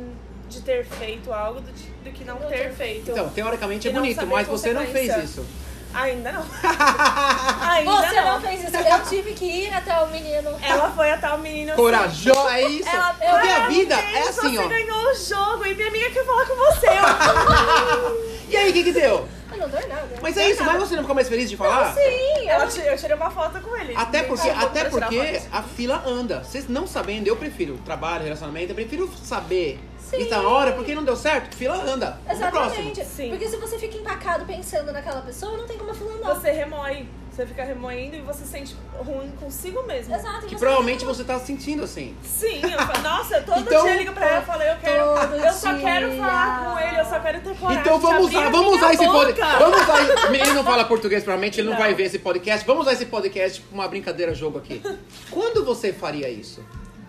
de 0.49 0.61
ter 0.61 0.85
feito 0.85 1.33
algo 1.33 1.59
do, 1.59 1.71
do 1.71 2.11
que 2.11 2.23
não 2.23 2.39
Não 2.39 2.47
ter 2.47 2.69
ter 2.69 2.73
feito. 2.73 3.11
Então, 3.11 3.29
teoricamente 3.29 3.87
é 3.87 3.91
E 3.91 3.93
bonito, 3.93 4.25
mas 4.27 4.47
você 4.47 4.71
não 4.71 4.85
fez 4.85 5.17
isso. 5.23 5.45
Ainda 5.93 6.31
não. 6.31 6.41
Ainda 7.69 7.91
Você 8.09 8.21
não 8.21 8.41
fez 8.41 8.63
isso. 8.63 8.75
Eu 8.77 9.03
tive 9.07 9.33
que 9.33 9.45
ir 9.45 9.73
até 9.73 9.95
o 9.99 10.07
menino. 10.07 10.49
Ela 10.61 10.91
foi 10.91 11.11
até 11.11 11.29
o 11.29 11.37
menino. 11.37 11.71
assim, 11.73 11.81
Corajosa, 11.81 12.57
é 12.57 12.67
isso. 12.69 12.89
Ela- 12.89 13.13
Porque 13.13 13.25
a 13.25 13.31
"Parabéns, 13.31 13.67
vida 13.79 13.95
é 13.95 14.19
assim, 14.27 14.55
você 14.55 14.57
ó. 14.57 14.67
ganhou 14.67 14.97
o 15.11 15.15
jogo 15.15 15.65
e 15.65 15.75
minha 15.75 15.87
amiga 15.87 16.09
quer 16.09 16.25
falar 16.25 16.45
com 16.45 16.55
você. 16.55 16.87
Eu- 16.87 18.33
E 18.53 18.57
aí, 18.57 18.69
o 18.69 18.73
que 18.73 18.83
que 18.83 18.91
deu? 18.91 19.27
Eu 19.51 19.57
não 19.57 19.69
dou 19.69 19.79
nada. 19.87 20.07
Mas 20.21 20.37
é 20.37 20.49
isso, 20.49 20.63
mas 20.63 20.77
você 20.79 20.95
não 20.95 21.01
ficou 21.03 21.15
mais 21.15 21.27
feliz 21.29 21.49
de 21.49 21.57
falar? 21.57 21.93
Sim, 21.93 22.47
Ela 22.47 22.65
eu... 22.65 22.69
ti- 22.69 22.81
eu 22.85 22.97
tirei 22.97 23.15
uma 23.15 23.29
foto 23.31 23.59
com 23.61 23.75
ele. 23.77 23.93
Até 23.95 24.23
porque, 24.23 24.49
até 24.49 24.85
porque 24.85 25.33
foto. 25.39 25.47
a 25.51 25.61
fila 25.63 26.03
anda. 26.05 26.43
Vocês 26.43 26.67
não 26.67 26.85
sabendo, 26.87 27.27
eu 27.27 27.35
prefiro 27.35 27.77
trabalho, 27.85 28.23
relacionamento, 28.23 28.71
eu 28.71 28.75
prefiro 28.75 29.11
saber 29.23 29.79
Sim. 30.17 30.21
isso 30.23 30.29
na 30.29 30.47
hora, 30.47 30.71
porque 30.73 30.93
não 30.95 31.03
deu 31.03 31.15
certo, 31.15 31.55
fila 31.55 31.75
anda. 31.75 32.19
Exatamente. 32.29 33.03
Sim. 33.05 33.29
Porque 33.29 33.47
se 33.47 33.57
você 33.57 33.77
fica 33.77 33.97
empacado 33.97 34.45
pensando 34.45 34.91
naquela 34.91 35.21
pessoa, 35.21 35.57
não 35.57 35.65
tem 35.65 35.77
como 35.77 35.93
falar 35.93 36.15
não. 36.17 36.35
Você 36.35 36.51
remói. 36.51 37.07
Você 37.31 37.47
fica 37.47 37.63
remoendo 37.63 38.15
e 38.15 38.21
você 38.21 38.43
se 38.45 38.51
sente 38.51 38.75
ruim 38.95 39.31
consigo 39.39 39.81
mesmo. 39.87 40.13
Exato. 40.13 40.45
e 40.45 40.49
Que 40.49 40.53
você 40.53 40.59
provavelmente 40.59 40.99
fica- 40.99 41.11
você 41.15 41.23
tá 41.23 41.39
sentindo 41.39 41.83
assim. 41.83 42.15
Sim, 42.23 42.61
eu 42.61 42.77
falo, 42.85 43.01
nossa, 43.01 43.41
todo 43.41 43.59
Então- 43.59 43.81
dia 43.81 43.93
eu 43.93 43.97
ligo 43.97 44.13
pra 44.13 44.27
ela 44.27 44.41
e 44.43 44.45
falo, 44.45 44.61
eu 44.61 44.75
quero. 44.77 45.03
Eu 45.43 45.51
só 45.53 45.75
quero 45.79 46.11
dia. 46.11 46.19
falar 46.19 46.63
com 46.63 46.79
ele, 46.79 46.99
eu 46.99 47.05
só 47.05 47.19
quero 47.19 47.41
ter 47.41 47.55
coragem. 47.57 47.81
Então 47.81 47.99
vamos 47.99 48.27
usar, 48.27 48.45
a 48.45 48.49
vamos 48.51 48.75
usar 48.75 48.93
esse 48.93 49.05
podcast. 49.07 49.57
Vamos 49.57 49.81
usar. 49.81 50.31
Ele 50.31 50.53
não 50.53 50.63
fala 50.63 50.85
português, 50.85 51.23
provavelmente, 51.23 51.59
ele 51.59 51.69
não, 51.69 51.73
Não. 51.75 51.81
vai 51.81 51.95
ver 51.95 52.03
esse 52.03 52.19
podcast. 52.19 52.67
Vamos 52.67 52.83
usar 52.83 52.93
esse 52.93 53.07
podcast 53.07 53.61
pra 53.61 53.73
uma 53.73 53.87
brincadeira 53.87 54.35
jogo 54.35 54.59
aqui. 54.59 54.79
Quando 55.31 55.65
você 55.65 55.91
faria 55.91 56.29
isso? 56.29 56.63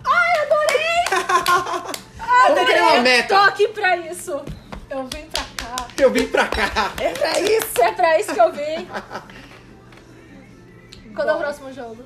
Ai, 0.07 0.33
adorei! 0.47 1.95
Vamos 2.49 2.65
criar 2.65 2.83
uma 2.85 2.97
Eu 2.97 3.03
meta. 3.03 3.35
tô 3.35 3.41
aqui 3.41 3.69
pra 3.69 3.97
isso. 3.97 4.41
Eu 4.91 5.05
vim 5.05 5.27
pra 5.31 5.45
cá. 5.57 5.87
Eu 5.99 6.11
vim 6.11 6.27
pra 6.27 6.47
cá. 6.49 6.93
É 7.01 7.11
pra 7.13 7.41
isso. 7.41 7.83
É 7.83 7.93
pra 7.93 8.21
isso 8.21 8.35
que 8.35 8.41
eu 8.41 8.53
vim. 8.53 8.87
Quando 11.15 11.29
é 11.29 11.33
o 11.33 11.39
próximo 11.39 11.73
jogo? 11.73 12.03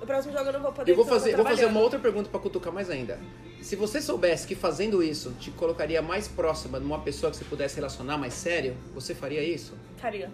O 0.00 0.06
próximo 0.06 0.32
jogo 0.32 0.46
eu 0.46 0.52
não 0.54 0.60
vou 0.60 0.72
poder 0.72 0.90
Eu 0.90 0.96
vou 0.96 1.04
porque 1.04 1.20
fazer, 1.20 1.36
vou 1.36 1.44
fazer 1.44 1.66
uma 1.66 1.80
outra 1.80 1.98
pergunta 1.98 2.30
pra 2.30 2.40
cutucar 2.40 2.72
mais 2.72 2.88
ainda. 2.88 3.18
Se 3.60 3.76
você 3.76 4.00
soubesse 4.00 4.46
que 4.46 4.54
fazendo 4.54 5.02
isso 5.02 5.34
te 5.38 5.50
colocaria 5.50 6.00
mais 6.00 6.26
próxima 6.26 6.80
de 6.80 6.86
uma 6.86 7.00
pessoa 7.00 7.30
que 7.30 7.36
você 7.36 7.44
pudesse 7.44 7.76
relacionar 7.76 8.16
mais 8.16 8.32
sério, 8.32 8.74
você 8.94 9.14
faria 9.14 9.42
isso? 9.42 9.74
Faria. 9.98 10.30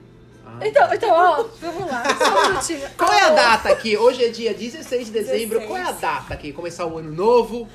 Ah. 0.46 0.60
Então, 0.62 0.94
então, 0.94 1.10
ó, 1.10 1.44
vamos 1.60 1.90
lá. 1.90 2.04
Só 2.16 2.44
um 2.44 2.48
minutinho. 2.50 2.88
Qual 2.96 3.12
é 3.12 3.22
a 3.22 3.30
data 3.30 3.68
aqui? 3.70 3.96
Hoje 3.96 4.24
é 4.24 4.28
dia 4.28 4.54
16 4.54 5.06
de 5.06 5.12
dezembro. 5.12 5.58
16. 5.58 5.66
Qual 5.66 5.76
é 5.76 5.82
a 5.82 5.90
data 5.90 6.34
aqui? 6.34 6.52
Começar 6.52 6.86
o 6.86 6.98
ano 6.98 7.10
novo. 7.10 7.68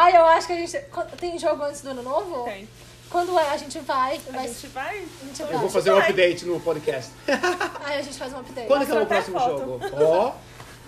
Ai, 0.00 0.16
eu 0.16 0.24
acho 0.26 0.46
que 0.46 0.52
a 0.52 0.56
gente. 0.56 0.78
Tem 1.18 1.38
jogo 1.38 1.62
antes 1.64 1.80
do 1.80 1.90
ano 1.90 2.02
novo? 2.02 2.44
Tem. 2.44 2.68
Quando 3.10 3.38
é, 3.38 3.50
a 3.50 3.56
gente 3.56 3.78
vai. 3.80 4.20
A 4.28 4.32
vai 4.32 4.46
gente 4.48 4.66
vai. 4.68 4.98
a 4.98 5.24
gente 5.26 5.40
Eu 5.40 5.46
vai. 5.48 5.56
vou 5.58 5.68
fazer 5.70 5.90
um 5.92 5.96
vai. 5.96 6.04
update 6.10 6.44
no 6.44 6.60
podcast. 6.60 7.10
Aí 7.84 7.98
a 7.98 8.02
gente 8.02 8.16
faz 8.18 8.32
um 8.32 8.38
update. 8.38 8.66
Quando 8.68 8.86
que 8.86 8.92
é 8.92 9.00
o 9.00 9.06
próximo 9.06 9.40
foto. 9.40 9.58
jogo? 9.58 9.80
Ó. 10.04 10.32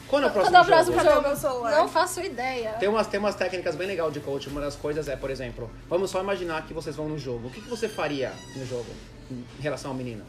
Quando 0.09 0.25
é 0.25 0.27
o 0.27 0.31
próximo 0.33 0.57
Quando 0.57 0.57
é 0.57 0.61
o 0.61 0.65
jogo? 0.65 0.93
próximo 0.93 1.11
jogo? 1.15 1.29
meu 1.29 1.37
celular? 1.37 1.71
Não 1.73 1.89
faço 1.89 2.21
ideia. 2.21 2.71
Tem 2.81 2.89
umas, 2.89 3.07
tem 3.07 3.19
umas 3.21 3.35
técnicas 3.35 3.75
bem 3.75 3.87
legais 3.89 4.13
de 4.13 4.21
coach. 4.21 4.49
Uma 4.49 4.61
das 4.61 4.77
coisas 4.77 5.09
é, 5.09 5.17
por 5.17 5.31
exemplo, 5.31 5.71
vamos 5.89 6.11
só 6.11 6.21
imaginar 6.21 6.67
que 6.67 6.75
vocês 6.75 6.95
vão 6.95 7.09
no 7.09 7.19
jogo. 7.19 7.49
O 7.49 7.51
que, 7.51 7.61
que 7.61 7.69
você 7.69 7.89
faria 7.89 8.33
no 8.57 8.67
jogo 8.67 8.91
em 9.31 9.63
relação 9.63 9.93
ao 9.93 9.97
menino? 9.97 10.25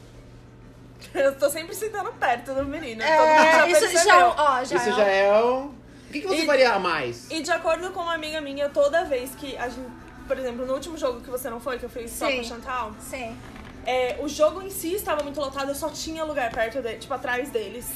Eu 1.15 1.35
tô 1.35 1.49
sempre 1.49 1.73
sentando 1.75 2.11
perto 2.13 2.53
do 2.53 2.63
menino. 2.63 3.01
todo 3.01 3.09
mundo 3.27 3.43
já 3.43 3.65
É, 3.65 3.71
isso 3.71 3.79
percebeu. 3.81 4.03
já, 4.05 4.27
ó, 4.37 4.63
já 4.63 4.75
Isso 4.77 4.89
é 4.89 4.93
já 4.93 5.07
é 5.07 5.41
o... 5.43 5.71
O 6.11 6.13
que, 6.13 6.21
que 6.21 6.27
você 6.27 6.43
E- 6.43 6.45
faria 6.45 6.73
a 6.73 6.79
mais? 6.79 7.31
E 7.31 7.41
de 7.41 7.49
acordo 7.51 7.89
com 7.91 8.01
uma 8.01 8.13
amiga 8.13 8.41
minha, 8.41 8.67
toda 8.69 9.05
vez 9.05 9.33
que 9.35 9.55
a 9.57 9.69
gente. 9.69 9.89
Por 10.27 10.37
exemplo, 10.37 10.65
no 10.65 10.73
último 10.73 10.97
jogo 10.97 11.21
que 11.21 11.29
você 11.29 11.49
não 11.49 11.59
foi, 11.59 11.77
que 11.79 11.85
eu 11.85 11.89
fiz 11.89 12.11
só 12.11 12.27
Sim. 12.27 12.35
com 12.35 12.41
o 12.41 12.45
Chantal, 12.45 12.91
Sim. 12.99 13.35
é, 13.85 14.17
o 14.19 14.27
jogo 14.27 14.61
em 14.61 14.69
si 14.69 14.93
estava 14.93 15.23
muito 15.23 15.39
lotado, 15.39 15.69
eu 15.69 15.75
só 15.75 15.89
tinha 15.89 16.23
lugar 16.23 16.51
perto 16.51 16.81
dele, 16.81 16.97
tipo, 16.99 17.13
atrás 17.13 17.49
deles. 17.49 17.87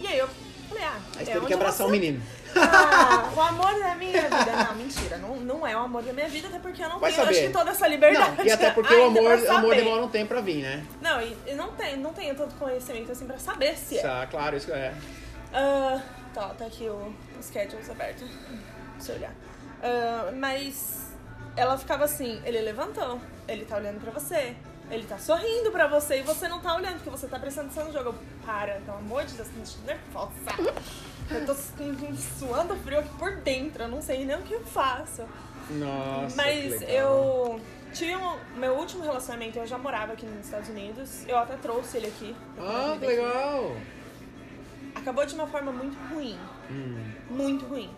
E 0.00 0.06
aí 0.06 0.18
eu 0.18 0.28
falei, 0.68 0.84
ah, 0.84 0.96
Aí 0.96 1.00
você 1.14 1.22
é 1.22 1.24
teve 1.26 1.38
onde 1.38 1.46
que 1.48 1.54
abraçar 1.54 1.86
o 1.86 1.90
menino. 1.90 2.22
Ah, 2.56 3.30
o 3.34 3.40
amor 3.40 3.78
da 3.80 3.94
minha 3.96 4.22
vida. 4.22 4.52
Não, 4.68 4.74
mentira. 4.76 5.16
Não, 5.18 5.36
não 5.36 5.66
é 5.66 5.76
o 5.76 5.80
amor 5.80 6.02
da 6.02 6.12
minha 6.12 6.28
vida, 6.28 6.46
até 6.48 6.58
porque 6.60 6.82
eu 6.84 6.88
não 6.88 6.98
Vai 7.00 7.10
tenho, 7.12 7.24
saber. 7.24 7.36
acho 7.38 7.46
que 7.48 7.52
toda 7.52 7.70
essa 7.70 7.88
liberdade. 7.88 8.36
Não, 8.36 8.44
e 8.44 8.50
até 8.52 8.70
porque 8.74 8.94
o 8.94 9.04
amor, 9.06 9.38
o 9.38 9.50
amor 9.52 9.74
demora 9.74 10.02
um 10.02 10.08
tempo 10.08 10.28
pra 10.28 10.40
vir, 10.40 10.62
né? 10.62 10.84
Não, 11.00 11.20
e, 11.20 11.36
e 11.46 11.54
não, 11.54 11.72
tem, 11.72 11.96
não 11.96 12.12
tenho 12.12 12.34
tanto 12.34 12.54
conhecimento 12.56 13.10
assim 13.12 13.26
pra 13.26 13.38
saber 13.38 13.76
se 13.76 13.98
é. 13.98 14.06
Ah, 14.06 14.26
claro, 14.30 14.56
isso 14.56 14.72
é. 14.72 14.92
Ah, 15.52 16.00
tá, 16.34 16.48
tá 16.50 16.66
aqui 16.66 16.88
o, 16.88 17.14
schedules 17.42 17.88
aberto. 17.88 18.24
Deixa 18.96 19.12
eu 19.12 19.16
olhar. 19.16 19.32
Ah, 19.82 20.32
mas 20.34 21.08
ela 21.56 21.78
ficava 21.78 22.04
assim, 22.04 22.40
ele 22.44 22.60
levantou, 22.60 23.20
ele 23.46 23.64
tá 23.64 23.76
olhando 23.76 24.00
pra 24.00 24.10
você, 24.10 24.56
ele 24.90 25.04
tá 25.06 25.16
sorrindo 25.18 25.70
pra 25.70 25.86
você 25.86 26.18
e 26.20 26.22
você 26.22 26.48
não 26.48 26.60
tá 26.60 26.74
olhando, 26.74 26.94
porque 26.94 27.10
você 27.10 27.26
tá 27.26 27.38
prestando 27.38 27.66
atenção 27.68 27.86
no 27.86 27.92
jogo. 27.92 28.08
Eu, 28.10 28.14
Para, 28.44 28.80
pelo 28.80 28.98
amor 28.98 29.24
de 29.24 29.34
Deus, 29.34 29.48
tô 29.48 29.58
me 29.58 29.66
sentindo 29.66 29.86
nervosa. 29.86 30.32
Eu 31.30 31.46
tô 31.46 31.54
su- 31.54 31.72
suando 32.38 32.76
frio 32.76 32.98
aqui 32.98 33.08
por 33.18 33.36
dentro, 33.36 33.84
eu 33.84 33.88
não 33.88 34.02
sei 34.02 34.24
nem 34.26 34.36
o 34.36 34.42
que 34.42 34.52
eu 34.54 34.64
faço. 34.64 35.22
Nossa, 35.70 36.36
Mas 36.36 36.80
legal. 36.80 36.88
eu 36.90 37.60
tive 37.94 38.14
um, 38.16 38.36
meu 38.58 38.74
último 38.74 39.02
relacionamento, 39.02 39.58
eu 39.58 39.66
já 39.66 39.78
morava 39.78 40.12
aqui 40.12 40.26
nos 40.26 40.44
Estados 40.44 40.68
Unidos. 40.68 41.26
Eu 41.26 41.38
até 41.38 41.56
trouxe 41.56 41.96
ele 41.96 42.08
aqui. 42.08 42.36
Ah, 42.58 42.96
que 42.98 43.06
aqui. 43.06 43.16
Acabou 44.94 45.26
de 45.26 45.34
uma 45.34 45.46
forma 45.46 45.72
muito 45.72 45.96
ruim. 46.12 46.38
Hum. 46.70 47.04
Muito 47.30 47.66
ruim. 47.66 47.90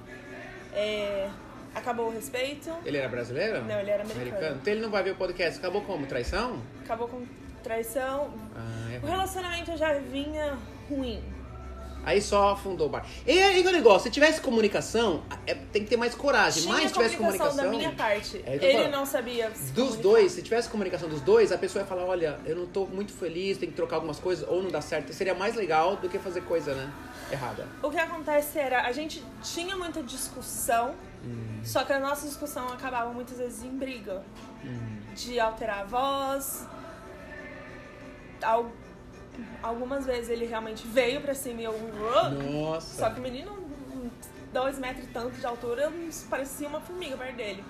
É, 0.72 1.28
acabou 1.74 2.08
o 2.08 2.10
respeito, 2.10 2.70
Ele 2.84 2.96
era 2.98 3.08
brasileiro? 3.08 3.62
Não, 3.64 3.78
ele 3.78 3.90
era 3.90 4.02
americano. 4.02 4.58
Então 4.60 4.72
ele 4.72 4.82
não 4.82 4.90
vai 4.90 5.02
ver 5.02 5.12
o 5.12 5.16
podcast. 5.16 5.58
Acabou 5.58 5.82
como? 5.82 6.06
Traição? 6.06 6.62
acabou 6.84 7.08
com 7.08 7.26
traição. 7.62 8.32
Ah, 8.54 8.92
é 8.92 8.98
O 9.04 9.06
relacionamento 9.06 9.76
já 9.76 9.98
vinha 9.98 10.56
ruim. 10.88 11.22
Aí 12.06 12.22
só 12.22 12.50
afundou 12.50 12.86
o 12.86 12.90
bar. 12.90 13.04
E 13.26 13.32
aí 13.42 13.62
que 13.64 13.68
o 13.68 13.72
negócio, 13.72 14.04
se 14.04 14.10
tivesse 14.10 14.40
comunicação, 14.40 15.24
é- 15.44 15.54
tem 15.56 15.82
que 15.82 15.90
ter 15.90 15.96
mais 15.96 16.14
coragem. 16.14 16.62
Tinha 16.62 16.74
mais 16.74 16.92
tivesse 16.92 17.16
comunicação, 17.16 17.56
da 17.56 17.68
minha 17.68 17.90
parte. 17.92 18.40
É 18.46 18.54
Ele 18.54 18.78
falo. 18.78 18.90
não 18.92 19.04
sabia. 19.04 19.50
se 19.52 19.72
Dos 19.72 19.88
comunicar. 19.88 20.02
dois, 20.02 20.32
se 20.32 20.40
tivesse 20.42 20.68
comunicação 20.68 21.08
dos 21.08 21.20
dois, 21.20 21.50
a 21.50 21.58
pessoa 21.58 21.82
ia 21.82 21.86
falar, 21.86 22.04
olha, 22.04 22.38
eu 22.46 22.54
não 22.54 22.64
tô 22.66 22.86
muito 22.86 23.12
feliz, 23.12 23.58
tem 23.58 23.68
que 23.68 23.74
trocar 23.74 23.96
algumas 23.96 24.20
coisas, 24.20 24.48
ou 24.48 24.62
não 24.62 24.70
dá 24.70 24.80
certo. 24.80 25.12
Seria 25.12 25.34
mais 25.34 25.56
legal 25.56 25.96
do 25.96 26.08
que 26.08 26.16
fazer 26.20 26.42
coisa, 26.42 26.72
né? 26.76 26.92
Errada. 27.32 27.66
O 27.82 27.90
que 27.90 27.98
acontece 27.98 28.56
era, 28.56 28.82
a 28.86 28.92
gente 28.92 29.20
tinha 29.42 29.74
muita 29.76 30.00
discussão, 30.00 30.94
Hum. 31.24 31.60
só 31.64 31.82
que 31.82 31.92
a 31.92 31.98
nossa 31.98 32.24
discussão 32.28 32.68
acabava 32.68 33.10
muitas 33.12 33.38
vezes 33.38 33.64
em 33.64 33.70
briga. 33.76 34.22
Hum. 34.64 34.98
De 35.16 35.40
alterar 35.40 35.80
a 35.80 35.84
voz. 35.84 36.68
Al- 38.42 38.70
Algumas 39.62 40.06
vezes 40.06 40.30
ele 40.30 40.46
realmente 40.46 40.86
veio 40.86 41.20
pra 41.20 41.34
cima 41.34 41.60
e 41.60 41.64
eu. 41.64 41.78
Nossa. 42.52 42.98
Só 42.98 43.10
que 43.10 43.18
o 43.20 43.22
menino, 43.22 43.56
dois 44.52 44.78
metros 44.78 45.04
e 45.04 45.08
tanto 45.08 45.32
de 45.36 45.46
altura, 45.46 45.92
parecia 46.30 46.68
uma 46.68 46.80
formiga 46.80 47.16
perto 47.16 47.36
dele. 47.36 47.64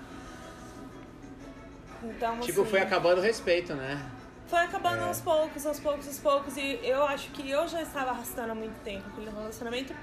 Então, 2.03 2.39
Tipo, 2.39 2.61
assim, 2.61 2.69
foi 2.69 2.79
acabando 2.81 3.17
o 3.19 3.21
respeito, 3.21 3.73
né? 3.73 4.01
Foi 4.47 4.59
acabando 4.59 5.01
É. 5.01 5.07
aos 5.07 5.19
poucos, 5.19 5.65
aos 5.65 5.79
poucos, 5.79 6.07
aos 6.07 6.19
poucos. 6.19 6.55
E 6.57 6.79
eu 6.83 7.03
acho 7.03 7.29
que 7.31 7.49
eu 7.49 7.67
já 7.67 7.81
estava 7.81 8.11
arrastando 8.11 8.51
há 8.51 8.55
muito 8.55 8.79
tempo 8.83 9.03
aquele 9.09 9.29
relacionamento 9.29 9.93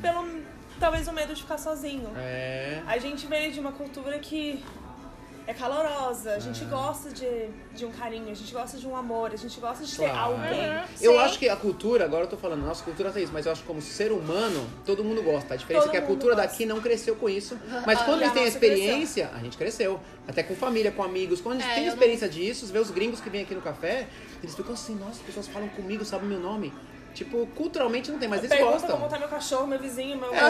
pelo, 0.00 0.42
talvez, 0.80 1.06
o 1.06 1.12
medo 1.12 1.34
de 1.34 1.42
ficar 1.42 1.58
sozinho. 1.58 2.10
É. 2.16 2.82
A 2.86 2.98
gente 2.98 3.26
veio 3.26 3.52
de 3.52 3.60
uma 3.60 3.72
cultura 3.72 4.18
que 4.18 4.64
é 5.52 5.54
calorosa, 5.54 6.32
a 6.34 6.38
gente 6.38 6.64
gosta 6.64 7.10
de, 7.10 7.28
de 7.74 7.84
um 7.84 7.92
carinho, 7.92 8.30
a 8.30 8.34
gente 8.34 8.52
gosta 8.52 8.78
de 8.78 8.86
um 8.88 8.96
amor, 8.96 9.30
a 9.32 9.36
gente 9.36 9.60
gosta 9.60 9.84
de 9.84 9.96
ter 9.96 10.08
Claro. 10.08 10.32
alguém. 10.32 10.82
Eu 11.00 11.12
Sim. 11.12 11.18
acho 11.18 11.38
que 11.38 11.48
a 11.48 11.54
cultura, 11.56 12.04
agora 12.04 12.24
eu 12.24 12.28
tô 12.28 12.36
falando, 12.36 12.62
nossa 12.66 12.82
cultura 12.82 13.10
tem 13.10 13.22
isso, 13.22 13.32
mas 13.32 13.46
eu 13.46 13.52
acho 13.52 13.60
que 13.60 13.66
como 13.66 13.80
ser 13.82 14.10
humano, 14.12 14.66
todo 14.84 15.04
mundo 15.04 15.22
gosta. 15.22 15.54
A 15.54 15.56
diferença 15.56 15.86
Todo 15.86 15.94
é 15.94 15.98
que 15.98 16.04
a 16.04 16.06
cultura 16.06 16.34
gosta. 16.34 16.48
daqui 16.50 16.64
não 16.66 16.80
cresceu 16.80 17.14
com 17.16 17.28
isso. 17.28 17.58
Mas 17.86 18.00
Ah, 18.00 18.04
quando 18.04 18.20
a 18.20 18.22
eles 18.22 18.32
têm 18.32 18.44
a 18.44 18.48
experiência, 18.48 19.30
a 19.34 19.38
gente 19.38 19.56
cresceu. 19.56 20.00
Até 20.26 20.42
com 20.42 20.54
família, 20.56 20.90
com 20.90 21.02
amigos. 21.02 21.40
Quando 21.40 21.56
eles 21.60 21.66
É, 21.66 21.74
têm 21.74 21.82
eu 21.84 21.86
não- 21.88 21.92
experiência 21.94 22.28
disso, 22.28 22.66
vê 22.66 22.78
os 22.78 22.90
gringos 22.90 23.20
que 23.20 23.28
vêm 23.28 23.42
aqui 23.42 23.54
no 23.54 23.60
café, 23.60 24.06
eles 24.42 24.54
ficam 24.54 24.72
assim, 24.72 24.94
nossa, 24.94 25.12
as 25.12 25.18
pessoas 25.18 25.48
falam 25.48 25.68
comigo, 25.68 26.04
sabem 26.04 26.28
meu 26.28 26.40
nome. 26.40 26.72
Tipo, 27.14 27.46
culturalmente 27.54 28.10
não 28.10 28.18
tem, 28.18 28.26
mas 28.26 28.38
eles 28.38 28.50
Pergunta 28.50 28.72
gostam. 28.78 28.96
como 28.96 29.08
tá 29.10 29.18
meu 29.18 29.28
cachorro, 29.28 29.66
meu 29.66 29.78
vizinho, 29.78 30.16
meu. 30.18 30.32
É. 30.34 30.40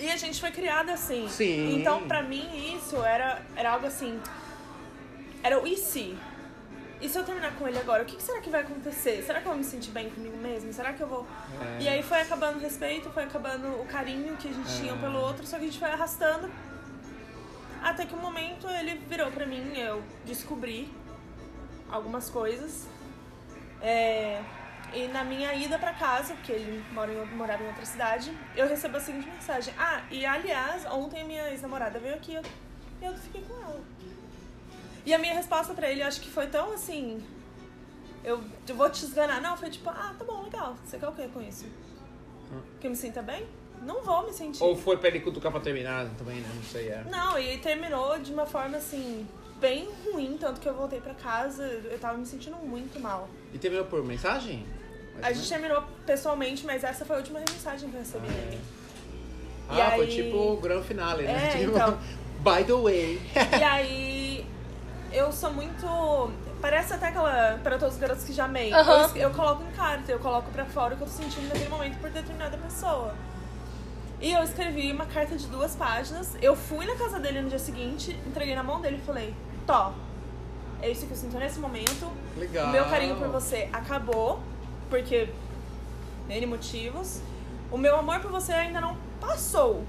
E 0.00 0.10
a 0.10 0.16
gente 0.16 0.40
foi 0.40 0.50
criada 0.50 0.94
assim. 0.94 1.28
Sim. 1.28 1.78
Então, 1.78 2.08
pra 2.08 2.22
mim, 2.22 2.74
isso 2.74 2.96
era, 2.96 3.42
era 3.54 3.72
algo 3.72 3.86
assim. 3.86 4.18
Era 5.42 5.62
o 5.62 5.66
e 5.66 5.76
se? 5.76 6.16
E 7.02 7.08
se 7.08 7.18
eu 7.18 7.24
terminar 7.24 7.54
com 7.56 7.68
ele 7.68 7.78
agora, 7.78 8.02
o 8.02 8.06
que, 8.06 8.16
que 8.16 8.22
será 8.22 8.40
que 8.40 8.48
vai 8.48 8.62
acontecer? 8.62 9.22
Será 9.22 9.40
que 9.40 9.46
eu 9.46 9.50
vou 9.50 9.58
me 9.58 9.64
sentir 9.64 9.90
bem 9.90 10.08
comigo 10.08 10.36
mesmo? 10.38 10.72
Será 10.72 10.94
que 10.94 11.02
eu 11.02 11.06
vou. 11.06 11.26
É. 11.78 11.82
E 11.82 11.88
aí 11.88 12.02
foi 12.02 12.20
acabando 12.20 12.56
o 12.56 12.60
respeito, 12.60 13.10
foi 13.10 13.24
acabando 13.24 13.68
o 13.80 13.86
carinho 13.86 14.36
que 14.38 14.48
a 14.48 14.52
gente 14.52 14.76
tinha 14.78 14.94
um 14.94 14.98
pelo 14.98 15.18
outro, 15.18 15.46
só 15.46 15.56
que 15.58 15.64
a 15.64 15.66
gente 15.66 15.78
foi 15.78 15.90
arrastando. 15.90 16.50
Até 17.82 18.04
que 18.04 18.14
um 18.14 18.20
momento 18.20 18.68
ele 18.68 18.96
virou 19.08 19.30
pra 19.30 19.46
mim, 19.46 19.78
eu 19.78 20.02
descobri 20.26 20.90
algumas 21.90 22.28
coisas. 22.28 22.86
É, 23.82 24.42
e 24.94 25.08
na 25.08 25.24
minha 25.24 25.54
ida 25.54 25.78
pra 25.78 25.92
casa, 25.92 26.34
porque 26.34 26.52
ele 26.52 26.84
mora 26.92 27.12
em, 27.12 27.26
morava 27.36 27.62
em 27.62 27.66
outra 27.66 27.84
cidade, 27.84 28.36
eu 28.56 28.68
recebo 28.68 28.96
a 28.96 29.00
seguinte 29.00 29.28
mensagem. 29.28 29.72
Ah, 29.78 30.02
e 30.10 30.24
aliás, 30.24 30.84
ontem 30.86 31.22
a 31.22 31.24
minha 31.24 31.50
ex-namorada 31.50 31.98
veio 31.98 32.14
aqui 32.14 32.32
e 32.32 33.04
eu 33.04 33.14
fiquei 33.14 33.42
com 33.42 33.54
ela. 33.54 33.80
E 35.04 35.14
a 35.14 35.18
minha 35.18 35.34
resposta 35.34 35.72
pra 35.74 35.90
ele, 35.90 36.02
eu 36.02 36.06
acho 36.06 36.20
que 36.20 36.30
foi 36.30 36.46
tão 36.46 36.72
assim. 36.72 37.24
Eu, 38.22 38.42
eu 38.68 38.74
vou 38.74 38.90
te 38.90 39.04
esganar. 39.04 39.40
Não, 39.40 39.56
foi 39.56 39.70
tipo, 39.70 39.88
ah, 39.88 40.14
tá 40.18 40.24
bom, 40.24 40.42
legal. 40.42 40.76
Você 40.84 40.98
quer 40.98 41.08
o 41.08 41.12
que 41.12 41.26
com 41.28 41.40
isso? 41.40 41.66
Que 42.80 42.86
eu 42.86 42.90
me 42.90 42.96
sinta 42.96 43.22
bem? 43.22 43.46
Não 43.82 44.02
vou 44.02 44.26
me 44.26 44.32
sentir. 44.32 44.62
Ou 44.62 44.76
foi 44.76 44.98
pra 44.98 45.08
ele 45.08 45.20
cutucar 45.20 45.50
pra 45.50 45.60
terminar 45.60 46.06
também, 46.18 46.40
né? 46.40 46.50
Não 46.54 46.62
sei, 46.62 46.88
é. 46.88 47.02
Não, 47.04 47.38
e 47.38 47.56
terminou 47.58 48.18
de 48.18 48.30
uma 48.30 48.44
forma 48.44 48.76
assim, 48.76 49.26
bem 49.58 49.88
ruim, 50.04 50.36
tanto 50.38 50.60
que 50.60 50.68
eu 50.68 50.74
voltei 50.74 51.00
pra 51.00 51.14
casa, 51.14 51.64
eu 51.64 51.98
tava 51.98 52.18
me 52.18 52.26
sentindo 52.26 52.56
muito 52.56 53.00
mal. 53.00 53.28
E 53.54 53.58
terminou 53.58 53.86
por 53.86 54.04
mensagem? 54.04 54.66
A 55.22 55.26
gente 55.32 55.36
menos? 55.36 55.48
terminou 55.48 55.84
pessoalmente, 56.06 56.64
mas 56.64 56.82
essa 56.84 57.04
foi 57.04 57.16
a 57.16 57.18
última 57.18 57.40
mensagem 57.40 57.88
que 57.90 57.94
eu 57.96 58.00
recebi 58.00 58.26
Ah, 58.28 58.32
dele. 58.32 58.60
Ah, 59.68 59.74
E 59.74 59.96
foi 59.96 60.04
aí- 60.06 60.16
tipo 60.16 60.36
o 60.36 60.56
grande 60.56 60.86
finale, 60.86 61.22
né? 61.24 61.48
É, 61.54 61.56
tipo, 61.58 61.70
então. 61.72 61.98
By 62.40 62.64
the 62.64 62.72
way. 62.72 63.20
E 63.60 63.62
aí, 63.64 64.46
eu 65.12 65.30
sou 65.30 65.52
muito. 65.52 66.30
Parece 66.60 66.94
até 66.94 67.08
aquela. 67.08 67.58
Para 67.62 67.78
todos 67.78 67.94
os 67.94 68.00
garotos 68.00 68.24
que 68.24 68.32
já 68.32 68.44
amei. 68.46 68.72
Aham. 68.72 69.10
Eu, 69.14 69.28
eu 69.28 69.30
coloco 69.30 69.62
em 69.62 69.70
carta, 69.72 70.10
eu 70.10 70.18
coloco 70.18 70.50
pra 70.50 70.64
fora 70.64 70.94
o 70.94 70.96
que 70.96 71.02
eu 71.02 71.06
tô 71.06 71.12
sentindo 71.12 71.48
naquele 71.48 71.68
momento 71.68 71.98
por 72.00 72.08
determinada 72.10 72.56
pessoa. 72.56 73.14
E 74.20 74.32
eu 74.32 74.42
escrevi 74.42 74.90
uma 74.92 75.06
carta 75.06 75.36
de 75.36 75.46
duas 75.46 75.74
páginas. 75.76 76.34
Eu 76.42 76.56
fui 76.56 76.84
na 76.86 76.94
casa 76.96 77.18
dele 77.20 77.40
no 77.42 77.48
dia 77.50 77.58
seguinte, 77.58 78.18
entreguei 78.26 78.54
na 78.54 78.62
mão 78.62 78.80
dele 78.80 78.98
e 79.02 79.06
falei: 79.06 79.34
Tó, 79.66 79.92
é 80.82 80.90
isso 80.90 81.06
que 81.06 81.12
eu 81.12 81.16
sinto 81.16 81.38
nesse 81.38 81.58
momento. 81.58 82.10
Legal. 82.36 82.68
Meu 82.68 82.84
carinho 82.86 83.16
por 83.16 83.28
você 83.28 83.68
acabou, 83.72 84.40
porque. 84.90 85.28
N 86.28 86.46
motivos. 86.46 87.22
O 87.70 87.78
meu 87.78 87.96
amor 87.96 88.20
por 88.20 88.30
você 88.30 88.52
ainda 88.52 88.80
não 88.80 88.96
passou. 89.20 89.84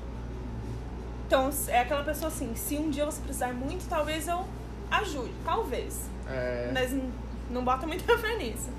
Então, 1.28 1.50
é 1.68 1.80
aquela 1.80 2.04
pessoa 2.04 2.30
assim: 2.30 2.56
se 2.56 2.78
um 2.78 2.90
dia 2.90 3.06
você 3.06 3.22
precisar 3.22 3.54
muito, 3.54 3.88
talvez 3.90 4.28
eu 4.28 4.46
ajude. 4.90 5.32
Talvez. 5.44 6.10
É, 6.28 6.72
Mas 6.74 6.96
não 7.50 7.64
bota 7.64 7.86
muita 7.86 8.16
fé 8.18 8.38
nisso. 8.38 8.70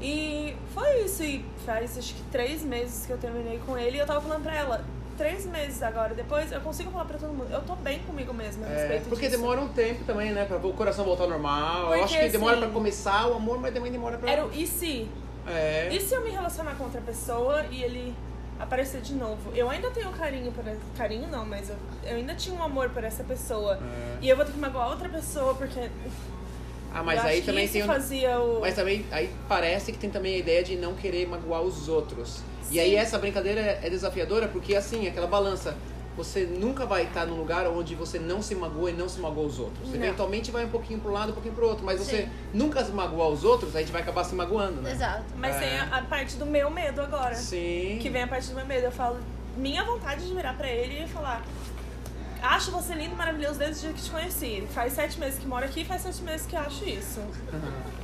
E 0.00 0.56
foi 0.74 1.04
isso. 1.04 1.22
E 1.22 1.44
faz 1.64 1.96
acho 1.96 2.14
que 2.14 2.22
três 2.24 2.62
meses 2.62 3.06
que 3.06 3.12
eu 3.12 3.18
terminei 3.18 3.58
com 3.64 3.78
ele. 3.78 3.96
E 3.96 4.00
eu 4.00 4.06
tava 4.06 4.20
falando 4.20 4.42
pra 4.42 4.54
ela: 4.54 4.84
três 5.16 5.46
meses 5.46 5.82
agora, 5.82 6.14
depois 6.14 6.50
eu 6.52 6.60
consigo 6.60 6.90
falar 6.90 7.04
pra 7.04 7.18
todo 7.18 7.32
mundo. 7.32 7.50
Eu 7.50 7.62
tô 7.62 7.74
bem 7.76 8.00
comigo 8.00 8.32
mesma 8.32 8.66
a 8.66 8.70
é, 8.70 8.76
respeito 8.76 9.08
porque 9.08 9.26
disso. 9.26 9.38
demora 9.38 9.60
um 9.60 9.68
tempo 9.68 10.04
também, 10.04 10.32
né? 10.32 10.44
Pra 10.44 10.56
o 10.56 10.72
coração 10.72 11.04
voltar 11.04 11.24
ao 11.24 11.30
normal. 11.30 11.86
Porque, 11.86 11.98
eu 11.98 12.04
acho 12.04 12.18
que 12.18 12.28
demora 12.28 12.56
assim, 12.56 12.64
pra 12.64 12.72
começar 12.72 13.28
o 13.28 13.34
amor, 13.34 13.58
mas 13.58 13.74
também 13.74 13.92
demora 13.92 14.18
pra. 14.18 14.30
Era 14.30 14.46
o 14.46 14.52
e 14.52 14.66
se? 14.66 15.08
É. 15.46 15.88
E 15.92 16.00
se 16.00 16.14
eu 16.14 16.22
me 16.22 16.30
relacionar 16.30 16.74
com 16.76 16.84
outra 16.84 17.00
pessoa 17.00 17.64
e 17.70 17.82
ele 17.82 18.14
aparecer 18.58 19.00
de 19.00 19.14
novo. 19.14 19.52
Eu 19.54 19.68
ainda 19.68 19.90
tenho 19.90 20.10
carinho 20.12 20.52
por 20.52 20.64
carinho 20.96 21.28
não, 21.28 21.44
mas 21.44 21.68
eu, 21.68 21.76
eu 22.04 22.16
ainda 22.16 22.34
tinha 22.34 22.54
um 22.54 22.62
amor 22.62 22.90
por 22.90 23.02
essa 23.02 23.24
pessoa. 23.24 23.74
É. 23.74 24.18
E 24.20 24.28
eu 24.28 24.36
vou 24.36 24.44
ter 24.44 24.52
que 24.52 24.58
magoar 24.58 24.90
outra 24.90 25.08
pessoa 25.08 25.54
porque 25.54 25.90
Ah, 26.94 27.02
mas 27.02 27.20
eu 27.20 27.26
aí 27.28 27.42
também 27.42 27.68
tem 27.68 27.82
o... 27.82 27.86
fazia 27.86 28.38
o 28.38 28.60
Mas 28.60 28.74
também 28.74 29.04
aí 29.10 29.30
parece 29.48 29.92
que 29.92 29.98
tem 29.98 30.10
também 30.10 30.34
a 30.34 30.38
ideia 30.38 30.62
de 30.62 30.76
não 30.76 30.94
querer 30.94 31.26
magoar 31.26 31.62
os 31.62 31.88
outros. 31.88 32.42
E 32.70 32.74
Sim. 32.74 32.80
aí 32.80 32.94
essa 32.96 33.18
brincadeira 33.18 33.60
é 33.82 33.88
desafiadora 33.90 34.48
porque 34.48 34.74
assim, 34.74 35.06
aquela 35.06 35.26
balança, 35.26 35.76
você 36.16 36.44
nunca 36.44 36.84
vai 36.84 37.04
estar 37.04 37.26
num 37.26 37.36
lugar 37.36 37.66
onde 37.66 37.94
você 37.94 38.18
não 38.18 38.42
se 38.42 38.54
magoa 38.54 38.90
e 38.90 38.92
não 38.92 39.08
se 39.08 39.18
magoa 39.20 39.46
os 39.46 39.58
outros. 39.58 39.94
Eventualmente 39.94 40.50
vai 40.50 40.64
um 40.66 40.68
pouquinho 40.68 41.00
pro 41.00 41.10
lado, 41.12 41.30
um 41.30 41.34
pouquinho 41.34 41.54
pro 41.54 41.66
outro, 41.66 41.84
mas 41.84 41.98
você 41.98 42.22
Sim. 42.24 42.28
nunca 42.52 42.84
se 42.84 42.92
magoar 42.92 43.28
os 43.28 43.44
outros, 43.44 43.74
a 43.74 43.80
gente 43.80 43.92
vai 43.92 44.02
acabar 44.02 44.24
se 44.24 44.34
magoando, 44.34 44.82
né? 44.82 44.92
Exato. 44.92 45.24
Mas 45.36 45.56
É. 45.56 45.58
tem 45.60 45.78
a, 45.78 45.84
a 45.98 46.02
parte 46.02 46.36
do 46.36 46.44
meu 46.46 46.70
medo 46.70 47.00
agora. 47.00 47.34
Sim. 47.34 47.98
Que 48.00 48.10
vem 48.10 48.22
a 48.22 48.28
parte 48.28 48.48
do 48.48 48.54
meu 48.54 48.66
medo. 48.66 48.84
Eu 48.84 48.92
falo, 48.92 49.18
minha 49.56 49.82
vontade 49.84 50.26
de 50.26 50.34
virar 50.34 50.54
pra 50.54 50.68
ele 50.70 51.02
e 51.04 51.08
falar. 51.08 51.42
Acho 52.42 52.72
você 52.72 52.92
lindo, 52.94 53.14
maravilhoso 53.14 53.58
desde 53.58 53.78
o 53.86 53.88
dia 53.88 53.92
que 53.92 54.02
te 54.02 54.10
conheci. 54.10 54.66
Faz 54.74 54.92
sete 54.94 55.18
meses 55.20 55.38
que 55.38 55.46
moro 55.46 55.64
aqui, 55.64 55.84
faz 55.84 56.02
sete 56.02 56.22
meses 56.22 56.44
que 56.46 56.56
acho 56.56 56.84
isso. 56.88 57.20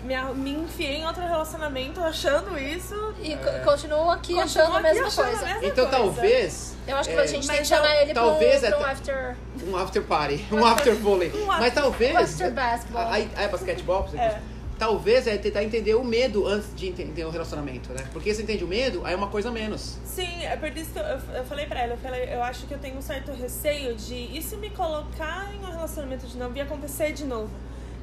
Me, 0.05 0.15
me 0.35 0.51
enfiei 0.53 0.99
em 0.99 1.07
outro 1.07 1.21
relacionamento 1.23 2.01
achando 2.01 2.57
isso. 2.59 2.95
E 3.21 3.37
co- 3.37 3.71
continuo 3.71 4.09
aqui 4.11 4.33
Continuo 4.33 4.41
achando 4.45 4.73
a 4.75 4.79
aqui 4.79 4.83
mesma 4.83 5.07
achando 5.09 5.25
a 5.25 5.29
coisa. 5.31 5.45
mesma 5.45 5.65
Então 5.67 5.87
coisa. 5.87 5.91
talvez 6.05 6.77
Eu 6.87 6.97
acho 6.97 7.09
que 7.11 7.17
É, 7.17 7.21
a 7.21 7.27
gente 7.27 7.47
tem 7.49 7.57
que 7.59 7.65
chamar 7.67 7.95
ele 8.03 8.13
pra 8.15 8.23
um, 8.23 8.27
talvez 8.31 8.61
pra 8.61 8.79
um 8.79 8.81
até- 8.81 8.91
after. 8.93 9.37
um 9.67 9.77
after 9.77 10.03
party, 10.05 10.47
um 10.53 10.65
after 10.65 10.95
vôlei. 11.03 11.33
Um 11.35 11.45
Mas 11.47 11.75
talvez. 11.75 12.17
after 12.17 12.53
basketball. 12.53 13.09
Aí, 13.09 13.31
é 13.37 13.49
basquetebol? 13.49 14.03
você 14.05 14.17
É. 14.19 14.41
Talvez 14.79 15.27
é 15.27 15.37
tentar 15.37 15.65
entender 15.65 15.95
o 15.95 16.05
medo 16.05 16.47
antes 16.47 16.75
de 16.77 16.87
entender 16.89 17.25
o 17.25 17.31
relacionamento, 17.31 17.93
né? 17.93 18.07
Porque 18.13 18.33
se 18.33 18.43
entende 18.43 18.63
o 18.63 18.69
medo, 18.69 19.05
aí 19.05 19.13
é 19.13 19.17
uma 19.17 19.29
coisa 19.29 19.51
menos. 19.51 19.99
Sim, 20.05 20.45
é 20.45 20.57
por 20.57 20.69
isso 20.77 20.91
que 20.93 20.99
eu, 20.99 21.05
eu 21.37 21.45
falei 21.45 21.67
pra 21.67 21.81
ela, 21.83 21.95
eu 21.95 21.99
falei, 21.99 22.33
eu 22.33 22.43
acho 22.43 22.67
que 22.67 22.75
eu 22.75 22.79
tenho 22.79 22.97
um 22.97 23.03
certo 23.03 23.33
receio 23.33 23.95
de 23.97 24.15
e 24.15 24.41
se 24.41 24.57
me 24.57 24.71
colocar 24.71 25.51
em 25.55 25.59
um 25.65 25.71
relacionamento 25.71 26.27
de 26.27 26.37
novo 26.37 26.57
e 26.57 26.61
acontecer 26.61 27.13
de 27.13 27.25
novo? 27.25 27.51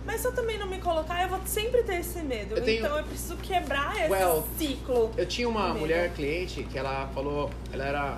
Mas 0.06 0.22
se 0.22 0.28
eu 0.28 0.34
também 0.34 0.60
não 0.60 0.68
me 0.68 0.78
colocar, 0.80 1.24
eu 1.24 1.30
vou 1.30 1.40
sempre 1.46 1.82
ter 1.84 1.96
esse 2.02 2.20
medo. 2.20 2.56
Eu 2.56 2.64
tenho- 2.64 2.86
Então 2.86 2.98
eu 2.98 3.04
preciso 3.06 3.38
quebrar 3.38 3.96
esse 4.02 4.10
Well, 4.12 4.46
ciclo. 4.58 5.12
Eu 5.18 5.26
tinha 5.26 5.50
uma 5.50 5.74
mulher 5.74 6.12
cliente 6.14 6.62
que 6.64 6.78
ela 6.78 7.08
falou, 7.08 7.50
ela 7.74 7.86
era. 7.86 8.18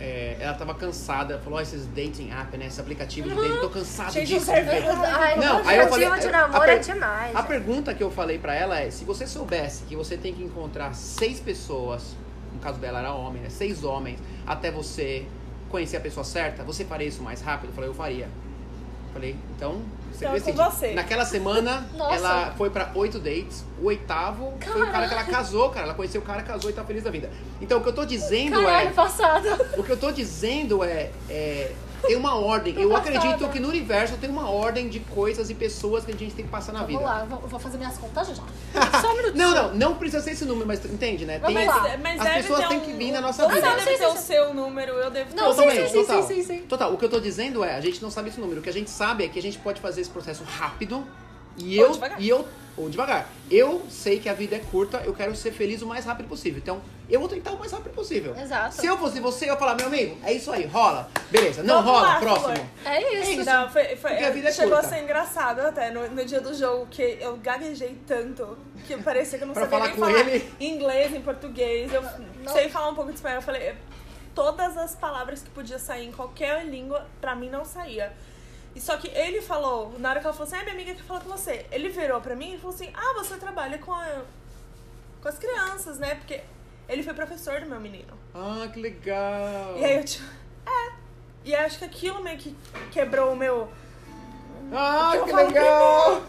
É, 0.00 0.36
ela 0.40 0.54
tava 0.54 0.74
cansada, 0.74 1.38
falou, 1.40 1.58
"Ó, 1.58 1.62
esses 1.62 1.86
dating 1.86 2.30
app, 2.30 2.56
né? 2.56 2.66
Esse 2.66 2.80
aplicativo 2.80 3.28
de 3.28 3.34
dating, 3.34 3.60
tô 3.60 3.68
cansada 3.68 4.10
Gente, 4.10 4.28
disso. 4.28 4.46
não 4.46 4.54
serve 4.54 4.70
de 4.74 4.80
ver." 4.80 4.82
pra 4.96 5.16
Ai, 5.16 5.36
Não, 5.36 5.58
aí 5.68 5.78
eu 5.78 5.88
falei. 5.88 6.08
de 6.18 6.26
a 6.26 6.30
namoro 6.30 6.60
per- 6.64 6.70
é 6.70 6.78
demais. 6.78 7.36
A 7.36 7.42
pergunta 7.42 7.94
que 7.94 8.02
eu 8.02 8.10
falei 8.10 8.38
pra 8.38 8.54
ela 8.54 8.80
é: 8.80 8.90
se 8.90 9.04
você 9.04 9.26
soubesse 9.26 9.84
que 9.84 9.94
você 9.94 10.16
tem 10.16 10.32
que 10.34 10.42
encontrar 10.42 10.94
seis 10.94 11.38
pessoas, 11.38 12.16
no 12.52 12.58
caso 12.60 12.78
dela 12.78 12.98
era 13.00 13.12
homem, 13.12 13.42
né? 13.42 13.50
Seis 13.50 13.84
homens, 13.84 14.18
até 14.46 14.70
você 14.70 15.26
conhecer 15.68 15.98
a 15.98 16.00
pessoa 16.00 16.24
certa, 16.24 16.64
você 16.64 16.84
faria 16.84 17.06
isso 17.06 17.22
mais 17.22 17.40
rápido? 17.42 17.70
Eu 17.70 17.74
falei, 17.74 17.90
eu 17.90 17.94
faria. 17.94 18.24
Eu 18.24 19.12
falei, 19.12 19.36
então. 19.56 19.82
Você 20.20 20.50
Então, 20.50 20.64
é 20.64 20.68
com 20.68 20.70
você. 20.70 20.92
Naquela 20.92 21.24
semana, 21.24 21.88
Nossa. 21.96 22.14
ela 22.14 22.54
foi 22.56 22.68
pra 22.68 22.90
oito 22.94 23.18
dates. 23.18 23.64
O 23.80 23.86
oitavo 23.86 24.52
foi 24.60 24.82
o 24.82 24.92
cara 24.92 25.08
que 25.08 25.14
ela 25.14 25.24
casou, 25.24 25.70
cara. 25.70 25.86
Ela 25.86 25.94
conheceu 25.94 26.20
o 26.20 26.24
cara, 26.24 26.42
casou 26.42 26.70
e 26.70 26.72
tá 26.74 26.84
feliz 26.84 27.02
da 27.02 27.10
vida. 27.10 27.30
Então, 27.60 27.78
o 27.78 27.82
que 27.82 27.88
eu 27.88 27.94
tô 27.94 28.04
dizendo 28.04 28.60
Caralho, 28.60 28.88
é. 28.88 28.92
passado. 28.92 29.46
O 29.78 29.82
que 29.82 29.90
eu 29.90 29.96
tô 29.96 30.10
dizendo 30.10 30.84
é. 30.84 31.10
é 31.28 31.72
tem 32.02 32.16
uma 32.16 32.34
ordem. 32.34 32.74
Eu 32.80 32.90
passada. 32.90 33.18
acredito 33.18 33.48
que 33.50 33.60
no 33.60 33.68
universo 33.68 34.16
tem 34.16 34.28
uma 34.30 34.50
ordem 34.50 34.88
de 34.88 35.00
coisas 35.00 35.50
e 35.50 35.54
pessoas 35.54 36.04
que 36.04 36.12
a 36.12 36.16
gente 36.16 36.34
tem 36.34 36.44
que 36.44 36.50
passar 36.50 36.72
na 36.72 36.84
vida. 36.84 36.98
Vamos 37.00 37.14
lá, 37.14 37.24
vou, 37.24 37.48
vou 37.48 37.60
fazer 37.60 37.78
minhas 37.78 37.96
contas 37.98 38.28
já. 38.28 38.34
Só 39.00 39.12
um 39.12 39.16
minutinho. 39.16 39.36
Não, 39.36 39.54
não, 39.54 39.74
não 39.74 39.94
precisa 39.96 40.22
ser 40.22 40.32
esse 40.32 40.44
número, 40.44 40.66
mas 40.66 40.84
entende, 40.84 41.24
né? 41.26 41.38
Vamos 41.38 41.56
Tem- 41.58 41.68
lá. 41.68 41.80
Mas, 41.82 42.00
mas 42.00 42.18
as 42.20 42.24
deve 42.26 42.42
pessoas 42.42 42.60
ter 42.60 42.68
têm 42.68 42.78
um- 42.78 42.80
que 42.80 42.92
vir 42.92 43.12
na 43.12 43.20
nossa 43.20 43.44
Você 43.46 43.54
vida. 43.54 43.66
Não, 43.68 43.76
deve 43.76 43.96
ter 43.98 44.06
o 44.06 44.16
seu 44.16 44.54
número, 44.54 44.92
eu 44.92 45.10
devo 45.10 45.30
ter 45.30 45.36
Não, 45.36 45.50
o 45.50 45.52
sim. 45.52 45.56
Totalmente, 45.60 45.88
sim, 45.90 45.92
sim, 46.00 46.06
total. 46.06 46.22
sim, 46.22 46.34
sim, 46.34 46.42
sim. 46.44 46.58
Total, 46.66 46.92
o 46.92 46.96
que 46.98 47.04
eu 47.04 47.08
tô 47.10 47.20
dizendo 47.20 47.62
é, 47.64 47.74
a 47.76 47.80
gente 47.80 48.02
não 48.02 48.10
sabe 48.10 48.28
esse 48.30 48.40
número. 48.40 48.60
O 48.60 48.62
que 48.62 48.70
a 48.70 48.72
gente 48.72 48.90
sabe 48.90 49.24
é 49.24 49.28
que 49.28 49.38
a 49.38 49.42
gente 49.42 49.58
pode 49.58 49.80
fazer 49.80 50.00
esse 50.00 50.10
processo 50.10 50.42
rápido 50.44 51.04
e 51.58 51.78
Ou 51.80 51.86
eu 51.86 51.92
devagar. 51.92 52.20
e 52.20 52.28
eu 52.28 52.46
ou 52.76 52.88
devagar. 52.88 53.28
Eu 53.50 53.82
sei 53.90 54.18
que 54.20 54.28
a 54.28 54.32
vida 54.32 54.56
é 54.56 54.58
curta, 54.58 55.02
eu 55.04 55.12
quero 55.12 55.34
ser 55.36 55.52
feliz 55.52 55.82
o 55.82 55.86
mais 55.86 56.04
rápido 56.06 56.28
possível. 56.28 56.58
Então, 56.62 56.80
eu 57.14 57.20
vou 57.20 57.28
tentar 57.28 57.52
o 57.52 57.58
mais 57.58 57.72
rápido 57.72 57.92
possível. 57.94 58.34
Exato. 58.36 58.74
Se 58.76 58.86
eu 58.86 58.96
fosse 58.98 59.20
você, 59.20 59.46
eu 59.46 59.50
ia 59.54 59.56
falar, 59.56 59.74
meu 59.74 59.86
amigo, 59.86 60.16
é 60.24 60.32
isso 60.32 60.50
aí, 60.52 60.66
rola. 60.66 61.08
Beleza. 61.30 61.62
Não 61.62 61.76
Vamos 61.82 61.90
rola, 61.92 62.08
lá, 62.08 62.20
próximo. 62.20 62.54
Flor. 62.54 62.66
É 62.84 63.14
isso. 63.32 63.44
Não, 63.44 63.68
foi, 63.70 63.84
foi, 63.96 64.10
Porque 64.10 64.24
a 64.24 64.30
vida 64.30 64.48
é 64.48 64.52
chegou 64.52 64.72
curta. 64.72 64.86
a 64.86 64.90
ser 64.90 65.02
engraçado 65.02 65.60
até 65.60 65.90
no, 65.90 66.08
no 66.10 66.24
dia 66.24 66.40
do 66.40 66.54
jogo, 66.54 66.86
que 66.90 67.18
eu 67.20 67.36
gaguejei 67.38 67.98
tanto 68.06 68.56
que 68.86 68.96
parecia 69.02 69.38
que 69.38 69.44
eu 69.44 69.48
não 69.48 69.54
sabia 69.54 69.70
falar 69.70 69.84
nem 69.86 69.94
com 69.94 70.00
falar 70.00 70.18
ele? 70.20 70.54
em 70.58 70.74
inglês, 70.74 71.14
em 71.14 71.20
português. 71.20 71.92
Eu 71.92 72.02
Não. 72.02 72.52
sei 72.52 72.68
falar 72.68 72.88
um 72.88 72.94
pouco 72.94 73.10
de 73.10 73.16
espanhol. 73.16 73.36
Eu 73.38 73.42
falei, 73.42 73.74
todas 74.34 74.76
as 74.76 74.94
palavras 74.94 75.42
que 75.42 75.50
podia 75.50 75.78
sair 75.78 76.06
em 76.06 76.12
qualquer 76.12 76.64
língua, 76.66 77.06
pra 77.20 77.34
mim 77.34 77.48
não 77.50 77.64
saía. 77.64 78.12
E 78.74 78.80
só 78.80 78.96
que 78.96 79.08
ele 79.08 79.42
falou, 79.42 79.94
na 79.98 80.10
hora 80.10 80.20
que 80.20 80.26
ela 80.26 80.32
falou 80.32 80.46
assim, 80.46 80.56
ah, 80.56 80.62
minha 80.62 80.74
amiga 80.74 80.94
quer 80.94 81.02
falar 81.02 81.20
com 81.20 81.28
você. 81.28 81.66
Ele 81.72 81.88
virou 81.88 82.20
pra 82.20 82.36
mim 82.36 82.54
e 82.54 82.58
falou 82.58 82.74
assim, 82.74 82.88
ah, 82.94 83.14
você 83.18 83.36
trabalha 83.36 83.78
com, 83.78 83.92
a- 83.92 84.22
com 85.20 85.28
as 85.28 85.36
crianças, 85.38 85.98
né? 85.98 86.14
Porque 86.14 86.40
ele 86.90 87.02
foi 87.02 87.14
professor 87.14 87.60
do 87.60 87.66
meu 87.66 87.80
menino. 87.80 88.12
Ah, 88.34 88.68
que 88.72 88.80
legal. 88.80 89.78
E 89.78 89.84
aí 89.84 89.96
eu 89.96 90.04
tipo, 90.04 90.24
é. 90.66 90.92
E 91.44 91.54
acho 91.54 91.78
que 91.78 91.84
aquilo 91.84 92.22
meio 92.22 92.36
que 92.36 92.54
quebrou 92.90 93.32
o 93.32 93.36
meu. 93.36 93.68
Ah, 94.72 95.12
que 95.12 95.30
falo 95.30 95.46
legal. 95.46 96.22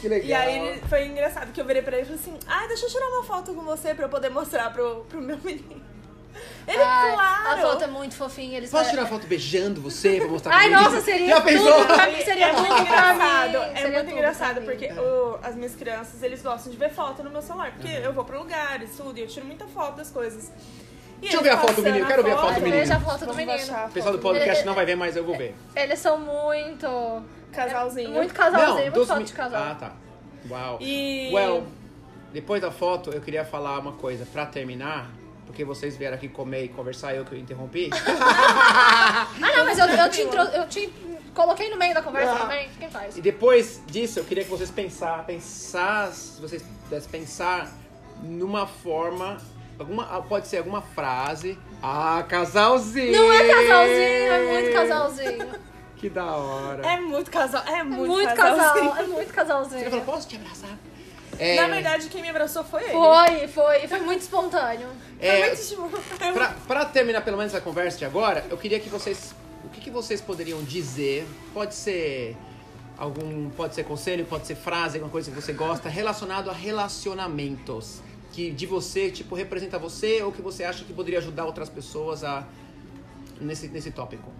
Que 0.00 0.08
legal. 0.08 0.28
E 0.28 0.34
aí 0.34 0.82
foi 0.88 1.06
engraçado 1.06 1.52
que 1.52 1.60
eu 1.60 1.64
virei 1.64 1.82
pra 1.82 1.96
ele 1.96 2.02
e 2.02 2.16
falei 2.16 2.20
assim, 2.20 2.38
ah, 2.48 2.66
deixa 2.66 2.86
eu 2.86 2.90
tirar 2.90 3.06
uma 3.08 3.24
foto 3.24 3.54
com 3.54 3.62
você 3.62 3.94
pra 3.94 4.06
eu 4.06 4.08
poder 4.08 4.30
mostrar 4.30 4.72
pro, 4.72 5.04
pro 5.08 5.20
meu 5.20 5.38
menino. 5.38 5.80
Ele, 6.66 6.82
Ai, 6.82 7.12
claro! 7.12 7.48
A 7.52 7.56
foto 7.70 7.84
é 7.84 7.86
muito 7.88 8.14
fofinha. 8.14 8.56
Eles 8.56 8.70
Posso 8.70 8.90
tirar 8.90 9.06
foto 9.06 9.26
beijando 9.26 9.80
você 9.80 10.18
pra 10.18 10.28
mostrar 10.28 10.54
Ai, 10.54 10.70
nossa, 10.70 11.00
seria 11.00 11.28
Já 11.28 11.34
tudo 11.40 11.44
pensou? 11.46 11.78
mim, 11.80 12.24
seria 12.24 12.46
é 12.46 12.50
tudo 12.54 12.60
muito 12.68 12.82
engraçado. 12.82 13.56
É 13.56 13.74
Seria 13.76 13.90
muito 13.90 14.04
tudo 14.04 14.12
engraçado, 14.12 14.62
porque 14.62 14.86
o- 14.92 15.38
as 15.42 15.54
minhas 15.56 15.74
crianças, 15.74 16.22
eles 16.22 16.42
gostam 16.42 16.70
de 16.70 16.78
ver 16.78 16.90
foto 16.90 17.22
no 17.24 17.30
meu 17.30 17.42
celular. 17.42 17.72
Porque 17.72 17.88
eu 17.88 18.12
vou 18.12 18.24
pra 18.24 18.38
lugares, 18.38 18.90
tudo, 18.96 19.18
e 19.18 19.22
eu 19.22 19.26
tiro 19.26 19.44
muita 19.46 19.66
foto 19.66 19.96
das 19.96 20.10
coisas. 20.10 20.52
E 21.18 21.22
Deixa 21.22 21.36
eu 21.36 21.42
ver 21.42 21.50
a 21.50 21.58
foto 21.58 21.74
do 21.76 21.82
menino, 21.82 22.06
quero 22.06 22.22
ver 22.24 22.32
a 22.32 22.36
foto 22.38 22.54
do 22.54 22.60
menino. 22.62 22.78
Veja 22.78 22.96
a 22.96 23.00
foto 23.00 23.26
do 23.26 23.34
menino. 23.34 23.58
O 23.88 23.92
pessoal 23.92 24.12
do 24.12 24.18
podcast 24.20 24.58
Ele- 24.60 24.66
não 24.66 24.74
vai 24.74 24.84
ver, 24.86 24.96
mas 24.96 25.16
eu 25.16 25.24
vou 25.24 25.36
ver. 25.36 25.54
Eles 25.76 25.98
são 25.98 26.18
muito. 26.18 27.22
Casalzinho. 27.52 28.10
Muito 28.10 28.32
casalzinho, 28.32 28.76
muito 28.82 28.94
dos 28.94 29.08
foto 29.08 29.18
mi- 29.18 29.24
de 29.24 29.32
casal. 29.32 29.62
Ah, 29.62 29.74
tá. 29.74 29.92
Uau. 30.50 30.78
E- 30.80 31.30
Well, 31.32 31.64
depois 32.32 32.62
da 32.62 32.70
foto, 32.70 33.10
eu 33.10 33.20
queria 33.20 33.44
falar 33.44 33.78
uma 33.78 33.92
coisa 33.92 34.26
pra 34.32 34.46
terminar, 34.46 35.10
porque 35.46 35.64
vocês 35.64 35.96
vieram 35.96 36.16
aqui 36.16 36.28
comer 36.28 36.64
e 36.64 36.68
conversar, 36.68 37.14
eu 37.14 37.24
que 37.24 37.34
eu 37.34 37.38
interrompi. 37.38 37.90
Ah, 38.74 39.28
não, 39.38 39.64
mas 39.64 39.78
eu, 39.78 39.86
eu, 39.86 40.10
te, 40.10 40.22
intro- 40.22 40.40
eu 40.40 40.66
te 40.68 40.92
coloquei 41.34 41.70
no 41.70 41.76
meio 41.76 41.94
da 41.94 42.02
conversa 42.02 42.32
Ah. 42.34 42.38
também. 42.40 42.68
Quem 42.78 42.90
faz? 42.90 43.16
E 43.16 43.20
depois 43.20 43.82
disso, 43.86 44.18
eu 44.20 44.24
queria 44.24 44.44
que 44.44 44.50
vocês 44.50 44.70
pensar, 44.70 45.24
pensar, 45.24 46.10
se 46.12 46.40
vocês 46.40 46.62
pudessem 46.84 47.10
pensar 47.10 47.70
numa 48.22 48.66
forma, 48.66 49.36
alguma, 49.78 50.04
pode 50.22 50.46
ser 50.48 50.58
alguma 50.58 50.80
frase. 50.82 51.58
Ah, 51.82 52.24
casalzinho! 52.28 53.12
Não 53.12 53.32
é 53.32 53.48
casalzinho, 53.48 54.32
é 54.32 54.52
muito 54.52 54.72
casalzinho. 54.72 55.62
Que 56.02 56.08
da 56.10 56.24
hora. 56.34 56.84
É 56.84 56.98
muito 57.00 57.30
casal. 57.30 57.62
É 57.64 57.78
É 57.78 57.84
muito, 57.84 58.10
muito 58.10 58.34
casalzinho. 58.34 58.88
casal, 58.90 59.04
é 59.04 59.06
muito 59.06 59.28
Você 59.28 59.32
casalzinho. 59.34 59.90
falou, 59.90 60.04
posso 60.04 60.26
te 60.28 60.34
abraçar? 60.34 60.70
É, 61.42 61.56
Na 61.56 61.66
verdade, 61.66 62.08
quem 62.08 62.22
me 62.22 62.28
abraçou 62.28 62.62
foi 62.62 62.84
ele. 62.84 62.92
Foi, 62.92 63.48
foi, 63.48 63.88
foi 63.88 64.00
muito 64.00 64.20
espontâneo. 64.20 64.88
Foi 65.18 65.28
é, 65.28 65.46
muito 65.46 65.68
tipo. 65.68 65.88
Pra, 66.32 66.54
pra 66.68 66.84
terminar 66.84 67.22
pelo 67.22 67.36
menos 67.36 67.52
a 67.52 67.60
conversa 67.60 67.98
de 67.98 68.04
agora, 68.04 68.44
eu 68.48 68.56
queria 68.56 68.78
que 68.78 68.88
vocês. 68.88 69.34
O 69.64 69.68
que, 69.68 69.80
que 69.80 69.90
vocês 69.90 70.20
poderiam 70.20 70.62
dizer? 70.62 71.26
Pode 71.52 71.74
ser 71.74 72.36
algum. 72.96 73.50
Pode 73.50 73.74
ser 73.74 73.84
conselho, 73.84 74.24
pode 74.24 74.46
ser 74.46 74.54
frase, 74.54 74.98
alguma 74.98 75.10
coisa 75.10 75.32
que 75.32 75.40
você 75.40 75.52
gosta, 75.52 75.88
relacionado 75.88 76.48
a 76.48 76.52
relacionamentos. 76.52 78.00
Que 78.32 78.50
de 78.50 78.64
você, 78.64 79.10
tipo, 79.10 79.34
representa 79.34 79.78
você 79.78 80.22
ou 80.22 80.30
que 80.30 80.40
você 80.40 80.62
acha 80.62 80.84
que 80.84 80.92
poderia 80.92 81.18
ajudar 81.18 81.44
outras 81.44 81.68
pessoas 81.68 82.22
a. 82.22 82.46
nesse, 83.40 83.66
nesse 83.66 83.90
tópico. 83.90 84.30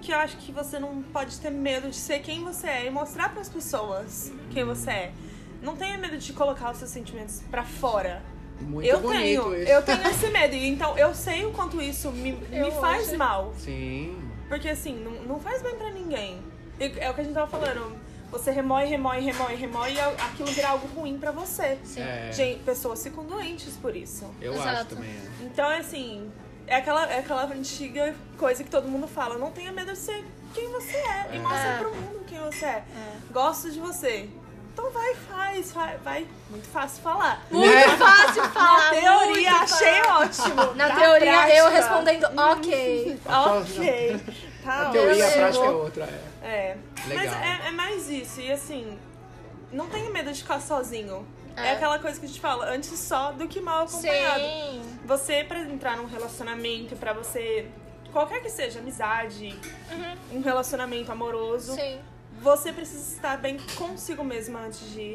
que 0.00 0.10
eu 0.10 0.16
acho 0.16 0.38
que 0.38 0.50
você 0.50 0.78
não 0.78 1.02
pode 1.02 1.38
ter 1.38 1.50
medo 1.50 1.90
de 1.90 1.96
ser 1.96 2.20
quem 2.20 2.42
você 2.42 2.66
é 2.66 2.86
e 2.86 2.90
mostrar 2.90 3.28
pras 3.28 3.48
pessoas 3.50 4.32
quem 4.50 4.64
você 4.64 4.90
é. 4.90 5.12
Não 5.62 5.76
tenha 5.76 5.96
medo 5.98 6.16
de 6.16 6.32
colocar 6.32 6.70
os 6.70 6.78
seus 6.78 6.90
sentimentos 6.90 7.42
pra 7.50 7.64
fora. 7.64 8.22
Muito 8.60 8.86
eu 8.86 9.00
bonito 9.00 9.20
tenho, 9.22 9.54
isso. 9.56 9.70
eu 9.72 9.82
tenho 9.82 10.06
esse 10.08 10.26
medo. 10.28 10.54
E 10.54 10.68
Então 10.68 10.96
eu 10.98 11.14
sei 11.14 11.44
o 11.46 11.52
quanto 11.52 11.80
isso 11.80 12.10
me, 12.10 12.32
me 12.32 12.70
faz 12.72 13.08
acho. 13.08 13.18
mal. 13.18 13.54
Sim. 13.58 14.18
Porque 14.48 14.68
assim, 14.68 14.94
não, 15.02 15.12
não 15.24 15.40
faz 15.40 15.62
bem 15.62 15.74
pra 15.76 15.90
ninguém. 15.90 16.38
E 16.78 16.84
É 16.98 17.10
o 17.10 17.14
que 17.14 17.20
a 17.20 17.24
gente 17.24 17.34
tava 17.34 17.46
falando. 17.46 17.96
Você 18.30 18.50
remói, 18.52 18.86
remói, 18.86 19.20
remói, 19.20 19.56
remói 19.56 19.92
e 19.94 20.00
aquilo 20.00 20.48
vira 20.52 20.68
algo 20.68 20.86
ruim 20.88 21.18
pra 21.18 21.30
você. 21.32 21.78
Sim. 21.84 22.00
É, 22.02 22.30
Gente, 22.32 22.60
pessoas 22.62 23.02
ficam 23.02 23.24
doentes 23.24 23.76
por 23.76 23.96
isso. 23.96 24.24
eu 24.40 24.52
Exato. 24.52 24.68
acho 24.68 24.84
também. 24.86 25.10
é. 25.10 25.44
Então, 25.44 25.68
assim, 25.68 26.30
é 26.66 26.76
aquela, 26.76 27.10
é 27.10 27.18
aquela 27.18 27.44
antiga 27.46 28.14
coisa 28.38 28.62
que 28.62 28.70
todo 28.70 28.86
mundo 28.86 29.08
fala. 29.08 29.36
Não 29.36 29.50
tenha 29.50 29.72
medo 29.72 29.92
de 29.92 29.98
ser 29.98 30.24
quem 30.54 30.70
você 30.70 30.96
é. 30.96 31.30
E 31.34 31.38
mostra 31.40 31.68
É. 31.70 31.78
pro 31.78 31.92
mundo 31.94 32.24
quem 32.26 32.38
você 32.38 32.66
é. 32.66 32.84
Gosto 33.32 33.70
de 33.70 33.80
você. 33.80 34.28
Então 34.80 34.90
vai, 34.92 35.14
faz, 35.14 35.72
vai, 35.72 35.96
vai. 35.98 36.26
Muito 36.48 36.66
fácil 36.68 37.02
falar. 37.02 37.44
Muito 37.50 37.70
É. 37.70 37.96
fácil 37.98 38.42
falar. 38.44 38.94
Na 38.94 39.00
teoria, 39.00 39.50
muito 39.50 39.74
achei 39.74 40.02
fácil. 40.02 40.44
ótimo. 40.54 40.74
Na 40.74 40.88
Na 40.88 40.94
teoria, 40.96 41.56
eu 41.56 41.64
prática, 41.66 41.68
respondendo 41.70 42.24
ok. 42.40 43.20
Ok. 43.26 44.20
Tá 44.64 44.88
A 44.88 44.90
teoria 44.90 45.28
a 45.28 45.32
prática 45.32 45.64
é 45.66 45.70
outra. 45.70 46.04
É. 46.42 46.46
É. 46.48 46.76
Legal. 47.06 47.24
Mas 47.26 47.32
é, 47.64 47.68
é 47.68 47.70
mais 47.72 48.08
isso. 48.08 48.40
E 48.40 48.50
assim, 48.50 48.98
não 49.70 49.86
tenha 49.88 50.08
medo 50.10 50.32
de 50.32 50.40
ficar 50.42 50.60
sozinho. 50.60 51.26
É. 51.56 51.66
É. 51.68 51.72
aquela 51.72 51.98
coisa 51.98 52.18
que 52.18 52.24
a 52.24 52.28
gente 52.28 52.40
fala, 52.40 52.70
antes 52.70 52.98
só 52.98 53.32
do 53.32 53.46
que 53.46 53.60
mal 53.60 53.84
acompanhado. 53.84 54.40
Sim. 54.40 54.82
Você, 55.04 55.44
pra 55.44 55.58
entrar 55.60 55.98
num 55.98 56.06
relacionamento, 56.06 56.96
pra 56.96 57.12
você. 57.12 57.68
Qualquer 58.12 58.40
que 58.40 58.48
seja, 58.48 58.78
amizade, 58.80 59.56
um 60.32 60.40
relacionamento 60.40 61.12
amoroso, 61.12 61.74
Sim. 61.74 62.00
Você 62.40 62.72
precisa 62.72 63.14
estar 63.14 63.36
bem 63.36 63.58
consigo 63.76 64.24
mesma 64.24 64.60
antes 64.60 64.92
de 64.92 65.14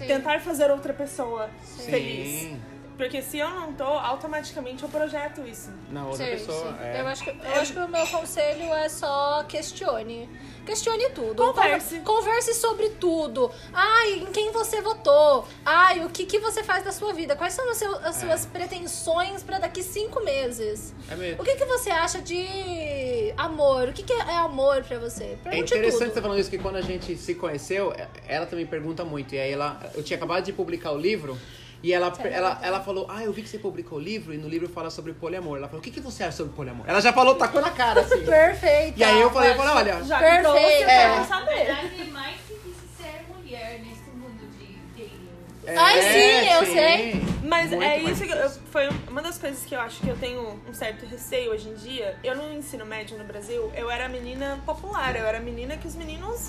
É. 0.00 0.06
Tentar 0.06 0.40
fazer 0.40 0.70
outra 0.70 0.92
pessoa 0.94 1.50
Sim. 1.64 1.90
feliz. 1.90 2.56
Porque 2.96 3.20
se 3.22 3.38
eu 3.38 3.48
não 3.50 3.72
tô, 3.72 3.84
automaticamente 3.84 4.82
eu 4.82 4.88
projeto 4.88 5.40
isso. 5.46 5.70
Na 5.90 6.06
outra 6.06 6.24
Sim, 6.24 6.30
pessoa. 6.32 6.72
sim. 6.72 6.84
É. 6.84 7.00
Eu, 7.00 7.06
acho 7.08 7.24
que, 7.24 7.30
eu 7.30 7.54
acho 7.60 7.72
que 7.72 7.78
o 7.78 7.88
meu 7.88 8.06
conselho 8.06 8.72
é 8.74 8.88
só 8.88 9.42
questione. 9.44 10.28
Questione 10.64 11.10
tudo. 11.10 11.34
Converse. 11.34 11.98
Con- 12.00 12.14
Converse 12.16 12.54
sobre 12.54 12.88
tudo. 12.90 13.50
Ai, 13.72 14.12
em 14.14 14.26
quem 14.26 14.52
você 14.52 14.80
votou? 14.80 15.46
Ai, 15.64 16.04
o 16.04 16.08
que, 16.08 16.24
que 16.24 16.38
você 16.38 16.62
faz 16.62 16.84
da 16.84 16.92
sua 16.92 17.12
vida? 17.12 17.34
Quais 17.34 17.52
são 17.52 17.68
as, 17.70 17.76
seu- 17.76 17.96
as 17.96 18.16
suas 18.16 18.46
pretensões 18.46 19.42
pra 19.42 19.58
daqui 19.58 19.82
cinco 19.82 20.22
meses? 20.24 20.94
É 21.10 21.16
mesmo. 21.16 21.42
O 21.42 21.44
que, 21.44 21.56
que 21.56 21.64
você 21.64 21.90
acha 21.90 22.20
de 22.22 23.32
amor? 23.36 23.88
O 23.88 23.92
que, 23.92 24.02
que 24.02 24.12
é 24.12 24.36
amor 24.36 24.82
pra 24.84 24.98
você? 24.98 25.24
É 25.24 25.36
Pergunte 25.36 25.74
interessante 25.74 25.98
tudo. 26.04 26.14
você 26.14 26.20
falando 26.22 26.38
isso, 26.40 26.50
que 26.50 26.58
quando 26.58 26.76
a 26.76 26.80
gente 26.82 27.16
se 27.16 27.34
conheceu, 27.34 27.92
ela 28.28 28.46
também 28.46 28.66
pergunta 28.66 29.04
muito. 29.04 29.34
E 29.34 29.38
aí 29.40 29.52
ela, 29.52 29.80
eu 29.94 30.02
tinha 30.02 30.16
acabado 30.16 30.44
de 30.44 30.52
publicar 30.52 30.92
o 30.92 30.98
livro. 30.98 31.36
E 31.82 31.92
ela, 31.92 32.12
ela, 32.24 32.58
ela 32.62 32.80
falou, 32.80 33.06
ah, 33.10 33.22
eu 33.24 33.32
vi 33.32 33.42
que 33.42 33.48
você 33.48 33.58
publicou 33.58 33.98
o 33.98 34.00
livro 34.00 34.32
e 34.32 34.38
no 34.38 34.48
livro 34.48 34.68
fala 34.68 34.88
sobre 34.88 35.12
poliamor. 35.12 35.58
Ela 35.58 35.66
falou, 35.66 35.80
o 35.80 35.82
que, 35.82 35.90
que 35.90 36.00
você 36.00 36.22
acha 36.22 36.36
sobre 36.36 36.52
poliamor? 36.54 36.84
Ela 36.88 37.00
já 37.00 37.12
falou, 37.12 37.34
tacou 37.34 37.60
na 37.60 37.70
cara, 37.70 38.02
assim. 38.02 38.24
Perfeito. 38.24 38.98
E 39.00 39.02
aí 39.02 39.20
eu 39.20 39.30
falei, 39.30 39.50
eu 39.50 39.56
falei, 39.56 39.72
olha, 39.74 40.04
Já 40.04 40.18
Perfeito. 40.20 40.42
trouxe, 40.42 40.62
eu 40.82 40.88
É. 40.88 41.08
Na 41.16 41.24
saber. 41.24 41.54
verdade, 41.56 42.00
é 42.00 42.04
mais 42.04 42.36
difícil 42.36 42.88
ser 42.96 43.24
mulher 43.34 43.80
nesse 43.80 44.10
mundo 44.14 44.48
de 44.58 44.78
dating. 44.96 45.76
Ai, 45.76 46.02
sim, 46.02 46.50
eu 46.52 46.66
sei. 46.66 47.22
Mas 47.42 47.70
Muito 47.70 47.82
é 47.82 47.98
isso 47.98 48.24
que 48.24 48.32
eu, 48.32 48.50
foi 48.70 48.88
uma 49.08 49.20
das 49.20 49.36
coisas 49.36 49.64
que 49.64 49.74
eu 49.74 49.80
acho 49.80 50.00
que 50.00 50.08
eu 50.08 50.16
tenho 50.16 50.60
um 50.68 50.72
certo 50.72 51.04
receio 51.04 51.50
hoje 51.50 51.68
em 51.68 51.74
dia. 51.74 52.16
Eu 52.22 52.36
no 52.36 52.54
ensino 52.54 52.86
médio 52.86 53.18
no 53.18 53.24
Brasil, 53.24 53.72
eu 53.76 53.90
era 53.90 54.06
a 54.06 54.08
menina 54.08 54.60
popular, 54.64 55.16
eu 55.16 55.26
era 55.26 55.38
a 55.38 55.40
menina 55.40 55.76
que 55.76 55.86
os 55.88 55.96
meninos 55.96 56.48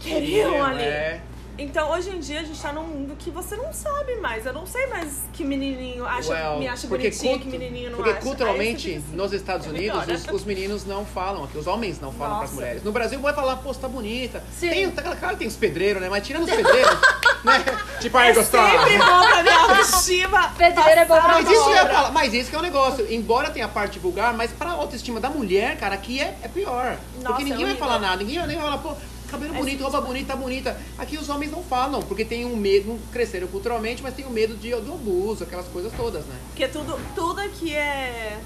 queriam 0.00 0.64
ali. 0.64 0.82
É. 0.82 1.20
Então 1.62 1.90
hoje 1.90 2.08
em 2.08 2.18
dia 2.18 2.40
a 2.40 2.42
gente 2.42 2.58
tá 2.58 2.72
num 2.72 2.84
mundo 2.84 3.14
que 3.18 3.30
você 3.30 3.54
não 3.54 3.70
sabe 3.70 4.16
mais. 4.16 4.46
Eu 4.46 4.52
não 4.54 4.66
sei 4.66 4.86
mais 4.86 5.20
que 5.30 5.44
menininho 5.44 6.06
acha, 6.06 6.32
Well, 6.32 6.58
me 6.58 6.66
acha 6.66 6.88
porque 6.88 7.10
bonitinho, 7.10 7.38
que 7.38 7.48
menininho 7.48 7.90
não 7.90 7.96
Porque 7.96 8.10
acha. 8.12 8.18
Aí 8.18 8.24
culturalmente, 8.24 8.82
você 8.82 8.94
fica 8.94 9.06
assim, 9.06 9.16
nos 9.16 9.32
Estados 9.34 9.66
é 9.66 9.68
Unidos, 9.68 10.00
melhor, 10.00 10.16
os, 10.16 10.26
né? 10.26 10.32
os 10.32 10.44
meninos 10.46 10.84
não 10.86 11.04
falam, 11.04 11.44
aqui 11.44 11.58
os 11.58 11.66
homens 11.66 12.00
não 12.00 12.12
falam 12.12 12.38
pras 12.38 12.50
Nossa. 12.50 12.54
mulheres. 12.62 12.82
No 12.82 12.92
Brasil 12.92 13.20
vai 13.20 13.34
falar, 13.34 13.56
pô, 13.56 13.74
você 13.74 13.80
tá 13.80 13.88
bonita. 13.88 14.42
Sim. 14.58 14.70
Tem, 14.70 14.90
tá, 14.90 15.02
claro 15.02 15.34
que 15.34 15.40
tem 15.40 15.48
os 15.48 15.56
pedreiros, 15.56 16.00
né? 16.00 16.08
Mas 16.08 16.26
tirando 16.26 16.44
os 16.44 16.50
pedreiros, 16.50 16.98
né? 17.44 17.64
Tipo, 18.00 18.16
aí, 18.16 18.32
gostosa. 18.32 18.66
É 18.66 18.78
Sempre 18.78 18.96
bom 18.98 19.22
pra 19.28 19.42
minha 19.42 19.58
autoestima. 19.60 20.48
Pedreiro 20.56 21.00
é 21.00 21.04
bom 21.04 21.20
pra 21.20 21.28
Mas 21.28 21.50
isso, 21.50 21.60
eu 21.60 21.74
ia 21.74 21.82
obra. 21.82 21.94
falar, 21.94 22.10
mas 22.10 22.32
isso 22.32 22.48
que 22.48 22.56
é 22.56 22.58
um 22.58 22.62
negócio. 22.62 23.06
Embora 23.12 23.50
tenha 23.50 23.66
a 23.66 23.68
parte 23.68 23.98
vulgar, 23.98 24.32
mas 24.32 24.50
pra 24.50 24.70
autoestima 24.70 25.20
da 25.20 25.28
mulher, 25.28 25.76
cara, 25.76 25.94
aqui 25.94 26.20
é, 26.20 26.38
é 26.42 26.48
pior. 26.48 26.96
Nossa, 27.16 27.28
porque 27.28 27.44
ninguém 27.44 27.64
é 27.64 27.68
vai 27.68 27.76
falar 27.76 27.98
nada. 27.98 28.16
Ninguém 28.16 28.38
vai 28.38 28.46
nem 28.48 28.58
falar, 28.58 28.78
pô, 28.78 28.94
cabelo 29.30 29.54
bonito, 29.54 29.82
roupa 29.82 30.00
bonita, 30.00 30.36
bonita. 30.36 30.80
Aqui 30.98 31.16
os 31.16 31.28
homens 31.28 31.50
não 31.50 31.62
falam, 31.62 32.02
porque 32.02 32.24
tem 32.24 32.44
um 32.44 32.56
medo, 32.56 32.98
cresceram 33.12 33.46
culturalmente, 33.46 34.02
mas 34.02 34.14
tem 34.14 34.26
um 34.26 34.30
medo 34.30 34.56
de, 34.56 34.70
do 34.70 34.94
abuso, 34.94 35.44
aquelas 35.44 35.66
coisas 35.68 35.92
todas, 35.96 36.24
né? 36.26 36.36
Porque 36.48 36.66
tudo, 36.68 36.98
tudo 37.14 37.40
aqui 37.40 37.74
é. 37.74 38.38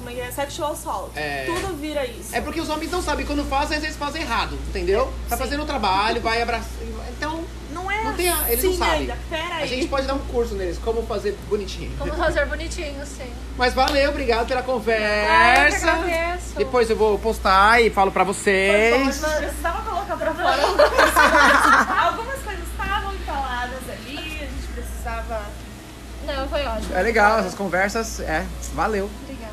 Como 0.00 0.08
é 0.10 0.14
que 0.14 0.20
é? 0.20 0.30
Sexual 0.30 0.72
assault. 0.72 1.10
É. 1.18 1.44
Tudo 1.44 1.76
vira 1.76 2.06
isso. 2.06 2.34
É 2.34 2.40
porque 2.40 2.58
os 2.60 2.70
homens 2.70 2.90
não 2.90 3.02
sabem 3.02 3.26
quando 3.26 3.44
fazem, 3.44 3.76
às 3.76 3.82
vezes 3.82 3.98
fazem 3.98 4.22
errado, 4.22 4.54
entendeu? 4.68 5.12
Tá 5.28 5.36
Sim. 5.36 5.42
fazendo 5.42 5.62
o 5.62 5.66
trabalho, 5.66 6.20
vai 6.22 6.40
abraçar. 6.40 6.70
Então, 7.10 7.44
Não 7.70 7.90
é 7.90 8.02
não 8.02 8.14
tem 8.14 8.30
a, 8.30 8.44
eles 8.50 8.60
assim 8.64 8.68
não 8.68 8.76
sabem. 8.78 9.00
ainda. 9.00 9.18
Pera 9.28 9.54
aí. 9.56 9.62
A 9.62 9.66
gente 9.66 9.88
pode 9.88 10.06
dar 10.06 10.14
um 10.14 10.18
curso 10.20 10.54
neles, 10.54 10.78
como 10.78 11.02
fazer 11.06 11.36
bonitinho. 11.50 11.92
Como 11.98 12.14
fazer 12.14 12.46
bonitinho, 12.46 13.04
sim. 13.04 13.30
Mas 13.58 13.74
valeu, 13.74 14.08
obrigado 14.08 14.46
pela 14.48 14.60
Ah, 14.60 14.62
eu 14.62 14.66
que 14.66 14.72
conversa. 14.72 15.90
agradeço. 15.92 16.54
Depois 16.56 16.88
eu 16.88 16.96
vou 16.96 17.18
postar 17.18 17.82
e 17.82 17.90
falo 17.90 18.10
pra 18.10 18.24
vocês. 18.24 19.22
Eu 19.22 19.30
precisava 19.36 19.82
colocar 19.82 20.16
pra 20.16 20.32
fora 20.34 20.62
algumas 20.62 20.88
coisas. 20.96 21.98
Algumas 22.00 22.38
coisas 22.42 22.64
estavam 22.70 23.12
faladas 23.26 23.78
ali, 23.90 24.16
a 24.16 24.46
gente 24.46 24.66
precisava. 24.74 25.42
Não, 26.26 26.48
foi 26.48 26.64
ótimo. 26.64 26.94
É 26.96 27.02
legal, 27.02 27.38
essas 27.40 27.54
conversas, 27.54 28.20
é, 28.20 28.46
valeu. 28.74 29.10
Obrigada. 29.24 29.50